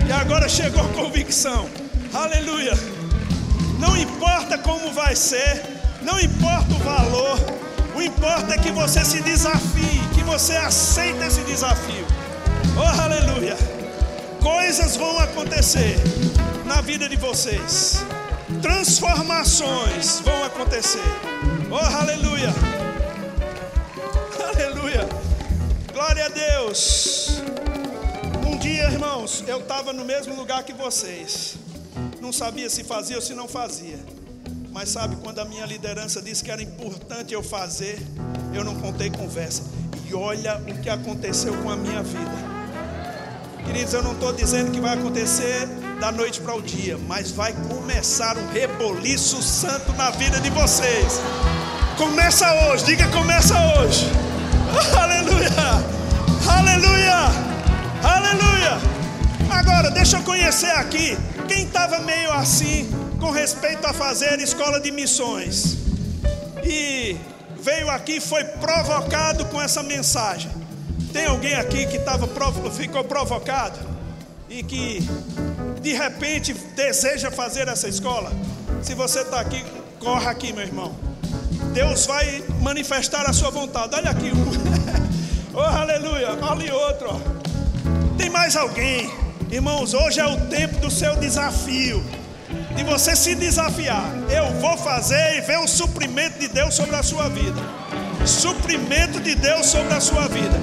e 0.08 0.12
agora 0.12 0.50
chegou 0.50 0.84
convicção. 0.90 1.70
Aleluia. 2.14 2.74
Não 3.78 3.96
importa 3.98 4.58
como 4.58 4.92
vai 4.94 5.16
ser, 5.16 5.64
não 6.02 6.20
importa 6.20 6.74
o 6.74 6.80
valor, 6.80 7.61
o 8.02 8.04
importa 8.04 8.56
é 8.56 8.58
que 8.58 8.72
você 8.72 9.06
se 9.06 9.22
desafie, 9.22 10.02
que 10.16 10.24
você 10.24 10.56
aceite 10.56 11.24
esse 11.24 11.42
desafio. 11.42 12.06
Oh, 12.76 13.02
aleluia! 13.02 13.56
Coisas 14.42 14.96
vão 14.96 15.20
acontecer 15.20 15.96
na 16.66 16.82
vida 16.82 17.08
de 17.08 17.16
vocês, 17.16 18.04
transformações 18.62 20.20
vão 20.22 20.44
acontecer. 20.44 21.12
Oh, 21.70 21.96
aleluia! 22.02 22.52
Aleluia! 24.50 25.08
Glória 25.94 26.26
a 26.26 26.30
Deus! 26.30 27.42
Um 28.48 28.58
dia, 28.58 28.86
irmãos, 28.86 29.44
eu 29.48 29.60
estava 29.60 29.94
no 29.94 30.04
mesmo 30.04 30.36
lugar 30.36 30.64
que 30.64 30.74
vocês 30.74 31.56
não 32.20 32.34
sabia 32.34 32.70
se 32.70 32.84
fazia 32.84 33.18
ou 33.18 33.22
se 33.22 33.36
não 33.36 33.48
fazia. 33.48 34.00
Mas 34.72 34.90
sabe, 34.90 35.18
quando 35.18 35.40
a 35.40 35.46
minha 35.46 35.66
liderança 35.66 36.22
disse 36.22 36.44
que 36.44 36.50
era 36.50 36.62
importante 36.64 37.34
eu 37.34 37.44
fazer, 37.44 38.02
eu 38.54 38.64
não 38.64 38.76
contei 38.76 39.10
conversa. 39.10 39.64
E 40.10 40.14
olha 40.14 40.62
o 40.66 40.80
que 40.80 40.90
aconteceu 40.90 41.54
com 41.58 41.70
a 41.70 41.76
minha 41.76 42.02
vida. 42.02 42.52
Queridos, 43.66 43.94
eu 43.94 44.02
não 44.02 44.14
estou 44.14 44.32
dizendo 44.32 44.72
que 44.72 44.80
vai 44.80 44.94
acontecer 44.94 45.68
da 46.00 46.10
noite 46.12 46.40
para 46.40 46.56
o 46.56 46.62
dia, 46.62 46.98
mas 46.98 47.32
vai 47.32 47.54
começar 47.68 48.38
um 48.38 48.48
reboliço 48.52 49.42
santo 49.42 49.92
na 49.94 50.10
vida 50.12 50.40
de 50.40 50.50
vocês. 50.50 51.20
Começa 51.98 52.52
hoje, 52.66 52.86
diga 52.86 53.08
começa 53.10 53.54
hoje. 53.76 54.08
Aleluia! 54.98 55.50
Aleluia! 56.50 57.18
Aleluia! 58.02 58.80
Agora, 59.52 59.92
deixa 59.92 60.18
eu 60.18 60.24
conhecer 60.24 60.72
aqui 60.72 61.18
quem 61.48 61.66
estava 61.66 62.00
meio 62.00 62.32
assim 62.32 62.90
com 63.22 63.30
respeito 63.30 63.86
a 63.86 63.94
fazer 63.94 64.40
escola 64.40 64.80
de 64.82 64.92
missões 64.92 65.78
e 66.64 67.16
veio 67.62 67.88
aqui 67.92 68.20
foi 68.20 68.44
provocado 68.44 69.46
com 69.46 69.62
essa 69.62 69.84
mensagem. 69.84 70.50
Tem 71.14 71.28
alguém 71.28 71.54
aqui 71.54 71.86
que 71.86 72.00
tava, 72.00 72.28
ficou 72.72 73.04
provocado 73.04 73.78
e 74.50 74.64
que 74.64 75.08
de 75.82 75.94
repente 75.94 76.54
deseja 76.76 77.30
fazer 77.30 77.68
essa 77.68 77.88
escola? 77.88 78.32
Se 78.82 78.96
você 78.96 79.22
está 79.22 79.40
aqui, 79.40 79.64
corra 80.00 80.32
aqui, 80.32 80.52
meu 80.52 80.66
irmão. 80.66 80.96
Deus 81.74 82.08
vai 82.08 82.44
manifestar 82.60 83.30
a 83.30 83.34
sua 83.34 83.52
vontade. 83.52 83.96
Olha 83.96 84.10
aqui 84.10 84.32
um. 84.32 85.54
oh, 85.54 85.60
aleluia. 85.60 86.30
Ali 86.50 86.72
outro. 86.72 87.22
Tem 88.18 88.32
mais 88.32 88.56
alguém? 88.56 89.14
Irmãos, 89.52 89.94
hoje 89.94 90.20
é 90.20 90.26
o 90.26 90.48
tempo 90.48 90.80
do 90.80 90.90
seu 90.90 91.16
desafio, 91.18 92.04
de 92.76 92.84
você 92.84 93.16
se 93.16 93.36
desafiar. 93.36 94.06
Eu 94.30 94.52
vou 94.60 94.78
fazer 94.78 95.38
e 95.38 95.42
ver 95.42 95.60
o 95.60 95.68
suprimento 95.68 96.40
de 96.40 96.48
Deus 96.48 96.74
sobre 96.74 96.96
a 96.96 97.04
sua 97.04 97.30
vida. 97.30 97.62
Suprimento 98.26 99.20
de 99.20 99.36
Deus 99.36 99.68
sobre 99.68 99.94
a 99.94 100.00
sua 100.00 100.28
vida. 100.28 100.60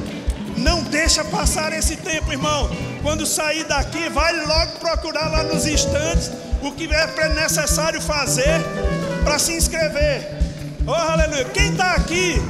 Não 0.57 0.83
deixa 0.83 1.25
passar 1.25 1.73
esse 1.73 1.97
tempo, 1.97 2.33
irmão. 2.33 2.71
Quando 3.03 3.27
sair 3.27 3.65
daqui, 3.65 4.09
vai 4.09 4.33
logo 4.45 4.73
procurar 4.79 5.29
lá 5.29 5.43
nos 5.45 5.67
instantes 5.67 6.31
o 6.63 6.73
que 6.73 6.89
é 6.93 7.29
necessário 7.35 8.01
fazer 8.01 8.61
para 9.25 9.39
se 9.39 9.53
inscrever. 9.53 10.39
Oh, 10.87 10.93
aleluia. 10.93 11.45
Quem 11.47 11.71
está 11.73 11.93
aqui 11.93 12.41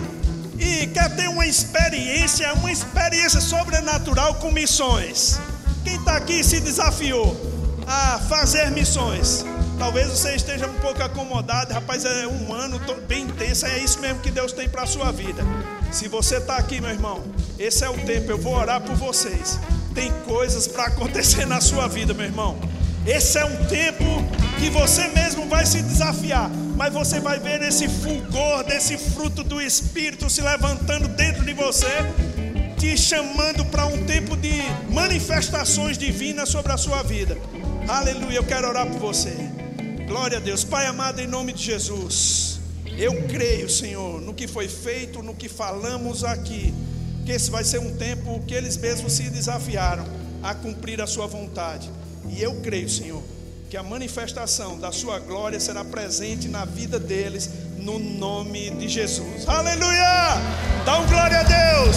e 0.59 0.87
quer 0.89 1.15
ter 1.15 1.29
uma 1.29 1.47
experiência, 1.47 2.53
uma 2.55 2.73
experiência 2.73 3.41
sobrenatural 3.41 4.35
com 4.37 4.51
missões. 4.51 5.39
Quem 5.85 5.97
está 5.97 6.17
aqui 6.17 6.43
se 6.43 6.61
desafiou 6.61 7.48
a 7.89 8.19
fazer 8.19 8.71
missões? 8.71 9.47
Talvez 9.79 10.09
você 10.09 10.35
esteja 10.35 10.67
um 10.67 10.75
pouco 10.75 11.03
acomodado, 11.03 11.73
rapaz, 11.73 12.05
é 12.05 12.27
um 12.27 12.53
ano 12.53 12.79
bem 13.07 13.23
intenso, 13.23 13.65
é 13.65 13.79
isso 13.79 13.99
mesmo 14.01 14.21
que 14.21 14.31
Deus 14.31 14.53
tem 14.53 14.69
para 14.69 14.83
a 14.83 14.87
sua 14.87 15.11
vida. 15.11 15.43
Se 15.91 16.07
você 16.07 16.37
está 16.37 16.57
aqui, 16.57 16.81
meu 16.81 16.91
irmão, 16.91 17.25
esse 17.59 17.83
é 17.85 17.89
o 17.89 17.97
tempo, 18.05 18.31
eu 18.31 18.39
vou 18.39 18.55
orar 18.55 18.81
por 18.83 18.95
vocês. 18.95 19.59
Tem 19.95 20.13
coisas 20.27 20.67
para 20.67 20.85
acontecer 20.85 21.47
na 21.47 21.61
sua 21.61 21.89
vida, 21.89 22.13
meu 22.13 22.27
irmão. 22.27 22.59
Esse 23.07 23.39
é 23.39 23.45
um 23.45 23.65
tempo 23.67 24.05
que 24.59 24.69
você 24.69 25.09
mesmo 25.09 25.49
vai 25.49 25.65
se 25.65 25.81
desafiar, 25.81 26.51
mas 26.77 26.93
você 26.93 27.21
vai 27.21 27.39
ver 27.39 27.63
esse 27.63 27.89
fulgor, 27.89 28.65
desse 28.65 28.99
fruto 28.99 29.43
do 29.43 29.63
Espírito 29.63 30.29
se 30.29 30.43
levantando 30.43 31.09
dentro 31.09 31.45
de 31.45 31.55
você, 31.55 31.87
te 32.79 32.99
chamando 32.99 33.65
para 33.65 33.87
um 33.87 34.05
tempo 34.05 34.37
de 34.37 34.63
manifestações 34.91 35.97
divinas 35.97 36.49
sobre 36.51 36.73
a 36.73 36.77
sua 36.77 37.03
vida. 37.03 37.39
Aleluia, 37.89 38.37
eu 38.37 38.45
quero 38.45 38.69
orar 38.69 38.87
por 38.87 38.99
você. 38.99 39.35
Glória 40.07 40.37
a 40.37 40.41
Deus, 40.41 40.63
Pai 40.63 40.85
amado, 40.85 41.21
em 41.21 41.27
nome 41.27 41.55
de 41.55 41.63
Jesus. 41.63 42.61
Eu 42.99 43.23
creio, 43.29 43.67
Senhor, 43.67 44.21
no 44.21 44.35
que 44.35 44.47
foi 44.47 44.69
feito, 44.69 45.23
no 45.23 45.35
que 45.35 45.49
falamos 45.49 46.23
aqui, 46.23 46.75
que 47.25 47.33
esse 47.33 47.51
vai 47.51 47.65
ser 47.65 47.79
um 47.79 47.97
tempo 47.97 48.43
que 48.47 48.53
eles 48.53 48.77
mesmos 48.77 49.15
se 49.15 49.31
desafiaram 49.31 50.05
a 50.43 50.55
cumprir 50.55 51.01
a 51.01 51.07
sua 51.07 51.27
vontade. 51.27 51.91
E 52.29 52.43
eu 52.43 52.61
creio, 52.61 52.91
Senhor, 52.91 53.23
que 53.71 53.77
a 53.77 53.83
manifestação 53.83 54.79
da 54.79 54.93
sua 54.93 55.19
glória 55.19 55.59
será 55.59 55.83
presente 55.83 56.47
na 56.47 56.67
vida 56.67 56.99
deles, 56.99 57.49
no 57.79 57.99
nome 57.99 58.69
de 58.69 58.87
Jesus. 58.87 59.49
Aleluia! 59.49 60.35
Dá 60.85 60.99
um 60.99 61.07
glória 61.07 61.39
a 61.39 61.43
Deus! 61.43 61.97